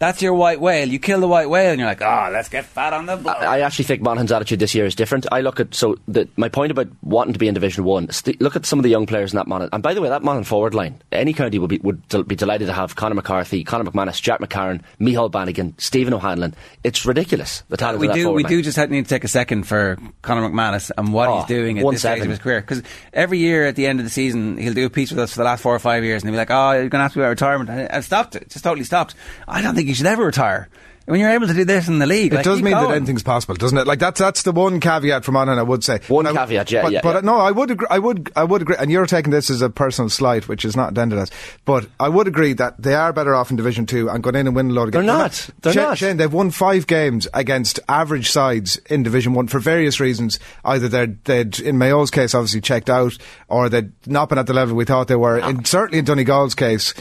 That's 0.00 0.22
your 0.22 0.32
white 0.32 0.62
whale. 0.62 0.88
You 0.88 0.98
kill 0.98 1.20
the 1.20 1.28
white 1.28 1.50
whale, 1.50 1.70
and 1.72 1.78
you're 1.78 1.86
like, 1.86 2.00
oh, 2.00 2.30
let's 2.32 2.48
get 2.48 2.64
fat 2.64 2.94
on 2.94 3.04
the 3.04 3.16
blood. 3.16 3.36
I 3.36 3.58
I 3.58 3.60
actually 3.60 3.84
think 3.84 4.00
Monaghan's 4.00 4.32
attitude 4.32 4.58
this 4.58 4.74
year 4.74 4.86
is 4.86 4.94
different. 4.94 5.26
I 5.30 5.42
look 5.42 5.60
at 5.60 5.74
so 5.74 5.96
the, 6.08 6.26
my 6.38 6.48
point 6.48 6.70
about 6.70 6.88
wanting 7.02 7.34
to 7.34 7.38
be 7.38 7.48
in 7.48 7.52
Division 7.52 7.84
One. 7.84 8.08
St- 8.10 8.40
look 8.40 8.56
at 8.56 8.64
some 8.64 8.78
of 8.78 8.82
the 8.82 8.88
young 8.88 9.04
players 9.04 9.32
in 9.32 9.36
that 9.36 9.46
Monaghan. 9.46 9.68
And 9.74 9.82
by 9.82 9.92
the 9.92 10.00
way, 10.00 10.08
that 10.08 10.22
Monaghan 10.22 10.44
forward 10.44 10.72
line, 10.74 11.02
any 11.12 11.34
county 11.34 11.58
would 11.58 11.68
be 11.68 11.76
would 11.78 12.08
del- 12.08 12.22
be 12.22 12.34
delighted 12.34 12.68
to 12.68 12.72
have 12.72 12.96
Conor 12.96 13.14
McCarthy, 13.14 13.62
Conor 13.62 13.84
McManus, 13.90 14.22
Jack 14.22 14.40
McCarron, 14.40 14.80
Micheál 14.98 15.30
Bannigan, 15.30 15.74
Stephen 15.76 16.14
O'Hanlon. 16.14 16.54
It's 16.82 17.04
ridiculous. 17.04 17.62
The 17.68 17.76
talent 17.76 18.00
we 18.00 18.08
do 18.08 18.30
we 18.30 18.42
line. 18.42 18.50
do 18.50 18.62
just 18.62 18.78
need 18.78 19.04
to 19.04 19.08
take 19.10 19.24
a 19.24 19.28
second 19.28 19.64
for 19.64 19.98
Conor 20.22 20.48
McManus 20.48 20.90
and 20.96 21.12
what 21.12 21.28
Oh, 21.28 21.38
he's 21.40 21.46
doing 21.48 21.78
at 21.78 21.84
this 21.90 22.00
stage 22.00 22.22
of 22.22 22.30
his 22.30 22.38
career. 22.38 22.62
Because 22.62 22.82
every 23.12 23.36
year 23.36 23.66
at 23.66 23.76
the 23.76 23.86
end 23.86 24.00
of 24.00 24.06
the 24.06 24.10
season, 24.10 24.56
he'll 24.56 24.72
do 24.72 24.86
a 24.86 24.90
piece 24.90 25.10
with 25.10 25.18
us 25.20 25.32
for 25.34 25.40
the 25.40 25.44
last 25.44 25.60
four 25.60 25.74
or 25.74 25.78
five 25.78 26.04
years, 26.04 26.22
and 26.22 26.30
he'll 26.30 26.34
be 26.36 26.38
like, 26.38 26.50
"Oh, 26.50 26.70
you're 26.72 26.88
going 26.88 27.00
to 27.00 27.02
have 27.02 27.12
to 27.12 27.18
be 27.18 27.22
about 27.22 27.28
retirement." 27.30 27.68
And 27.68 27.88
I've 27.90 28.06
stopped 28.06 28.34
it, 28.34 28.48
just 28.48 28.64
totally 28.64 28.84
stopped. 28.84 29.14
I 29.46 29.60
don't 29.60 29.74
think 29.74 29.89
you 29.90 29.94
should 29.94 30.06
ever 30.06 30.24
retire. 30.24 30.68
When 31.06 31.18
you're 31.18 31.30
able 31.30 31.48
to 31.48 31.54
do 31.54 31.64
this 31.64 31.88
in 31.88 31.98
the 31.98 32.06
league, 32.06 32.32
It 32.32 32.36
like, 32.36 32.44
does 32.44 32.58
keep 32.58 32.66
mean 32.66 32.74
that 32.74 32.90
anything's 32.92 33.24
possible, 33.24 33.56
doesn't 33.56 33.76
it? 33.76 33.84
Like 33.84 33.98
that's 33.98 34.20
that's 34.20 34.42
the 34.42 34.52
one 34.52 34.78
caveat 34.78 35.24
from 35.24 35.34
Monaghan, 35.34 35.58
I 35.58 35.62
would 35.62 35.82
say. 35.82 35.98
One 36.06 36.24
Now, 36.24 36.34
caveat, 36.34 36.70
yeah, 36.70 36.82
but, 36.82 36.92
yeah, 36.92 37.00
But 37.02 37.14
yeah. 37.16 37.20
no, 37.22 37.38
I 37.38 37.50
would 37.50 37.72
agree. 37.72 37.86
I 37.90 37.98
would 37.98 38.30
I 38.36 38.44
would 38.44 38.62
agree. 38.62 38.76
And 38.78 38.92
you're 38.92 39.06
taking 39.06 39.32
this 39.32 39.50
as 39.50 39.60
a 39.60 39.70
personal 39.70 40.08
slight, 40.08 40.46
which 40.46 40.64
is 40.64 40.76
not 40.76 40.90
intended 40.90 41.18
as. 41.18 41.32
But 41.64 41.88
I 41.98 42.08
would 42.08 42.28
agree 42.28 42.52
that 42.52 42.80
they 42.80 42.94
are 42.94 43.12
better 43.12 43.34
off 43.34 43.50
in 43.50 43.56
Division 43.56 43.86
Two 43.86 44.08
and 44.08 44.22
going 44.22 44.36
in 44.36 44.46
and 44.46 44.54
winning 44.54 44.70
a 44.70 44.74
lot 44.74 44.84
of 44.84 44.92
games. 44.92 45.06
They're 45.06 45.16
not. 45.16 45.50
They're 45.62 45.72
Shane, 45.72 45.82
not. 45.82 45.98
Shane, 45.98 46.16
they've 46.18 46.32
won 46.32 46.52
five 46.52 46.86
games 46.86 47.26
against 47.34 47.80
average 47.88 48.30
sides 48.30 48.76
in 48.88 49.02
Division 49.02 49.34
One 49.34 49.48
for 49.48 49.58
various 49.58 49.98
reasons. 49.98 50.38
Either 50.64 50.86
they'd, 50.86 51.24
they'd 51.24 51.58
in 51.58 51.76
Mayo's 51.76 52.12
case, 52.12 52.36
obviously 52.36 52.60
checked 52.60 52.90
out, 52.90 53.18
or 53.48 53.68
they'd 53.68 53.90
not 54.06 54.28
been 54.28 54.38
at 54.38 54.46
the 54.46 54.54
level 54.54 54.76
we 54.76 54.84
thought 54.84 55.08
they 55.08 55.16
were. 55.16 55.38
And 55.38 55.60
ah. 55.60 55.62
certainly 55.64 55.98
in 55.98 56.04
Donegal's 56.04 56.54
case. 56.54 56.94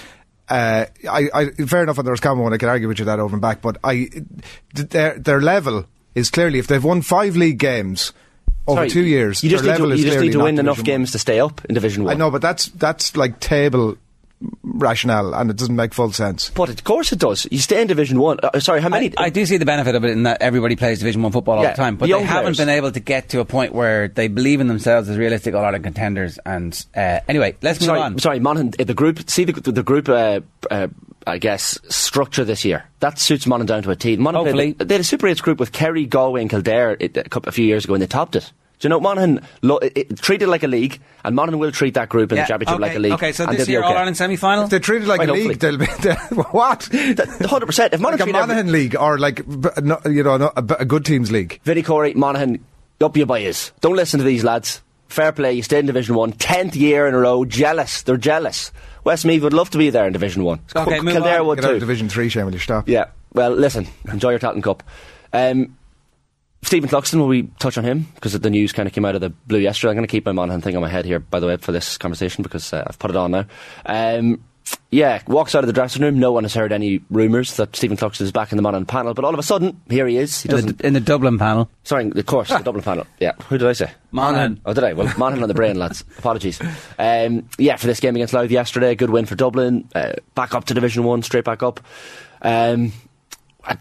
Uh, 0.50 0.86
I, 1.10 1.30
I, 1.34 1.46
fair 1.66 1.84
enough 1.84 2.00
on 2.00 2.06
the 2.06 2.12
Roscommon 2.12 2.44
one, 2.44 2.54
I 2.54 2.58
can 2.58 2.70
argue 2.70 2.88
with 2.88 2.98
you 3.00 3.06
that 3.06 3.20
over 3.20 3.36
and 3.36 3.42
back, 3.42 3.62
but 3.62 3.78
I, 3.84 4.10
their, 4.74 5.18
their 5.20 5.42
level 5.42 5.86
is 6.16 6.32
clearly, 6.32 6.58
if 6.58 6.66
they've 6.68 6.84
won 6.84 7.04
five 7.04 7.36
league 7.36 7.60
games 7.60 8.14
over 8.68 8.80
Sorry, 8.80 8.90
two 8.90 9.06
years, 9.06 9.44
You 9.44 9.52
just 9.52 9.64
their 9.64 9.74
need 9.74 9.78
to, 9.78 9.84
level 9.84 9.94
is 9.94 10.00
you 10.00 10.06
just 10.06 10.14
clearly 10.16 10.28
need 10.30 10.34
to 10.34 10.44
win 10.44 10.60
enough 10.60 10.80
One. 10.80 10.86
games 10.86 11.12
to 11.12 11.20
stay 11.20 11.40
up 11.40 11.64
in 11.66 11.76
Division 11.76 12.04
One. 12.04 12.14
I 12.14 12.18
know, 12.18 12.32
but 12.32 12.42
that's, 12.42 12.68
that's 12.70 13.16
like 13.16 13.40
table 13.40 13.98
rationale, 14.80 15.34
and 15.34 15.50
it 15.50 15.58
doesn't 15.58 15.76
make 15.76 15.94
full 15.94 16.12
sense. 16.12 16.50
But 16.50 16.70
of 16.70 16.84
course 16.84 17.12
it 17.12 17.20
does. 17.20 17.48
You 17.52 17.60
stay 17.60 17.82
in 17.82 17.88
Division 17.88 18.20
One. 18.20 18.40
Uh, 18.42 18.60
sorry, 18.60 18.82
how 18.82 18.90
many? 18.90 19.14
I, 19.18 19.26
I 19.26 19.30
do 19.30 19.46
see 19.46 19.58
the 19.58 19.66
benefit 19.66 19.96
of 19.96 20.04
it 20.06 20.12
in 20.12 20.24
that 20.24 20.42
everybody 20.42 20.76
plays 20.76 21.00
Division 21.00 21.22
One 21.22 21.32
football 21.32 21.58
all 21.58 21.64
Yeah, 21.64 21.72
the 21.72 21.78
time, 21.78 21.96
but 21.98 22.06
the 22.08 22.14
they 22.14 22.18
young 22.20 22.26
haven't 22.28 22.44
players. 22.56 22.58
been 22.58 22.70
able 22.70 22.92
to 22.92 23.00
get 23.00 23.30
to 23.30 23.40
a 23.40 23.46
point 23.46 23.74
where 23.74 24.08
they 24.08 24.28
believe 24.28 24.60
in 24.62 24.68
themselves 24.68 25.10
as 25.10 25.18
realistic 25.18 25.54
All 25.56 25.64
Ireland 25.64 25.84
contenders. 25.84 26.40
And 26.46 26.74
uh, 26.96 27.20
anyway, 27.28 27.56
let's 27.62 27.80
move 27.80 27.86
sorry, 27.88 28.00
on. 28.02 28.20
sorry, 28.20 28.40
Monaghan. 28.40 28.74
uh, 28.80 28.84
The 28.86 28.94
group. 28.94 29.30
See 29.30 29.44
the 29.46 29.54
the 29.72 29.84
group. 29.84 30.10
Uh, 30.10 30.42
uh, 30.72 30.88
I 31.28 31.38
guess 31.38 31.78
structure 31.90 32.44
this 32.46 32.64
year 32.66 32.86
that 33.02 33.20
suits 33.20 33.46
Monaghan 33.46 33.68
down 33.68 33.84
to 33.84 33.92
a 33.92 33.96
T. 33.96 34.16
Monaghan 34.18 34.46
Hopefully. 34.46 34.74
played, 34.74 34.88
they 34.90 34.96
had 34.96 35.02
a 35.02 35.04
Super 35.04 35.28
8 35.28 35.42
group 35.42 35.60
with 35.60 35.72
Kerry, 35.74 36.06
Galway, 36.06 36.42
and 36.42 36.50
Kildare 36.50 36.98
a, 37.00 37.10
a 37.44 37.52
few 37.52 37.66
years 37.66 37.84
ago, 37.86 37.94
and 37.94 38.02
they 38.02 38.08
topped 38.08 38.36
it. 38.38 38.52
Do 38.80 38.86
you 38.86 38.90
know 38.90 39.00
Monaghan 39.02 39.42
lo- 39.62 39.78
it, 39.80 39.92
it, 39.96 40.18
treat 40.22 40.42
it 40.42 40.48
like 40.48 40.64
a 40.64 40.68
league, 40.68 41.00
and 41.26 41.36
Monaghan 41.36 41.60
will 41.60 41.72
treat 41.72 41.96
that 41.96 42.08
group 42.10 42.32
in 42.32 42.38
Yeah, 42.38 42.44
the 42.44 42.48
championship 42.48 42.76
okay, 42.76 42.82
like 42.82 42.96
a 42.96 43.00
league. 43.00 43.12
Okay, 43.14 43.32
so 43.34 43.46
this 43.46 43.58
they'll 43.58 43.70
year 43.70 43.80
okay. 43.80 43.88
All 43.90 43.98
Ireland 43.98 44.16
semi 44.18 44.38
final. 44.38 44.68
They 44.68 44.80
treat 44.80 45.02
it 45.02 45.08
like 45.08 45.20
Right, 45.20 45.30
a 45.30 45.34
league, 45.34 45.60
they'll 45.60 45.78
be, 45.78 45.86
they'll, 46.02 46.16
what? 46.52 46.88
hundred 46.92 47.66
percent. 47.66 47.94
If 47.94 48.00
Monaghan 48.00 48.32
Like 48.32 48.44
a 48.44 48.48
treat 48.48 48.58
every- 48.58 48.72
league, 48.72 48.96
or 48.96 49.20
like, 49.20 49.40
you 50.06 50.24
know, 50.24 50.38
no, 50.38 50.52
a, 50.56 50.62
b- 50.62 50.76
a 50.80 50.86
good 50.86 51.04
teams 51.06 51.30
league. 51.32 51.60
Vinnie 51.64 51.84
Corey, 51.84 52.14
Monaghan, 52.14 52.64
up 53.02 53.18
your 53.18 53.26
bias. 53.26 53.72
Don't 53.82 53.96
listen 53.98 54.18
to 54.20 54.24
these 54.24 54.44
lads. 54.46 54.82
Fair 55.10 55.32
play, 55.32 55.54
you 55.54 55.64
stayed 55.64 55.80
in 55.80 55.86
Division 55.88 56.16
1, 56.16 56.34
10th 56.34 56.76
year 56.76 57.08
in 57.08 57.16
a 57.16 57.20
row, 57.20 57.44
jealous, 57.44 58.04
they're 58.04 58.16
jealous. 58.16 58.72
Westmeath 59.04 59.42
would 59.42 59.54
love 59.54 59.70
to 59.72 59.78
be 59.80 59.90
there 59.90 60.06
in 60.06 60.14
Division 60.14 60.44
1. 60.44 60.60
Okay, 60.76 61.00
move 61.02 61.16
Kildare 61.16 61.40
on. 61.42 61.48
would 61.48 61.56
Get 61.56 61.66
out 61.66 61.72
of 61.72 61.76
too. 61.78 61.80
Division 61.80 62.10
Three, 62.10 62.30
Shane, 62.30 62.46
will 62.46 62.54
you 62.54 62.60
stop? 62.60 62.88
Yeah, 62.88 63.06
well, 63.34 63.50
listen, 63.52 63.88
enjoy 64.10 64.30
your 64.30 64.40
Tailteann 64.40 64.62
Cup. 64.64 64.84
Um, 65.34 65.76
Stephen 66.62 66.90
Cluxton, 66.90 67.20
will 67.20 67.28
we 67.28 67.44
touch 67.60 67.78
on 67.78 67.84
him? 67.84 68.08
Because 68.16 68.34
the 68.34 68.50
news 68.50 68.74
kind 68.74 68.88
of 68.88 68.94
came 68.94 69.06
out 69.06 69.16
of 69.16 69.22
the 69.22 69.30
blue 69.30 69.60
yesterday. 69.60 69.92
I'm 69.92 69.96
going 69.96 70.08
to 70.08 70.12
keep 70.12 70.26
my 70.26 70.34
Monaghan 70.34 70.62
thing 70.62 70.76
on 70.76 70.82
my 70.82 70.90
head 70.90 71.06
here, 71.06 71.20
by 71.20 71.40
the 71.40 71.48
way, 71.48 71.58
for 71.58 71.72
this 71.72 71.98
conversation 71.98 72.44
because 72.44 72.74
uh, 72.74 72.84
I've 72.86 73.00
put 73.00 73.10
it 73.10 73.16
on 73.16 73.32
now. 73.32 73.46
Um, 73.86 74.44
yeah, 74.92 75.22
walks 75.28 75.56
out 75.56 75.64
of 75.64 75.68
the 75.68 75.74
dressing 75.74 76.02
room. 76.02 76.20
No 76.20 76.32
one 76.32 76.44
has 76.44 76.54
heard 76.54 76.72
any 76.72 77.02
rumours 77.10 77.56
that 77.58 77.76
Stephen 77.76 77.96
Cluxton 77.96 78.22
is 78.22 78.32
back 78.32 78.52
in 78.52 78.56
the 78.56 78.62
Monaghan 78.62 78.86
panel, 78.86 79.14
but 79.14 79.24
all 79.24 79.34
of 79.34 79.40
a 79.40 79.44
sudden, 79.44 79.80
here 79.90 80.08
he 80.08 80.18
is. 80.18 80.42
He 80.42 80.50
in, 80.50 80.56
doesn't. 80.56 80.78
the, 80.80 80.88
in 80.88 80.94
the 80.94 81.00
Dublin 81.00 81.38
panel. 81.38 81.70
Sorry, 81.84 82.10
of 82.10 82.26
course, 82.26 82.50
the 82.50 82.60
Dublin 82.60 82.84
panel. 82.84 83.06
Yeah, 83.20 83.34
who 83.48 83.58
did 83.58 83.68
I 83.68 83.74
say? 83.74 83.92
Monaghan. 84.12 84.62
Oh, 84.66 84.74
did 84.74 84.84
I? 84.84 84.94
Well, 84.94 85.12
Monaghan 85.18 85.44
on 85.44 85.48
the 85.48 85.56
brain, 85.56 85.78
lads. 85.78 86.04
Apologies. 86.18 86.60
Um, 86.98 87.48
yeah, 87.58 87.78
for 87.78 87.88
this 87.88 88.00
game 88.00 88.16
against 88.16 88.34
Louth 88.34 88.52
yesterday, 88.52 88.96
good 88.96 89.10
win 89.10 89.26
for 89.26 89.36
Dublin. 89.36 89.88
Uh, 89.94 90.14
back 90.36 90.54
up 90.54 90.66
to 90.66 90.74
Division 90.74 91.04
One, 91.04 91.24
straight 91.24 91.46
back 91.46 91.64
up. 91.64 91.80
Um, 92.42 92.92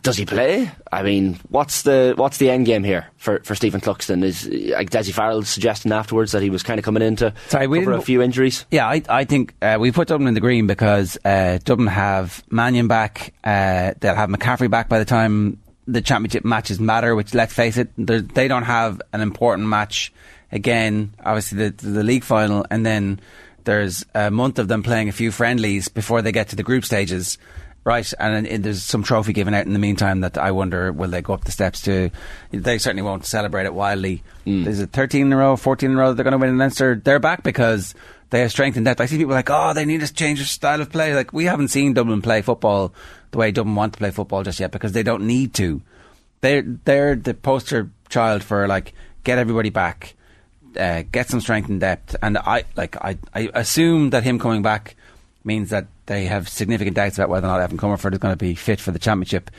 does 0.03 0.16
he 0.16 0.27
play? 0.27 0.70
I 0.92 1.03
mean, 1.03 1.38
what's 1.48 1.83
the 1.83 2.14
what's 2.16 2.38
the 2.38 2.51
end 2.51 2.66
game 2.66 2.85
here 2.85 3.07
for, 3.16 3.40
for 3.40 3.55
Stephen 3.55 3.81
Cluxton? 3.81 4.22
Is 4.22 4.46
like 4.46 4.90
Dessie 4.90 5.12
Farrell 5.12 5.42
suggesting 5.42 5.92
afterwards 5.92 6.33
that 6.33 6.42
he 6.42 6.51
was 6.51 6.62
kind 6.62 6.79
of 6.79 6.85
coming 6.85 7.03
into 7.03 7.33
Sorry, 7.48 7.66
we 7.66 7.81
cover 7.81 7.92
a 7.92 8.03
few 8.03 8.22
injuries? 8.22 8.66
Yeah, 8.70 8.87
I, 8.87 9.03
I 9.09 9.24
think 9.24 9.55
uh, 9.62 9.79
we 9.81 9.92
put 9.92 10.09
Dublin 10.09 10.29
in 10.29 10.35
the 10.35 10.40
green 10.40 10.66
because 10.66 11.16
uh, 11.24 11.59
Dublin 11.64 11.88
have 11.88 12.44
Mannion 12.51 12.88
back. 12.88 13.33
Uh, 13.42 13.94
they'll 14.01 14.14
have 14.14 14.29
McCaffrey 14.29 14.70
back 14.70 14.88
by 14.88 14.98
the 14.98 15.05
time 15.05 15.59
the 15.87 16.03
championship 16.03 16.44
matches 16.44 16.79
matter. 16.79 17.14
Which, 17.14 17.35
let's 17.35 17.55
face 17.55 17.77
it, 17.77 17.90
they 17.96 18.48
don't 18.48 18.64
have 18.64 19.01
an 19.12 19.20
important 19.20 19.68
match 19.68 20.12
again. 20.53 21.14
Obviously, 21.24 21.70
the, 21.70 21.87
the 21.88 22.03
league 22.05 22.24
final, 22.24 22.66
and 22.70 22.85
then 22.85 23.20
there's 23.64 24.05
a 24.14 24.31
month 24.31 24.59
of 24.59 24.68
them 24.68 24.83
playing 24.83 25.09
a 25.09 25.12
few 25.12 25.31
friendlies 25.31 25.88
before 25.88 26.22
they 26.22 26.33
get 26.33 26.48
to 26.48 26.57
the 26.57 26.62
group 26.62 26.85
stages. 26.85 27.38
Right, 27.88 28.12
and, 28.20 28.44
then 28.44 28.61
there's 28.61 28.83
some 28.83 29.03
trophy 29.03 29.33
given 29.33 29.55
out 29.55 29.64
in 29.64 29.72
the 29.72 29.79
meantime 29.79 30.20
that 30.20 30.37
I 30.37 30.51
wonder 30.51 30.92
will 30.92 31.09
they 31.09 31.22
go 31.22 31.33
up 31.33 31.44
the 31.44 31.53
steps 31.53 31.81
to. 31.85 32.11
They 32.51 32.77
certainly 32.77 33.01
won't 33.03 33.24
celebrate 33.24 33.64
it 33.64 33.72
wildly. 33.72 34.22
There's 34.64 34.81
a 34.81 34.87
13 34.87 35.22
in 35.22 35.33
a 35.33 35.37
row, 35.38 35.57
14 35.57 35.90
in 35.90 35.96
a 35.96 35.98
row. 35.98 36.12
They're 36.12 36.22
going 36.22 36.33
to 36.33 36.38
win 36.38 36.51
in 36.51 36.59
Leinster. 36.59 37.01
They're 37.03 37.18
back 37.18 37.42
because 37.42 37.94
they 38.29 38.40
have 38.40 38.51
strength 38.51 38.77
and 38.77 38.85
depth. 38.85 39.01
I 39.01 39.07
see 39.07 39.16
people 39.16 39.33
like, 39.33 39.48
oh, 39.48 39.72
they 39.72 39.87
need 39.87 40.01
to 40.03 40.12
change 40.12 40.38
their 40.38 40.44
style 40.44 40.83
of 40.83 40.90
play. 40.90 41.14
Like 41.14 41.33
we 41.33 41.46
haven't 41.46 41.68
seen 41.68 41.94
Dublin 41.94 42.20
play 42.20 42.42
football 42.42 42.92
the 43.31 43.38
way 43.38 43.53
Dublin 43.53 43.74
want 43.74 43.94
to 43.94 43.98
play 43.98 44.11
football 44.11 44.42
just 44.42 44.61
yet 44.61 44.70
because 44.70 44.92
they 44.92 45.03
don't 45.03 45.27
need 45.27 45.55
to. 45.55 45.81
They're 46.42 46.61
they're 46.61 47.16
the 47.16 47.33
poster 47.33 47.88
child 48.11 48.44
for 48.44 48.68
like 48.68 48.92
get 49.24 49.38
everybody 49.38 49.70
back, 49.70 50.14
uh, 50.79 51.05
get 51.11 51.31
some 51.31 51.40
strength 51.40 51.70
and 51.70 51.81
depth. 51.81 52.16
And 52.22 52.37
I 52.37 52.64
like 52.77 52.96
I 53.03 53.16
I 53.33 53.48
assume 53.55 54.11
that 54.11 54.24
him 54.24 54.38
coming 54.38 54.61
back 54.61 54.94
means 55.48 55.70
that 55.70 55.88
they 56.06 56.26
have 56.26 56.48
significant 56.48 56.94
doubts 56.94 57.18
about 57.18 57.28
whether 57.28 57.46
or 57.46 57.50
not 57.50 57.61
Evan 57.61 57.78
Comerford 57.78 58.12
is 58.12 58.18
going 58.18 58.32
to 58.32 58.37
be 58.37 58.54
fit 58.54 58.80
for 58.80 58.92
the 58.92 59.00
championship. 59.00 59.50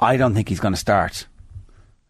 I 0.00 0.16
don't 0.16 0.34
think 0.34 0.48
he's 0.48 0.58
going 0.58 0.74
to 0.74 0.80
start. 0.80 1.26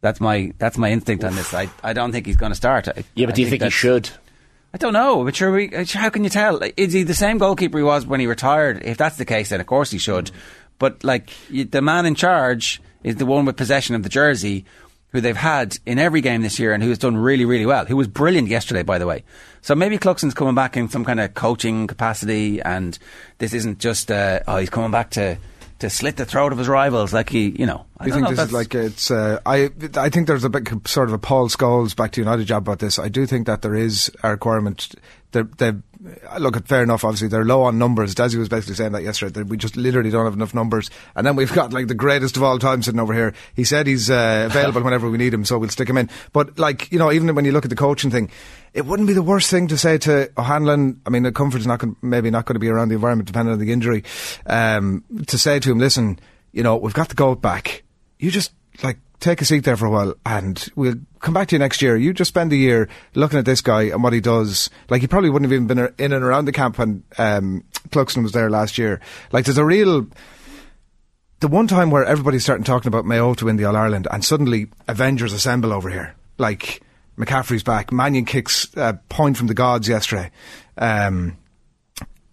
That's 0.01 0.21
my 0.21 0.55
that's 0.59 0.79
my 0.79 0.91
instinct 0.91 1.25
on 1.25 1.35
this. 1.35 1.53
I, 1.53 1.69
I 1.83 1.93
don't 1.93 2.13
think 2.13 2.25
he's 2.25 2.37
going 2.37 2.53
to 2.53 2.57
start. 2.57 2.89
I, 2.89 3.05
Yeah, 3.15 3.27
but 3.27 3.35
I 3.35 3.37
do 3.37 3.43
you 3.43 3.51
think 3.51 3.63
he 3.63 3.71
should? 3.71 4.09
I 4.73 4.77
don't 4.77 4.93
know, 4.93 5.23
but 5.25 5.37
sure, 5.37 5.53
we, 5.53 5.71
how 5.93 6.11
can 6.11 6.25
you 6.25 6.31
tell? 6.31 6.61
Is 6.77 6.93
he 6.93 7.05
the 7.05 7.15
same 7.15 7.39
goalkeeper 7.39 7.79
he 7.79 7.85
was 7.85 8.07
when 8.07 8.19
he 8.19 8.27
retired? 8.27 8.83
If 8.85 8.97
that's 8.97 9.17
the 9.17 9.25
case, 9.25 9.51
then 9.51 9.61
of 9.61 9.67
course 9.67 9.93
he 9.93 9.99
should. 9.99 10.27
Mm. 10.27 10.33
But 10.79 11.05
like 11.05 11.31
the 11.51 11.81
man 11.81 12.07
in 12.07 12.17
charge 12.17 12.83
is 13.05 13.17
the 13.17 13.27
one 13.27 13.45
with 13.45 13.57
possession 13.57 13.95
of 13.95 14.03
the 14.03 14.09
jersey, 14.09 14.65
who 15.15 15.21
they've 15.21 15.37
had 15.37 15.79
in 15.87 16.01
every 16.01 16.21
game 16.21 16.43
this 16.43 16.59
year, 16.59 16.73
and 16.73 16.83
who 16.83 16.89
has 16.89 16.99
done 16.99 17.17
really, 17.17 17.45
really 17.45 17.65
well. 17.65 17.87
Who 17.87 17.97
was 17.97 18.09
brilliant 18.09 18.49
yesterday, 18.49 18.83
by 18.83 18.99
the 18.99 19.07
way. 19.07 19.23
So 19.63 19.77
maybe 19.77 19.97
Cluxton's 19.97 20.35
coming 20.35 20.57
back 20.57 20.77
in 20.77 20.89
some 20.89 21.05
kind 21.05 21.21
of 21.21 21.35
coaching 21.35 21.87
capacity, 21.87 22.61
and 22.61 22.99
this 23.39 23.55
isn't 23.55 23.79
just 23.79 24.11
uh, 24.11 24.41
oh 24.49 24.57
he's 24.57 24.71
coming 24.71 24.91
back 24.91 25.11
to 25.11 25.39
to 25.79 25.89
slit 25.89 26.17
the 26.17 26.25
throat 26.25 26.51
of 26.51 26.59
his 26.59 26.67
rivals, 26.67 27.13
like 27.13 27.31
he, 27.31 27.51
you 27.51 27.65
know. 27.65 27.87
I 27.99 28.07
don't 28.09 28.15
think 28.15 28.25
know 28.25 28.35
this 28.35 28.47
is 28.47 28.53
like 28.53 28.75
it's. 28.75 29.11
Uh, 29.13 29.41
I 29.47 29.71
I 29.95 30.09
think 30.09 30.27
there's 30.27 30.43
a 30.43 30.51
big 30.51 30.87
sort 30.87 31.09
of 31.09 31.15
a 31.15 31.19
Paul 31.19 31.49
Scholes 31.49 31.95
back 31.95 32.11
to 32.13 32.21
United 32.21 32.47
job 32.47 32.65
about 32.65 32.81
this. 32.81 32.99
I 32.99 33.09
do 33.09 33.25
think 33.25 33.47
that 33.47 33.63
there 33.63 33.77
is 33.77 34.11
a 34.25 34.31
requirement. 34.31 34.97
They 35.31 35.43
they 35.43 35.75
look 36.39 36.57
at 36.57 36.69
fair 36.69 36.83
enough. 36.83 37.05
Obviously, 37.05 37.29
they're 37.29 37.45
low 37.45 37.63
on 37.63 37.79
numbers. 37.79 38.15
Dessie 38.15 38.39
was 38.39 38.49
basically 38.49 38.75
saying 38.75 38.93
that 38.93 39.03
yesterday. 39.03 39.33
That 39.33 39.47
we 39.47 39.57
just 39.57 39.77
literally 39.77 40.11
don't 40.11 40.25
have 40.25 40.35
enough 40.35 40.55
numbers. 40.55 40.91
And 41.15 41.27
then 41.27 41.37
we've 41.37 41.53
got 41.55 41.73
like 41.73 41.89
the 41.89 41.95
greatest 41.95 42.37
of 42.37 42.43
all 42.43 42.59
time 42.59 42.83
sitting 42.83 43.01
over 43.01 43.15
here. 43.15 43.35
He 43.55 43.65
said 43.65 43.87
he's 43.87 44.11
uh, 44.11 44.45
available 44.51 44.83
whenever 44.83 45.09
we 45.09 45.19
need 45.19 45.35
him, 45.35 45.45
so 45.45 45.59
we'll 45.59 45.71
stick 45.71 45.89
him 45.89 45.99
in. 45.99 46.11
But 46.33 46.59
like 46.59 46.91
you 46.93 46.99
know, 46.99 47.13
even 47.13 47.35
when 47.35 47.45
you 47.45 47.53
look 47.53 47.65
at 47.65 47.71
the 47.71 47.77
coaching 47.77 48.11
thing. 48.11 48.31
It 48.73 48.87
wouldn't 48.87 49.07
be 49.07 49.15
the 49.15 49.23
worst 49.23 49.51
thing 49.51 49.69
to 49.69 49.79
say 49.79 49.99
to 49.99 50.33
O'Hanlon. 50.37 51.01
I 51.07 51.11
mean, 51.11 51.23
the 51.23 51.31
Comerford's 51.31 51.65
not 51.65 51.79
gonna, 51.79 51.95
maybe 52.03 52.29
not 52.29 52.45
going 52.45 52.57
to 52.57 52.59
be 52.59 52.69
around 52.69 52.89
the 52.89 52.97
environment, 52.97 53.29
depending 53.29 53.53
on 53.53 53.61
the 53.61 53.71
injury. 53.71 54.03
Um, 54.47 55.05
to 55.29 55.39
say 55.39 55.61
to 55.61 55.71
him, 55.71 55.79
listen, 55.79 56.19
you 56.51 56.65
know, 56.65 56.75
we've 56.77 56.93
got 56.93 57.09
the 57.09 57.15
goat 57.15 57.41
back. 57.41 57.85
You 58.19 58.33
just 58.33 58.53
like 58.83 58.99
take 59.21 59.41
a 59.41 59.45
seat 59.45 59.61
there 59.61 59.77
for 59.77 59.87
a 59.87 59.91
while, 59.91 60.15
and 60.27 60.69
we'll 60.75 60.97
come 61.25 61.35
back 61.35 61.49
to 61.49 61.55
you 61.55 61.59
next 61.59 61.81
year. 61.83 61.97
You 61.97 62.13
just 62.13 62.29
spend 62.29 62.53
a 62.53 62.57
year 62.57 62.89
looking 63.15 63.39
at 63.39 63.47
this 63.47 63.61
guy 63.61 63.85
and 63.85 64.03
what 64.03 64.13
he 64.13 64.21
does. 64.21 64.71
Like 64.91 65.01
he 65.01 65.09
probably 65.09 65.31
wouldn't 65.31 65.51
have 65.51 65.55
even 65.55 65.67
been 65.67 65.93
in 65.99 66.13
and 66.13 66.25
around 66.25 66.45
the 66.45 66.53
camp 66.53 66.79
when 66.79 67.03
um, 67.19 67.65
Cluxton 67.89 68.23
was 68.23 68.33
there 68.33 68.51
last 68.51 68.79
year. 68.79 69.01
Like 69.33 69.47
there's 69.47 69.59
a 69.59 69.65
real 69.65 70.07
the 71.41 71.49
one 71.49 71.67
time 71.67 71.91
where 71.91 72.05
everybody's 72.05 72.45
starting 72.45 72.65
talking 72.65 72.89
about 72.89 73.05
Mayo 73.05 73.35
to 73.35 73.47
win 73.47 73.57
the 73.57 73.65
All 73.65 73.77
Ireland, 73.77 74.07
and 74.11 74.25
suddenly 74.25 74.69
Avengers 74.87 75.33
assemble 75.33 75.73
over 75.73 75.91
here. 75.91 76.15
Like 76.39 76.83
McCaffrey's 77.19 77.63
back, 77.63 77.93
Mannion 77.93 78.25
kicks 78.25 78.69
a 78.77 79.01
point 79.09 79.37
from 79.37 79.47
the 79.47 79.55
gods 79.55 79.89
yesterday. 79.89 80.31
Um, 80.79 81.37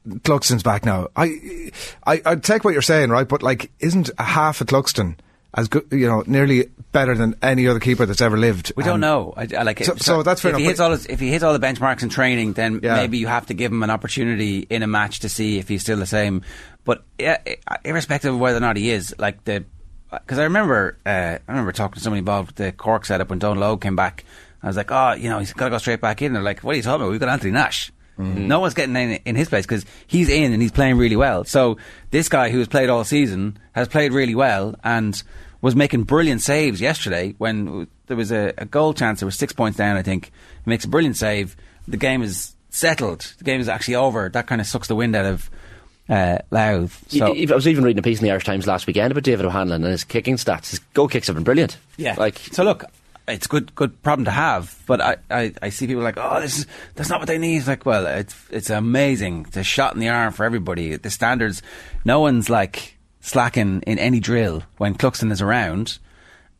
Cluxton's 0.07 0.63
back 0.63 0.85
now. 0.85 1.07
I, 1.15 1.71
I, 2.05 2.21
I 2.25 2.35
take 2.35 2.63
what 2.63 2.73
you're 2.73 2.81
saying, 2.81 3.09
right? 3.09 3.27
But 3.27 3.43
like, 3.43 3.71
isn't 3.79 4.09
a 4.17 4.23
half 4.23 4.61
a 4.61 4.65
Cluxton 4.65 5.15
as 5.53 5.67
good, 5.67 5.85
you 5.91 6.07
know, 6.07 6.23
nearly 6.27 6.69
better 6.91 7.15
than 7.15 7.35
any 7.41 7.67
other 7.67 7.79
keeper 7.79 8.05
that's 8.05 8.21
ever 8.21 8.37
lived? 8.37 8.71
We 8.75 8.83
don't 8.83 8.93
And- 8.95 9.01
know. 9.01 9.33
I, 9.35 9.47
I 9.57 9.63
like 9.63 9.83
So- 9.83 9.95
so 9.95 10.23
that's 10.23 10.41
fair 10.41 10.51
if 10.51 10.57
He 10.57 10.63
enough, 10.63 10.71
hits 10.71 10.79
all 10.79 10.91
his, 10.91 11.05
if 11.07 11.19
he 11.19 11.29
hits 11.29 11.43
all 11.43 11.53
the 11.57 11.65
benchmarks 11.65 12.03
in 12.03 12.09
training, 12.09 12.53
then 12.53 12.79
Yeah. 12.83 12.95
maybe 12.95 13.17
you 13.17 13.27
have 13.27 13.45
to 13.47 13.53
give 13.53 13.71
him 13.71 13.83
an 13.83 13.89
opportunity 13.89 14.65
in 14.69 14.81
a 14.83 14.87
match 14.87 15.19
to 15.21 15.29
see 15.29 15.57
if 15.59 15.67
he's 15.67 15.81
still 15.81 15.97
the 15.97 16.05
same. 16.05 16.41
But 16.85 17.03
yeah, 17.19 17.37
irrespective 17.85 18.33
of 18.33 18.39
whether 18.39 18.57
or 18.57 18.61
not 18.61 18.77
he 18.77 18.89
is, 18.91 19.13
like 19.19 19.43
the 19.43 19.65
because 20.11 20.39
I 20.39 20.43
remember 20.43 20.97
uh, 21.05 21.09
I 21.09 21.39
remember 21.47 21.71
talking 21.71 21.95
to 21.95 21.99
somebody 22.01 22.19
involved 22.19 22.47
with 22.49 22.55
the 22.57 22.71
Cork 22.71 23.05
setup 23.05 23.29
when 23.29 23.39
Dónal 23.39 23.77
Óg 23.77 23.81
came 23.81 23.95
back. 23.95 24.25
I 24.63 24.67
was 24.67 24.77
like, 24.77 24.91
oh, 24.91 25.13
you 25.13 25.29
know, 25.29 25.39
he's 25.39 25.53
got 25.53 25.65
to 25.65 25.71
go 25.71 25.77
straight 25.79 26.01
back 26.01 26.21
in. 26.21 26.33
They're 26.33 26.41
like, 26.43 26.59
what 26.61 26.73
are 26.73 26.77
you 26.77 26.83
talking 26.83 27.01
about? 27.01 27.11
We've 27.11 27.19
got 27.19 27.29
Anthony 27.29 27.51
Nash. 27.51 27.91
No 28.21 28.59
one's 28.59 28.73
getting 28.73 28.95
in, 28.95 29.19
in 29.25 29.35
his 29.35 29.49
place 29.49 29.65
because 29.65 29.85
he's 30.07 30.29
in 30.29 30.53
and 30.53 30.61
he's 30.61 30.71
playing 30.71 30.97
really 30.97 31.15
well. 31.15 31.43
So 31.43 31.77
this 32.11 32.29
guy 32.29 32.49
who 32.49 32.59
has 32.59 32.67
played 32.67 32.89
all 32.89 33.03
season 33.03 33.57
has 33.73 33.87
played 33.87 34.13
really 34.13 34.35
well 34.35 34.75
and 34.83 35.21
was 35.61 35.75
making 35.75 36.03
brilliant 36.03 36.41
saves 36.41 36.81
yesterday 36.81 37.35
when 37.37 37.87
there 38.07 38.17
was 38.17 38.31
a, 38.31 38.53
a 38.57 38.65
goal 38.65 38.93
chance. 38.93 39.19
There 39.19 39.27
was 39.27 39.35
six 39.35 39.53
points 39.53 39.77
down, 39.77 39.95
I 39.97 40.01
think. 40.01 40.25
He 40.65 40.69
makes 40.69 40.85
a 40.85 40.87
brilliant 40.87 41.17
save. 41.17 41.55
The 41.87 41.97
game 41.97 42.21
is 42.23 42.55
settled. 42.69 43.33
The 43.37 43.43
game 43.43 43.61
is 43.61 43.69
actually 43.69 43.95
over. 43.95 44.29
That 44.29 44.47
kind 44.47 44.61
of 44.61 44.67
sucks 44.67 44.87
the 44.87 44.95
wind 44.95 45.15
out 45.15 45.25
of 45.25 45.49
uh, 46.09 46.39
Louth. 46.49 47.05
So 47.09 47.31
Y- 47.31 47.47
I 47.49 47.53
was 47.55 47.67
even 47.67 47.83
reading 47.83 47.99
a 47.99 48.01
piece 48.03 48.19
in 48.19 48.25
the 48.25 48.31
Irish 48.31 48.43
Times 48.45 48.65
last 48.67 48.87
weekend 48.87 49.11
about 49.11 49.23
David 49.23 49.45
O'Hanlon 49.45 49.83
and 49.83 49.91
his 49.91 50.03
kicking 50.03 50.35
stats. 50.35 50.71
His 50.71 50.79
goal 50.93 51.07
kicks 51.07 51.27
have 51.27 51.35
been 51.35 51.43
brilliant. 51.43 51.77
Yeah. 51.97 52.15
Like, 52.17 52.37
so 52.51 52.63
look, 52.63 52.83
it's 53.27 53.47
good 53.47 53.73
good 53.75 54.01
problem 54.03 54.25
to 54.25 54.31
have, 54.31 54.81
but 54.87 55.01
I, 55.01 55.17
I, 55.29 55.53
I 55.61 55.69
see 55.69 55.87
people 55.87 56.03
like, 56.03 56.17
oh, 56.17 56.41
this 56.41 56.59
is 56.59 56.67
that's 56.95 57.09
not 57.09 57.19
what 57.19 57.27
they 57.27 57.37
need. 57.37 57.57
It's 57.57 57.67
like, 57.67 57.85
well, 57.85 58.05
it's 58.05 58.35
it's 58.49 58.69
amazing. 58.69 59.45
It's 59.47 59.57
a 59.57 59.63
shot 59.63 59.93
in 59.93 59.99
the 59.99 60.09
arm 60.09 60.33
for 60.33 60.43
everybody. 60.45 60.95
The 60.95 61.09
standards, 61.09 61.61
no 62.05 62.19
one's 62.19 62.49
like 62.49 62.97
slacking 63.21 63.81
in 63.83 63.99
any 63.99 64.19
drill 64.19 64.63
when 64.77 64.95
Cluxton 64.95 65.31
is 65.31 65.41
around. 65.41 65.99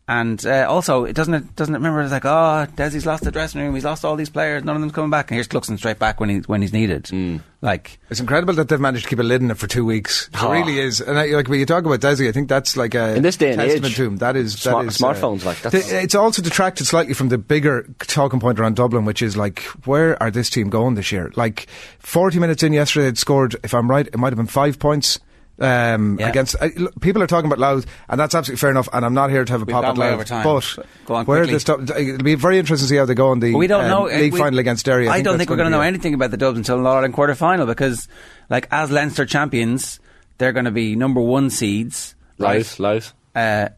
And 0.08 0.46
uh, 0.46 0.66
also, 0.68 1.06
it 1.06 1.14
doesn't 1.16 1.34
it 1.34 1.56
doesn't 1.56 1.74
it 1.74 1.78
remember 1.78 2.02
it's 2.02 2.12
like, 2.12 2.26
oh, 2.26 2.68
Dessie's 2.76 3.06
lost 3.06 3.24
the 3.24 3.32
dressing 3.32 3.62
room. 3.62 3.74
He's 3.76 3.86
lost 3.86 4.04
all 4.04 4.18
these 4.18 4.30
players. 4.32 4.62
None 4.64 4.76
of 4.76 4.82
them's 4.82 4.92
coming 4.92 5.10
back. 5.12 5.32
And 5.32 5.36
here's 5.36 5.48
Cluxton 5.48 5.78
straight 5.78 6.00
back 6.00 6.20
when 6.20 6.28
he 6.28 6.38
when 6.40 6.62
he's 6.62 6.74
needed. 6.74 7.04
Mm. 7.06 7.42
Like 7.62 7.98
It's 8.10 8.20
incredible 8.20 8.54
that 8.56 8.68
they've 8.68 8.80
managed 8.80 9.04
to 9.06 9.10
keep 9.10 9.20
a 9.20 9.24
lid 9.24 9.42
on 9.42 9.52
it 9.52 9.58
for 9.58 9.68
two 9.68 9.86
weeks. 9.86 10.28
It 10.34 10.44
Oh. 10.44 10.52
really 10.52 10.80
is. 10.80 11.00
And 11.00 11.18
I, 11.18 11.28
like 11.28 11.48
when 11.48 11.60
you 11.62 11.66
talk 11.66 11.86
about 11.86 12.02
Dessie, 12.02 12.28
I 12.28 12.34
think 12.34 12.50
that's 12.50 12.76
like 12.76 12.94
a 12.94 13.16
In 13.16 13.22
this 13.24 13.38
day 13.38 13.52
and 13.52 13.62
testament 13.62 13.86
age, 13.92 13.96
to 13.98 14.06
him. 14.06 14.18
That 14.18 14.36
is 14.36 14.54
smart- 14.54 14.86
that 14.88 14.92
is, 14.96 15.02
uh, 15.02 15.14
smartphones, 15.14 15.46
like, 15.46 15.62
that's- 15.62 15.90
the- 15.90 16.02
it's 16.02 16.16
also 16.16 16.42
detracted 16.42 16.88
slightly 16.88 17.14
from 17.14 17.30
the 17.30 17.38
bigger 17.38 17.88
talking 18.00 18.40
point 18.42 18.60
around 18.60 18.76
Dublin, 18.76 19.06
which 19.06 19.22
is 19.22 19.38
like, 19.38 19.60
where 19.86 20.22
are 20.22 20.32
this 20.32 20.50
team 20.50 20.70
going 20.70 20.96
this 20.96 21.12
year? 21.14 21.32
Like, 21.38 21.68
forty 22.00 22.40
minutes 22.40 22.64
in 22.64 22.74
yesterday, 22.74 23.08
it 23.08 23.18
scored. 23.20 23.56
If 23.64 23.74
I'm 23.74 23.90
right, 23.90 24.08
it 24.08 24.18
might 24.18 24.34
have 24.34 24.38
been 24.38 24.48
five 24.48 24.78
points. 24.80 25.20
Um, 25.62 26.18
Yeah. 26.20 26.30
against 26.30 26.56
uh, 26.60 26.70
look, 26.76 27.00
people 27.02 27.22
are 27.22 27.28
talking 27.28 27.46
about 27.46 27.60
Louth, 27.60 27.86
and 28.10 28.20
that's 28.20 28.34
absolutely 28.34 28.60
fair 28.60 28.72
enough. 28.72 28.90
And 28.92 29.06
I'm 29.06 29.14
not 29.14 29.30
here 29.30 29.46
to 29.46 29.52
have 29.54 29.62
a 29.62 29.66
We've 29.66 29.74
pop 29.74 29.86
at 29.86 29.96
way 29.98 30.08
Louth, 30.08 30.14
over 30.16 30.24
time, 30.24 30.44
but 30.44 30.74
but 30.76 30.86
go 31.06 31.14
on 31.16 31.26
where 31.26 31.40
quickly. 31.42 31.54
this 31.54 31.62
stuff, 31.62 31.82
it'll 31.90 32.18
be 32.24 32.36
very 32.36 32.58
interesting 32.58 32.86
to 32.88 32.90
see 32.90 32.98
how 32.98 33.06
they 33.06 33.14
go 33.14 33.32
in 33.32 33.40
the 33.40 33.52
But 33.54 33.60
we 33.60 33.68
don't 33.68 33.84
um, 33.86 33.90
know 33.90 34.04
league 34.06 34.34
we- 34.34 34.40
final 34.40 34.58
against 34.60 34.86
Derry. 34.86 35.08
I, 35.08 35.22
don't 35.22 35.38
think 35.38 35.50
we're 35.50 35.58
gonna 35.58 35.70
know 35.70 35.82
be 35.82 35.88
anything 35.88 36.14
about 36.16 36.32
the 36.32 36.38
Dubs 36.38 36.58
until 36.58 36.82
the 36.82 36.90
Ireland 36.90 37.14
quarter 37.14 37.36
final 37.36 37.66
because, 37.68 38.08
like, 38.50 38.68
as 38.72 38.90
Leinster 38.92 39.26
champions, 39.26 40.00
they're 40.40 40.52
going 40.52 40.66
to 40.66 40.72
be 40.72 40.96
number 40.96 41.22
one 41.22 41.52
seeds. 41.52 42.16
Louth, 42.40 42.80
Louth. 42.80 43.14
Uh, 43.36 43.70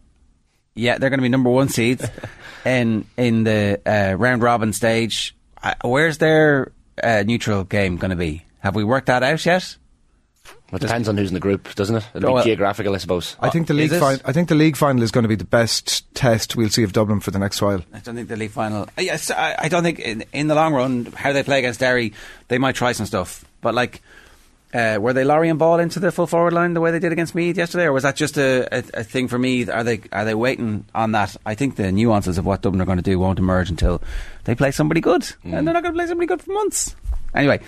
yeah, 0.75 0.97
they're 0.97 1.09
going 1.09 1.19
to 1.19 1.23
be 1.23 1.29
number 1.29 1.49
one 1.49 1.67
seeds 1.67 2.05
in 2.65 3.05
in 3.17 3.43
the 3.43 3.81
uh, 3.85 4.15
round 4.15 4.41
robin 4.41 4.71
stage. 4.71 5.35
Uh, 5.61 5.73
where's 5.83 6.17
their 6.19 6.71
uh, 7.03 7.23
neutral 7.27 7.65
game 7.65 7.97
going 7.97 8.11
to 8.11 8.15
be? 8.15 8.45
Have 8.59 8.73
we 8.75 8.85
worked 8.85 9.07
that 9.07 9.21
out 9.23 9.45
yet? 9.45 9.75
It 10.73 10.81
depends 10.81 11.07
on 11.07 11.17
who's 11.17 11.29
in 11.29 11.35
the 11.35 11.39
group, 11.39 11.73
doesn't 11.75 11.95
it? 11.97 12.05
It'll 12.15 12.29
Oh, 12.29 12.31
be 12.31 12.33
well- 12.35 12.43
geographical, 12.43 12.95
I 12.95 12.97
suppose. 12.97 13.35
I 13.39 13.49
think 13.49 13.67
the 13.67 13.73
league 13.75 13.91
it? 13.93 13.99
final. 13.99 14.19
I 14.25 14.31
think 14.33 14.49
the 14.49 14.55
league 14.55 14.75
final 14.75 15.03
is 15.03 15.11
going 15.11 15.21
to 15.23 15.27
be 15.29 15.35
the 15.35 15.43
best 15.45 16.11
test 16.15 16.55
we'll 16.55 16.69
see 16.69 16.81
of 16.83 16.93
Dublin 16.93 17.19
for 17.19 17.29
the 17.31 17.37
next 17.39 17.61
while. 17.61 17.83
I 17.93 17.99
don't 17.99 18.15
think 18.15 18.27
the 18.27 18.35
league 18.35 18.49
final. 18.51 18.83
uh, 18.83 19.01
Yes, 19.01 19.29
I, 19.29 19.55
I 19.59 19.69
don't 19.69 19.83
think 19.83 19.99
in, 19.99 20.25
in 20.33 20.47
the 20.47 20.55
long 20.55 20.73
run 20.73 21.05
how 21.15 21.31
they 21.31 21.43
play 21.43 21.59
against 21.59 21.79
Derry, 21.79 22.13
they 22.47 22.57
might 22.57 22.75
try 22.75 22.91
some 22.91 23.05
stuff. 23.05 23.45
But 23.61 23.75
like, 23.75 24.01
uh, 24.73 24.97
were 24.99 25.13
they 25.13 25.23
lorrying 25.23 25.57
ball 25.57 25.79
into 25.79 25.99
the 25.99 26.11
full 26.11 26.25
forward 26.25 26.53
line 26.53 26.73
the 26.73 26.81
way 26.81 26.89
they 26.89 26.97
did 26.97 27.11
against 27.11 27.35
Meath 27.35 27.55
yesterday, 27.55 27.83
or 27.85 27.93
was 27.93 28.01
that 28.01 28.15
just 28.15 28.37
a, 28.39 28.67
a, 28.75 28.83
a 28.95 29.03
thing 29.03 29.27
for 29.27 29.37
Meath? 29.37 29.69
Are 29.69 29.83
they 29.83 30.01
are 30.11 30.25
they 30.25 30.33
waiting 30.33 30.85
on 30.95 31.11
that? 31.11 31.37
I 31.45 31.53
think 31.53 31.75
the 31.75 31.91
nuances 31.91 32.39
of 32.39 32.45
what 32.47 32.63
Dublin 32.63 32.81
are 32.81 32.85
going 32.85 32.97
to 32.97 33.03
do 33.03 33.19
won't 33.19 33.37
emerge 33.37 33.69
until 33.69 34.01
they 34.45 34.55
play 34.55 34.71
somebody 34.71 34.99
good, 35.01 35.31
and 35.43 35.67
they're 35.67 35.73
not 35.75 35.83
going 35.83 35.93
to 35.93 35.97
play 35.99 36.07
somebody 36.07 36.25
good 36.25 36.41
for 36.41 36.51
months. 36.51 36.95
Anyway, 37.35 37.59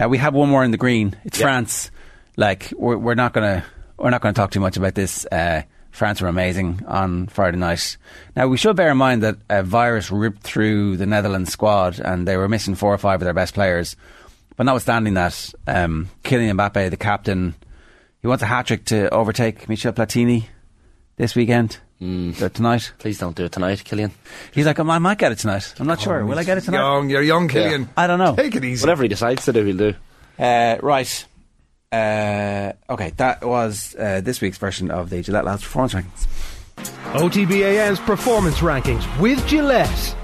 uh, 0.00 0.08
we 0.08 0.18
have 0.18 0.32
one 0.34 0.48
more 0.48 0.62
in 0.62 0.70
the 0.70 0.76
green. 0.76 1.16
It's 1.24 1.40
Yeah. 1.40 1.46
France. 1.46 1.90
Like 2.36 2.72
we're, 2.76 2.96
we're 2.96 3.14
not 3.14 3.32
going 3.32 3.60
to 3.60 3.66
we're 3.96 4.10
not 4.10 4.20
going 4.20 4.34
to 4.34 4.40
talk 4.40 4.50
too 4.50 4.60
much 4.60 4.76
about 4.76 4.94
this. 4.94 5.24
Uh, 5.26 5.62
France 5.90 6.20
were 6.20 6.28
amazing 6.28 6.80
on 6.88 7.28
Friday 7.28 7.56
night. 7.56 7.96
Now 8.34 8.48
we 8.48 8.56
should 8.56 8.74
bear 8.74 8.90
in 8.90 8.96
mind 8.96 9.22
that 9.22 9.36
a 9.48 9.62
virus 9.62 10.10
ripped 10.10 10.42
through 10.42 10.96
the 10.96 11.06
Netherlands 11.06 11.52
squad, 11.52 12.00
and 12.00 12.26
they 12.26 12.36
were 12.36 12.48
missing 12.48 12.74
four 12.74 12.92
or 12.92 12.98
five 12.98 13.20
of 13.20 13.24
their 13.24 13.34
best 13.34 13.54
players. 13.54 13.94
But 14.56 14.64
notwithstanding 14.64 15.14
that, 15.14 15.52
um, 15.66 16.08
Kylian 16.22 16.56
Mbappe, 16.56 16.90
the 16.90 16.96
captain, 16.96 17.54
he 18.22 18.28
wants 18.28 18.42
a 18.42 18.46
hat 18.46 18.66
trick 18.66 18.84
to 18.86 19.12
overtake 19.12 19.68
Michel 19.68 19.92
Platini 19.92 20.46
this 21.16 21.34
weekend. 21.34 21.78
Mm. 22.00 22.52
tonight. 22.52 22.92
Please 22.98 23.18
don't 23.18 23.36
do 23.36 23.44
it 23.44 23.52
tonight, 23.52 23.78
Kylian. 23.78 24.10
He's 24.52 24.66
like, 24.66 24.78
I 24.78 24.82
might 24.98 25.16
get 25.16 25.32
it 25.32 25.38
tonight. 25.38 25.74
I'm 25.78 25.86
not 25.86 26.00
sure. 26.00 26.26
Will 26.26 26.38
I 26.38 26.44
get 26.44 26.58
it 26.58 26.62
tonight? 26.62 26.78
Young, 26.78 27.08
you're 27.08 27.22
young, 27.22 27.48
Kylian. 27.48 27.88
I 27.96 28.06
don't 28.06 28.18
know. 28.18 28.34
Take 28.34 28.56
it 28.56 28.64
easy. 28.64 28.82
Whatever 28.82 29.04
he 29.04 29.08
decides 29.08 29.44
to 29.44 29.52
do, 29.52 29.64
he'll 29.64 29.76
do. 29.76 29.94
Uh, 30.38 30.76
right. 30.82 31.24
Uh, 31.94 32.72
okay, 32.90 33.12
that 33.18 33.44
was 33.44 33.94
uh, 33.96 34.20
this 34.20 34.40
week's 34.40 34.58
version 34.58 34.90
of 34.90 35.10
the 35.10 35.22
Gillette 35.22 35.44
Labs 35.44 35.62
performance 35.62 35.94
rankings. 35.94 36.26
OTBAM's 37.14 38.00
performance 38.00 38.56
rankings 38.56 39.20
with 39.20 39.46
Gillette. 39.46 40.16